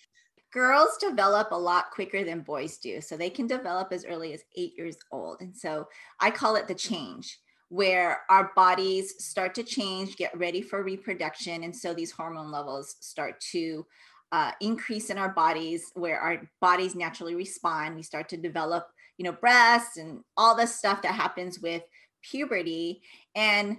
Girls 0.53 0.97
develop 0.99 1.51
a 1.51 1.59
lot 1.59 1.91
quicker 1.91 2.25
than 2.25 2.41
boys 2.41 2.79
do. 2.79 3.01
So 3.01 3.17
they 3.17 3.29
can 3.29 3.47
develop 3.47 3.93
as 3.93 4.05
early 4.05 4.33
as 4.33 4.43
eight 4.57 4.73
years 4.79 4.97
old. 5.13 5.41
And 5.41 5.55
so 5.55 5.89
I 6.21 6.31
call 6.31 6.57
it 6.57 6.69
the 6.69 6.75
change 6.75 7.39
where 7.69 8.21
our 8.31 8.53
bodies 8.55 9.15
start 9.19 9.55
to 9.57 9.65
change, 9.65 10.17
get 10.17 10.37
ready 10.39 10.63
for 10.63 10.85
reproduction. 10.85 11.65
And 11.65 11.75
so 11.75 11.93
these 11.93 12.13
hormone 12.13 12.53
levels 12.53 12.95
start 13.01 13.41
to 13.53 13.85
uh, 14.33 14.53
increase 14.61 15.11
in 15.11 15.19
our 15.19 15.31
bodies, 15.31 15.91
where 15.95 16.19
our 16.21 16.49
bodies 16.61 16.95
naturally 16.95 17.35
respond. 17.35 17.97
We 17.97 18.03
start 18.03 18.29
to 18.31 18.37
develop, 18.37 18.89
you 19.19 19.25
know, 19.25 19.33
breasts 19.33 19.97
and 19.97 20.21
all 20.37 20.57
the 20.57 20.67
stuff 20.67 21.03
that 21.03 21.15
happens 21.15 21.61
with 21.61 21.83
puberty. 22.23 23.03
And 23.35 23.79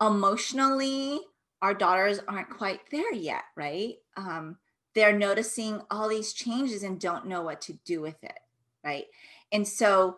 emotionally, 0.00 1.20
our 1.62 1.74
daughters 1.74 2.20
aren't 2.28 2.50
quite 2.50 2.80
there 2.90 3.12
yet, 3.12 3.42
right? 3.56 3.96
Um, 4.16 4.58
they're 4.94 5.16
noticing 5.16 5.82
all 5.90 6.08
these 6.08 6.32
changes 6.32 6.82
and 6.82 7.00
don't 7.00 7.26
know 7.26 7.42
what 7.42 7.60
to 7.62 7.72
do 7.84 8.00
with 8.00 8.22
it, 8.22 8.38
right? 8.84 9.04
And 9.52 9.66
so 9.66 10.16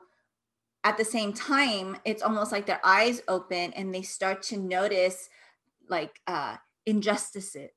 at 0.85 0.97
the 0.97 1.05
same 1.05 1.33
time, 1.33 1.99
it's 2.05 2.23
almost 2.23 2.53
like 2.53 2.67
their 2.67 2.81
eyes 2.85 3.23
open 3.29 3.73
and 3.75 3.95
they 3.95 4.03
start 4.03 4.43
to 4.45 4.57
notice 4.57 5.29
like 5.89 6.21
uh, 6.27 6.57
injustices, 6.87 7.71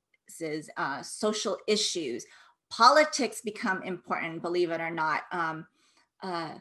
uh, 0.76 1.02
social 1.02 1.58
issues, 1.66 2.26
politics 2.70 3.40
become 3.40 3.82
important, 3.82 4.42
believe 4.42 4.70
it 4.70 4.80
or 4.80 4.90
not. 4.90 5.22
Um, 5.32 5.66
uh, 6.22 6.54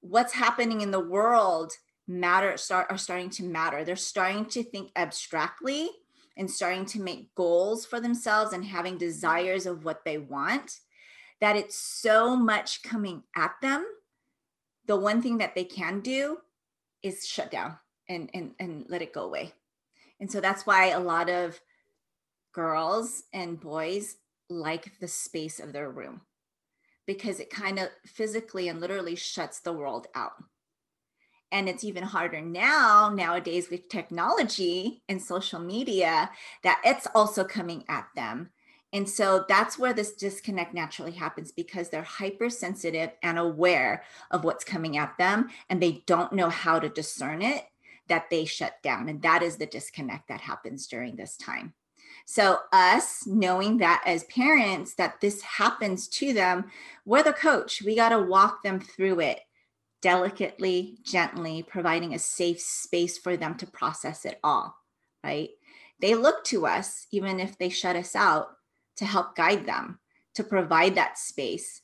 what's 0.00 0.32
happening 0.32 0.80
in 0.80 0.90
the 0.90 1.00
world 1.00 1.72
matter 2.06 2.56
start 2.56 2.86
are 2.90 2.98
starting 2.98 3.30
to 3.30 3.44
matter. 3.44 3.84
They're 3.84 3.96
starting 3.96 4.46
to 4.46 4.62
think 4.62 4.90
abstractly 4.96 5.90
and 6.36 6.50
starting 6.50 6.86
to 6.86 7.00
make 7.00 7.34
goals 7.34 7.84
for 7.84 8.00
themselves 8.00 8.52
and 8.52 8.64
having 8.64 8.96
desires 8.96 9.66
of 9.66 9.84
what 9.84 10.04
they 10.04 10.18
want. 10.18 10.78
That 11.40 11.56
it's 11.56 11.76
so 11.76 12.34
much 12.36 12.82
coming 12.82 13.22
at 13.36 13.52
them 13.62 13.86
the 14.88 14.96
one 14.96 15.22
thing 15.22 15.38
that 15.38 15.54
they 15.54 15.64
can 15.64 16.00
do 16.00 16.38
is 17.02 17.24
shut 17.24 17.52
down 17.52 17.78
and 18.08 18.28
and 18.34 18.54
and 18.58 18.86
let 18.88 19.02
it 19.02 19.12
go 19.12 19.22
away 19.22 19.52
and 20.18 20.32
so 20.32 20.40
that's 20.40 20.66
why 20.66 20.88
a 20.88 20.98
lot 20.98 21.30
of 21.30 21.60
girls 22.58 23.22
and 23.32 23.60
boys 23.60 24.16
like 24.50 24.98
the 24.98 25.06
space 25.06 25.60
of 25.60 25.72
their 25.72 25.88
room 25.88 26.22
because 27.06 27.38
it 27.38 27.50
kind 27.50 27.78
of 27.78 27.88
physically 28.04 28.66
and 28.66 28.80
literally 28.80 29.14
shuts 29.14 29.60
the 29.60 29.72
world 29.72 30.08
out 30.16 30.32
and 31.52 31.68
it's 31.68 31.84
even 31.84 32.02
harder 32.02 32.40
now 32.40 33.12
nowadays 33.14 33.70
with 33.70 33.88
technology 33.88 35.04
and 35.08 35.22
social 35.22 35.60
media 35.60 36.28
that 36.64 36.82
it's 36.84 37.06
also 37.14 37.44
coming 37.44 37.84
at 37.88 38.08
them 38.16 38.50
and 38.92 39.08
so 39.08 39.44
that's 39.48 39.78
where 39.78 39.92
this 39.92 40.14
disconnect 40.14 40.74
naturally 40.74 41.12
happens 41.12 41.52
because 41.52 41.90
they're 41.90 42.02
hypersensitive 42.02 43.10
and 43.22 43.38
aware 43.38 44.02
of 44.32 44.42
what's 44.42 44.64
coming 44.64 44.96
at 44.96 45.16
them 45.16 45.48
and 45.70 45.80
they 45.80 46.02
don't 46.06 46.32
know 46.32 46.48
how 46.48 46.80
to 46.80 46.88
discern 46.88 47.40
it 47.40 47.66
that 48.08 48.30
they 48.30 48.46
shut 48.46 48.72
down. 48.82 49.10
And 49.10 49.20
that 49.20 49.42
is 49.42 49.56
the 49.56 49.66
disconnect 49.66 50.28
that 50.28 50.40
happens 50.40 50.86
during 50.86 51.16
this 51.16 51.36
time. 51.36 51.74
So, 52.30 52.58
us 52.74 53.26
knowing 53.26 53.78
that 53.78 54.02
as 54.04 54.24
parents, 54.24 54.92
that 54.96 55.18
this 55.22 55.40
happens 55.40 56.06
to 56.08 56.34
them, 56.34 56.66
we're 57.06 57.22
the 57.22 57.32
coach. 57.32 57.80
We 57.80 57.96
got 57.96 58.10
to 58.10 58.20
walk 58.20 58.62
them 58.62 58.80
through 58.80 59.20
it 59.20 59.40
delicately, 60.02 60.98
gently, 61.02 61.64
providing 61.66 62.12
a 62.12 62.18
safe 62.18 62.60
space 62.60 63.16
for 63.16 63.38
them 63.38 63.54
to 63.54 63.66
process 63.66 64.26
it 64.26 64.38
all, 64.44 64.76
right? 65.24 65.48
They 66.00 66.14
look 66.14 66.44
to 66.44 66.66
us, 66.66 67.06
even 67.12 67.40
if 67.40 67.56
they 67.56 67.70
shut 67.70 67.96
us 67.96 68.14
out, 68.14 68.48
to 68.98 69.06
help 69.06 69.34
guide 69.34 69.64
them, 69.64 69.98
to 70.34 70.44
provide 70.44 70.96
that 70.96 71.16
space. 71.16 71.80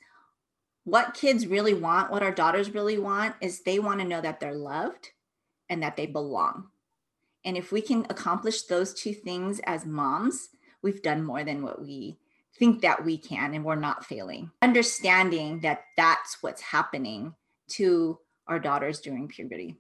What 0.85 1.15
kids 1.15 1.47
really 1.47 1.73
want, 1.73 2.11
what 2.11 2.23
our 2.23 2.31
daughters 2.31 2.75
really 2.75 2.99
want, 2.99 3.35
is 3.41 3.63
they 3.63 3.79
want 3.79 4.01
to 4.01 4.07
know 4.07 4.21
that 4.21 4.41
they're 4.41 4.55
loved 4.55 5.09
and 5.71 5.83
that 5.83 5.97
they 5.97 6.05
belong. 6.05 6.67
And 7.45 7.57
if 7.57 7.73
we 7.73 7.81
can 7.81 8.07
accomplish 8.09 8.63
those 8.63 8.95
two 8.95 9.13
things 9.13 9.61
as 9.65 9.85
moms, 9.85 10.49
we've 10.83 11.03
done 11.03 11.23
more 11.23 11.45
than 11.45 11.63
what 11.63 11.81
we 11.81 12.19
think 12.59 12.83
that 12.83 13.05
we 13.05 13.19
can, 13.19 13.55
and 13.55 13.65
we're 13.65 13.75
not 13.75 14.05
failing. 14.05 14.51
Understanding 14.63 15.61
that 15.61 15.85
that's 15.97 16.39
what's 16.41 16.63
happening 16.63 17.35
to 17.71 18.19
our 18.47 18.59
daughters 18.59 19.01
during 19.01 19.29
puberty. 19.29 19.77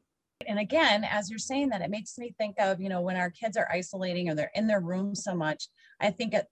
And 0.46 0.58
again, 0.58 1.04
as 1.04 1.30
you're 1.30 1.38
saying 1.38 1.68
that, 1.70 1.80
it 1.80 1.90
makes 1.90 2.18
me 2.18 2.34
think 2.36 2.56
of, 2.58 2.80
you 2.80 2.88
know, 2.88 3.00
when 3.00 3.16
our 3.16 3.30
kids 3.30 3.56
are 3.56 3.70
isolating 3.72 4.28
or 4.28 4.34
they're 4.34 4.50
in 4.54 4.66
their 4.66 4.80
room 4.80 5.14
so 5.14 5.34
much, 5.34 5.68
I 6.00 6.10
think 6.10 6.34
it 6.34 6.46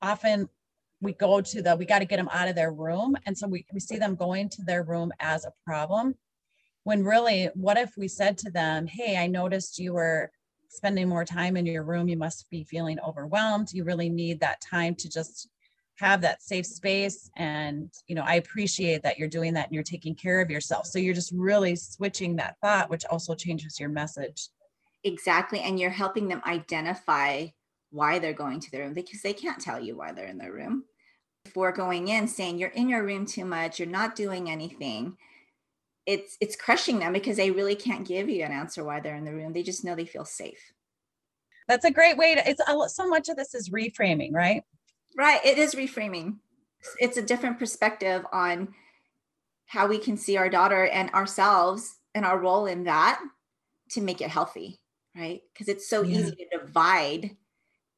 often 0.00 0.48
we 1.00 1.12
go 1.12 1.40
to 1.40 1.62
the 1.62 1.76
we 1.76 1.84
got 1.84 2.00
to 2.00 2.04
get 2.04 2.16
them 2.16 2.28
out 2.32 2.48
of 2.48 2.54
their 2.54 2.72
room 2.72 3.16
and 3.26 3.36
so 3.36 3.46
we, 3.46 3.64
we 3.72 3.80
see 3.80 3.98
them 3.98 4.14
going 4.14 4.48
to 4.48 4.62
their 4.62 4.82
room 4.82 5.12
as 5.20 5.44
a 5.44 5.52
problem 5.64 6.14
when 6.84 7.04
really 7.04 7.48
what 7.54 7.76
if 7.76 7.96
we 7.96 8.08
said 8.08 8.38
to 8.38 8.50
them 8.50 8.86
hey 8.86 9.16
i 9.16 9.26
noticed 9.26 9.78
you 9.78 9.92
were 9.92 10.30
spending 10.74 11.08
more 11.08 11.24
time 11.24 11.56
in 11.56 11.66
your 11.66 11.82
room 11.82 12.08
you 12.08 12.16
must 12.16 12.48
be 12.50 12.64
feeling 12.64 12.98
overwhelmed. 13.00 13.72
You 13.72 13.84
really 13.84 14.08
need 14.08 14.40
that 14.40 14.60
time 14.60 14.94
to 14.96 15.08
just 15.08 15.48
have 15.96 16.20
that 16.22 16.42
safe 16.42 16.66
space. 16.66 17.30
And 17.36 17.90
you 18.08 18.14
know 18.14 18.24
i 18.26 18.34
appreciate 18.34 19.02
that 19.02 19.18
you're 19.18 19.28
doing 19.28 19.54
that 19.54 19.66
and 19.66 19.74
you're 19.74 19.84
taking 19.84 20.14
care 20.14 20.40
of 20.40 20.50
yourself. 20.50 20.86
So 20.86 20.98
you're 20.98 21.14
just 21.14 21.32
really 21.34 21.76
switching 21.76 22.36
that 22.36 22.56
thought 22.60 22.90
which 22.90 23.04
also 23.06 23.34
changes 23.34 23.78
your 23.78 23.88
message. 23.88 24.48
Exactly. 25.04 25.60
And 25.60 25.78
you're 25.78 25.90
helping 25.90 26.28
them 26.28 26.42
identify 26.46 27.48
why 27.90 28.18
they're 28.18 28.32
going 28.32 28.58
to 28.58 28.70
their 28.70 28.84
room 28.84 28.94
because 28.94 29.22
they 29.22 29.34
can't 29.34 29.60
tell 29.60 29.78
you 29.78 29.96
why 29.96 30.12
they're 30.12 30.26
in 30.26 30.38
their 30.38 30.52
room. 30.52 30.84
Before 31.44 31.72
going 31.72 32.08
in 32.08 32.26
saying 32.26 32.58
you're 32.58 32.70
in 32.70 32.88
your 32.88 33.04
room 33.04 33.26
too 33.26 33.44
much, 33.44 33.78
you're 33.78 33.86
not 33.86 34.16
doing 34.16 34.50
anything, 34.50 35.16
it's 36.06 36.36
it's 36.40 36.56
crushing 36.56 36.98
them 36.98 37.12
because 37.12 37.36
they 37.36 37.50
really 37.50 37.74
can't 37.74 38.06
give 38.06 38.28
you 38.28 38.44
an 38.44 38.52
answer 38.52 38.84
why 38.84 39.00
they're 39.00 39.16
in 39.16 39.24
the 39.24 39.34
room. 39.34 39.52
They 39.52 39.62
just 39.62 39.84
know 39.84 39.94
they 39.94 40.04
feel 40.04 40.24
safe. 40.24 40.72
That's 41.66 41.84
a 41.84 41.90
great 41.90 42.18
way 42.18 42.34
to 42.34 42.48
it's 42.48 42.60
a, 42.60 42.88
so 42.88 43.08
much 43.08 43.28
of 43.28 43.36
this 43.36 43.54
is 43.54 43.70
reframing, 43.70 44.32
right? 44.32 44.62
Right, 45.16 45.40
it 45.44 45.58
is 45.58 45.74
reframing. 45.74 46.36
It's 46.98 47.16
a 47.16 47.22
different 47.22 47.58
perspective 47.58 48.26
on 48.32 48.74
how 49.66 49.86
we 49.86 49.98
can 49.98 50.16
see 50.16 50.36
our 50.36 50.50
daughter 50.50 50.86
and 50.86 51.10
ourselves 51.10 51.96
and 52.14 52.24
our 52.24 52.38
role 52.38 52.66
in 52.66 52.84
that 52.84 53.22
to 53.90 54.00
make 54.00 54.20
it 54.20 54.28
healthy, 54.28 54.80
right? 55.16 55.40
Because 55.52 55.68
it's 55.68 55.88
so 55.88 56.02
Yeah. 56.02 56.18
easy 56.18 56.36
to 56.36 56.58
divide 56.58 57.36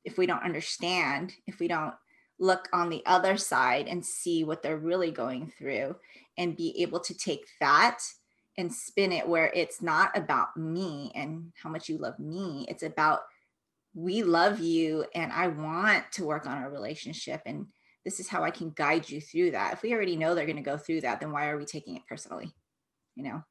if 0.05 0.17
we 0.17 0.27
don't 0.27 0.45
understand, 0.45 1.35
if 1.47 1.59
we 1.59 1.67
don't 1.67 1.95
look 2.39 2.69
on 2.73 2.89
the 2.89 3.05
other 3.07 3.37
side 3.37 3.89
and 3.89 4.05
see 4.05 4.45
what 4.45 4.63
they're 4.63 4.77
really 4.77 5.11
going 5.11 5.53
through 5.59 5.97
and 6.39 6.57
be 6.57 6.82
able 6.82 7.01
to 7.01 7.14
take 7.14 7.47
that 7.61 8.01
and 8.59 8.72
spin 8.72 9.12
it 9.12 9.28
where 9.28 9.51
it's 9.55 9.82
not 9.82 10.16
about 10.16 10.57
me 10.57 11.12
and 11.14 11.53
how 11.62 11.68
much 11.68 11.89
you 11.89 11.99
love 11.99 12.18
me. 12.18 12.64
It's 12.68 12.82
about 12.82 13.20
we 13.95 14.22
love 14.22 14.61
you 14.61 15.07
and 15.14 15.32
I 15.32 15.49
want 15.49 16.05
to 16.12 16.26
work 16.26 16.47
on 16.47 16.59
our 16.59 16.70
relationship 16.70 17.43
and 17.47 17.66
this 18.05 18.20
is 18.20 18.28
how 18.28 18.45
I 18.45 18.51
can 18.51 18.70
guide 18.70 19.11
you 19.11 19.20
through 19.20 19.51
that. 19.51 19.72
If 19.72 19.82
we 19.82 19.93
already 19.93 20.16
know 20.16 20.34
they're 20.34 20.47
going 20.47 20.57
to 20.57 20.62
go 20.62 20.76
through 20.76 21.01
that, 21.01 21.18
then 21.18 21.32
why 21.32 21.49
are 21.49 21.59
we 21.59 21.64
taking 21.64 21.97
it 21.97 22.07
personally? 22.09 22.53
You 23.16 23.24
know? 23.24 23.43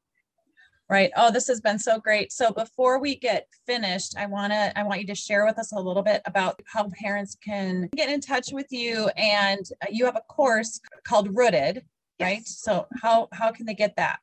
Right. 0.88 1.10
Oh, 1.16 1.32
this 1.32 1.48
has 1.48 1.60
been 1.60 1.80
so 1.80 1.98
great. 1.98 2.32
So 2.32 2.52
before 2.52 3.00
we 3.00 3.16
get 3.16 3.48
finished, 3.66 4.16
I 4.16 4.26
want 4.26 4.52
to 4.52 4.78
I 4.78 4.84
want 4.84 5.00
you 5.00 5.06
to 5.08 5.16
share 5.16 5.44
with 5.44 5.58
us 5.58 5.72
a 5.72 5.80
little 5.80 6.02
bit 6.02 6.22
about 6.26 6.62
how 6.64 6.88
parents 6.90 7.36
can 7.44 7.88
get 7.96 8.08
in 8.08 8.20
touch 8.20 8.50
with 8.52 8.70
you 8.70 9.08
and 9.16 9.68
uh, 9.82 9.86
you 9.90 10.04
have 10.04 10.14
a 10.14 10.32
course 10.32 10.80
called 11.04 11.36
Rooted, 11.36 11.82
yes. 12.18 12.26
right? 12.26 12.46
So 12.46 12.86
how 13.02 13.28
how 13.32 13.52
can 13.52 13.66
they 13.66 13.74
get 13.74 13.96
that? 13.96 14.18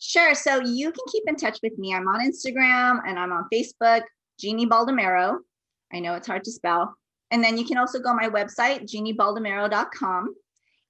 Sure. 0.00 0.34
So 0.34 0.60
you 0.60 0.92
can 0.92 1.04
keep 1.10 1.24
in 1.26 1.36
touch 1.36 1.58
with 1.62 1.76
me. 1.78 1.94
I'm 1.94 2.06
on 2.06 2.20
Instagram 2.20 3.00
and 3.06 3.18
I'm 3.18 3.32
on 3.32 3.48
Facebook, 3.52 4.02
Jeannie 4.38 4.66
Baldomero. 4.66 5.38
I 5.92 6.00
know 6.00 6.14
it's 6.14 6.28
hard 6.28 6.44
to 6.44 6.52
spell. 6.52 6.94
And 7.30 7.42
then 7.42 7.58
you 7.58 7.64
can 7.64 7.78
also 7.78 7.98
go 7.98 8.10
on 8.10 8.16
my 8.16 8.28
website, 8.28 8.84
jeanniebaldomero.com. 8.84 10.34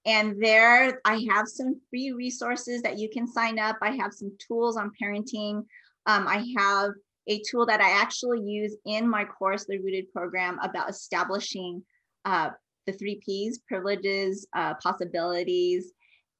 And 0.06 0.42
there 0.42 1.00
I 1.04 1.26
have 1.30 1.48
some 1.48 1.80
free 1.90 2.12
resources 2.12 2.82
that 2.82 2.98
you 2.98 3.08
can 3.10 3.26
sign 3.26 3.58
up. 3.58 3.76
I 3.82 3.92
have 3.92 4.12
some 4.12 4.32
tools 4.38 4.76
on 4.76 4.92
parenting. 5.00 5.64
Um, 6.06 6.26
I 6.26 6.44
have 6.56 6.92
a 7.26 7.42
tool 7.50 7.66
that 7.66 7.80
I 7.80 7.90
actually 7.90 8.40
use 8.40 8.76
in 8.86 9.08
my 9.08 9.24
course, 9.24 9.66
the 9.66 9.78
Rooted 9.78 10.10
program, 10.12 10.58
about 10.62 10.88
establishing 10.88 11.82
uh, 12.24 12.50
the 12.86 12.92
three 12.92 13.20
P's 13.24 13.58
privileges, 13.68 14.46
uh, 14.56 14.74
possibilities, 14.82 15.92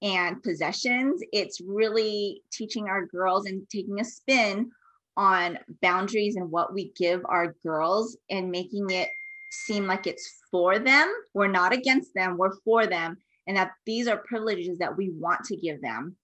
and 0.03 0.43
possessions. 0.43 1.23
It's 1.33 1.61
really 1.61 2.43
teaching 2.53 2.89
our 2.89 3.07
girls 3.07 3.47
and 3.47 3.69
taking 3.69 4.01
a 4.01 4.05
spin 4.05 4.71
on 5.17 5.59
boundaries 5.83 6.37
and 6.37 6.51
what 6.51 6.73
we 6.73 6.93
give 6.97 7.23
our 7.25 7.55
girls 7.65 8.17
and 8.31 8.51
making 8.51 8.91
it 8.91 9.09
seem 9.51 9.87
like 9.87 10.07
it's 10.07 10.41
for 10.51 10.79
them. 10.79 11.13
We're 11.35 11.49
not 11.49 11.73
against 11.73 12.15
them, 12.15 12.37
we're 12.37 12.57
for 12.65 12.87
them. 12.87 13.17
And 13.47 13.57
that 13.57 13.73
these 13.87 14.07
are 14.09 14.19
privileges 14.19 14.79
that 14.79 14.97
we 14.97 15.11
want 15.11 15.45
to 15.45 15.57
give 15.57 15.81
them. 15.81 16.17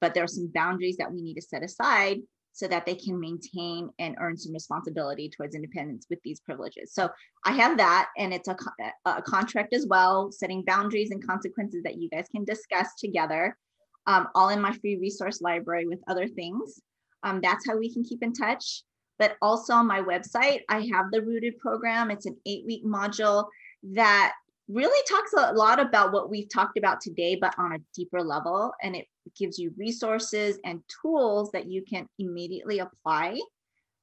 But 0.00 0.14
there 0.14 0.24
are 0.24 0.28
some 0.28 0.50
boundaries 0.52 0.96
that 0.98 1.12
we 1.12 1.22
need 1.22 1.34
to 1.34 1.42
set 1.42 1.62
aside 1.62 2.18
so 2.56 2.66
that 2.66 2.86
they 2.86 2.94
can 2.94 3.20
maintain 3.20 3.90
and 3.98 4.16
earn 4.18 4.34
some 4.34 4.54
responsibility 4.54 5.28
towards 5.28 5.54
independence 5.54 6.06
with 6.08 6.18
these 6.24 6.40
privileges. 6.40 6.94
So 6.94 7.10
I 7.44 7.52
have 7.52 7.76
that, 7.76 8.08
and 8.16 8.32
it's 8.32 8.48
a, 8.48 8.56
a 9.04 9.20
contract 9.20 9.74
as 9.74 9.86
well, 9.86 10.32
setting 10.32 10.62
boundaries 10.62 11.10
and 11.10 11.24
consequences 11.24 11.82
that 11.82 11.98
you 12.00 12.08
guys 12.08 12.24
can 12.34 12.46
discuss 12.46 12.88
together, 12.98 13.58
um, 14.06 14.28
all 14.34 14.48
in 14.48 14.62
my 14.62 14.72
free 14.72 14.96
resource 14.96 15.42
library 15.42 15.86
with 15.86 16.00
other 16.08 16.26
things. 16.26 16.80
Um, 17.22 17.42
that's 17.42 17.66
how 17.66 17.76
we 17.76 17.92
can 17.92 18.02
keep 18.02 18.22
in 18.22 18.32
touch. 18.32 18.84
But 19.18 19.36
also 19.42 19.74
on 19.74 19.86
my 19.86 20.00
website, 20.00 20.60
I 20.70 20.80
have 20.94 21.10
the 21.10 21.20
Rooted 21.20 21.58
program. 21.58 22.10
It's 22.10 22.24
an 22.24 22.38
eight 22.46 22.64
week 22.64 22.86
module 22.86 23.48
that 23.92 24.32
really 24.68 25.02
talks 25.08 25.32
a 25.32 25.52
lot 25.52 25.80
about 25.80 26.12
what 26.12 26.30
we've 26.30 26.48
talked 26.48 26.76
about 26.76 27.00
today, 27.00 27.36
but 27.40 27.54
on 27.58 27.72
a 27.72 27.78
deeper 27.94 28.22
level. 28.22 28.72
And 28.82 28.96
it 28.96 29.06
gives 29.36 29.58
you 29.58 29.72
resources 29.76 30.58
and 30.64 30.82
tools 31.02 31.50
that 31.52 31.66
you 31.66 31.82
can 31.82 32.08
immediately 32.18 32.80
apply 32.80 33.40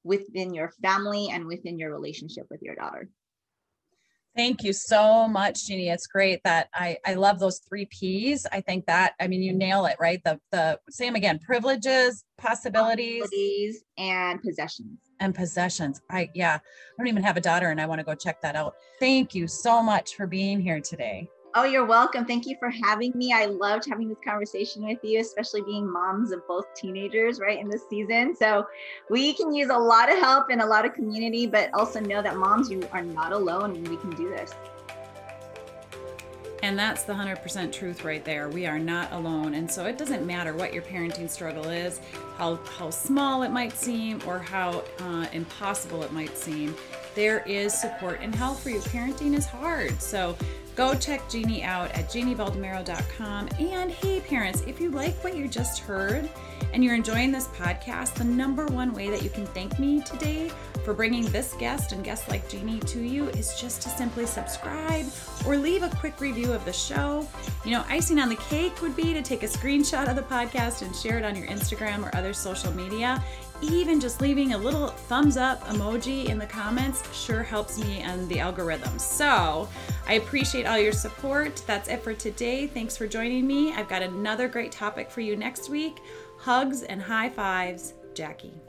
within 0.04 0.54
your 0.54 0.72
family 0.82 1.30
and 1.32 1.46
within 1.46 1.80
your 1.80 1.92
relationship 1.92 2.46
with 2.50 2.62
your 2.62 2.76
daughter. 2.76 3.10
Thank 4.36 4.64
you 4.64 4.74
so 4.74 5.28
much, 5.28 5.68
Jeannie. 5.68 5.90
It's 5.90 6.08
great 6.08 6.42
that 6.44 6.68
I, 6.74 6.98
I 7.06 7.14
love 7.14 7.38
those 7.38 7.60
three 7.70 7.86
P's. 7.86 8.48
I 8.52 8.62
think 8.62 8.88
that, 8.88 9.14
I 9.20 9.28
mean, 9.28 9.44
you 9.44 9.54
nail 9.54 9.86
it, 9.86 9.96
right? 10.00 10.20
The, 10.24 10.40
the 10.52 10.80
same 10.90 11.14
again, 11.16 11.38
privileges, 11.38 12.24
possibilities, 12.40 13.22
possibilities 13.22 13.84
and 13.98 14.42
possessions. 14.42 14.98
And 15.20 15.36
possessions. 15.36 16.02
I, 16.10 16.32
yeah, 16.34 16.56
I 16.56 16.62
don't 16.98 17.08
even 17.08 17.24
have 17.24 17.38
a 17.38 17.42
daughter 17.42 17.70
and 17.70 17.80
I 17.80 17.86
want 17.86 18.00
to 18.00 18.06
go 18.06 18.16
check 18.16 18.42
that 18.42 18.56
out. 18.56 18.74
Thank 19.00 19.36
you 19.36 19.48
so 19.48 19.84
much 19.84 20.16
for 20.16 20.26
being 20.26 20.60
here 20.60 20.82
today. 20.82 21.30
Oh, 21.56 21.66
you're 21.66 21.86
welcome. 21.86 22.26
Thank 22.26 22.48
you 22.48 22.56
for 22.58 22.72
having 22.72 23.12
me. 23.14 23.32
I 23.32 23.46
loved 23.46 23.88
having 23.88 24.10
this 24.10 24.18
conversation 24.26 24.84
with 24.88 24.98
you, 25.04 25.20
especially 25.20 25.62
being 25.62 25.88
moms 25.88 26.32
of 26.32 26.48
both 26.48 26.66
teenagers, 26.74 27.40
right, 27.40 27.60
in 27.60 27.70
this 27.70 27.88
season. 27.88 28.36
So 28.36 28.66
we 29.12 29.34
can 29.34 29.54
use 29.54 29.70
a 29.70 29.78
lot 29.78 30.12
of 30.12 30.18
help 30.18 30.48
and 30.50 30.62
a 30.62 30.66
lot 30.66 30.84
of 30.84 30.96
community, 30.96 31.46
but 31.46 31.72
also 31.76 32.00
know 32.00 32.24
that 32.24 32.38
moms, 32.38 32.72
you 32.72 32.82
are 32.92 33.04
not 33.04 33.34
alone 33.34 33.76
and 33.76 33.88
we 33.88 33.98
can 33.98 34.10
do 34.16 34.30
this. 34.30 34.56
And 36.64 36.80
that's 36.80 37.04
the 37.04 37.14
100% 37.14 37.72
truth 37.72 38.04
right 38.04 38.26
there. 38.26 38.50
We 38.50 38.66
are 38.66 38.80
not 38.80 39.12
alone. 39.12 39.54
And 39.54 39.70
so 39.70 39.86
it 39.86 40.00
doesn't 40.00 40.26
matter 40.26 40.56
what 40.56 40.74
your 40.74 40.82
parenting 40.82 41.30
struggle 41.30 41.68
is, 41.70 42.00
how, 42.38 42.56
how 42.78 42.90
small 42.90 43.44
it 43.44 43.52
might 43.52 43.74
seem, 43.74 44.22
or 44.26 44.40
how 44.40 44.84
uh, 45.02 45.28
impossible 45.34 46.02
it 46.02 46.14
might 46.14 46.36
seem. 46.36 46.74
There 47.14 47.42
is 47.42 47.80
support 47.80 48.22
and 48.22 48.34
help 48.34 48.58
for 48.58 48.72
you. 48.72 48.80
Parenting 48.80 49.36
is 49.38 49.46
hard. 49.46 50.02
So 50.02 50.36
Go 50.76 50.96
check 50.96 51.30
Jeannie 51.30 51.64
out 51.64 51.92
at 51.92 52.10
jeanniebaldomero.com. 52.10 53.50
And 53.60 53.92
hey, 53.92 54.22
parents, 54.22 54.62
if 54.66 54.82
you 54.82 54.90
like 54.90 55.24
what 55.24 55.38
you 55.38 55.48
just 55.48 55.80
heard 55.80 56.28
and 56.74 56.84
you're 56.84 56.96
enjoying 56.96 57.32
this 57.32 57.48
podcast, 57.50 58.16
the 58.16 58.24
number 58.24 58.66
one 58.66 58.92
way 58.94 59.10
that 59.12 59.22
you 59.22 59.30
can 59.30 59.46
thank 59.48 59.78
me 59.78 60.02
today 60.02 60.52
for 60.84 60.94
bringing 60.94 61.26
this 61.26 61.54
guest 61.54 61.92
and 61.92 62.04
guests 62.04 62.28
like 62.28 62.50
Jeannie 62.50 62.80
to 62.80 63.00
you 63.00 63.28
is 63.30 63.60
just 63.60 63.84
to 63.84 63.90
simply 63.90 64.26
subscribe 64.26 65.06
or 65.46 65.58
leave 65.58 65.84
a 65.84 65.90
quick 65.90 66.20
review 66.20 66.52
of 66.52 66.66
the 66.66 66.74
show. 66.74 67.28
You 67.64 67.72
know, 67.72 67.86
icing 67.88 68.20
on 68.20 68.30
the 68.30 68.36
cake 68.36 68.82
would 68.82 68.96
be 68.96 69.14
to 69.14 69.22
take 69.22 69.44
a 69.44 69.48
screenshot 69.48 70.10
of 70.10 70.16
the 70.16 70.24
podcast 70.24 70.82
and 70.82 70.96
share 70.96 71.20
it 71.20 71.24
on 71.24 71.36
your 71.36 71.48
Instagram 71.48 72.04
or 72.04 72.16
other 72.16 72.34
social 72.34 72.74
media 72.74 73.24
even 73.62 74.00
just 74.00 74.22
leaving 74.22 74.54
a 74.54 74.58
little 74.58 74.88
thumbs 74.88 75.38
up 75.38 75.64
emoji 75.68 76.26
in 76.26 76.38
the 76.38 76.46
comments 76.46 77.04
sure 77.16 77.44
helps 77.44 77.78
me 77.78 78.00
and 78.00 78.28
the 78.30 78.40
algorithm. 78.40 78.98
So 79.00 79.68
I 80.08 80.14
appreciate 80.14 80.66
all 80.66 80.78
your 80.78 80.92
support. 80.92 81.62
That's 81.68 81.90
it 81.90 82.04
for 82.04 82.14
today. 82.14 82.68
Thanks 82.68 82.98
for 82.98 83.08
joining 83.08 83.48
me. 83.48 83.74
I've 83.74 83.88
got 83.88 84.02
another 84.02 84.48
great 84.48 84.72
topic 84.72 85.10
for 85.10 85.22
you 85.22 85.36
next 85.36 85.70
week. 85.70 86.02
Hugs 86.40 86.84
and 86.84 87.02
high 87.02 87.30
fives, 87.30 87.94
Jackie. 88.14 88.63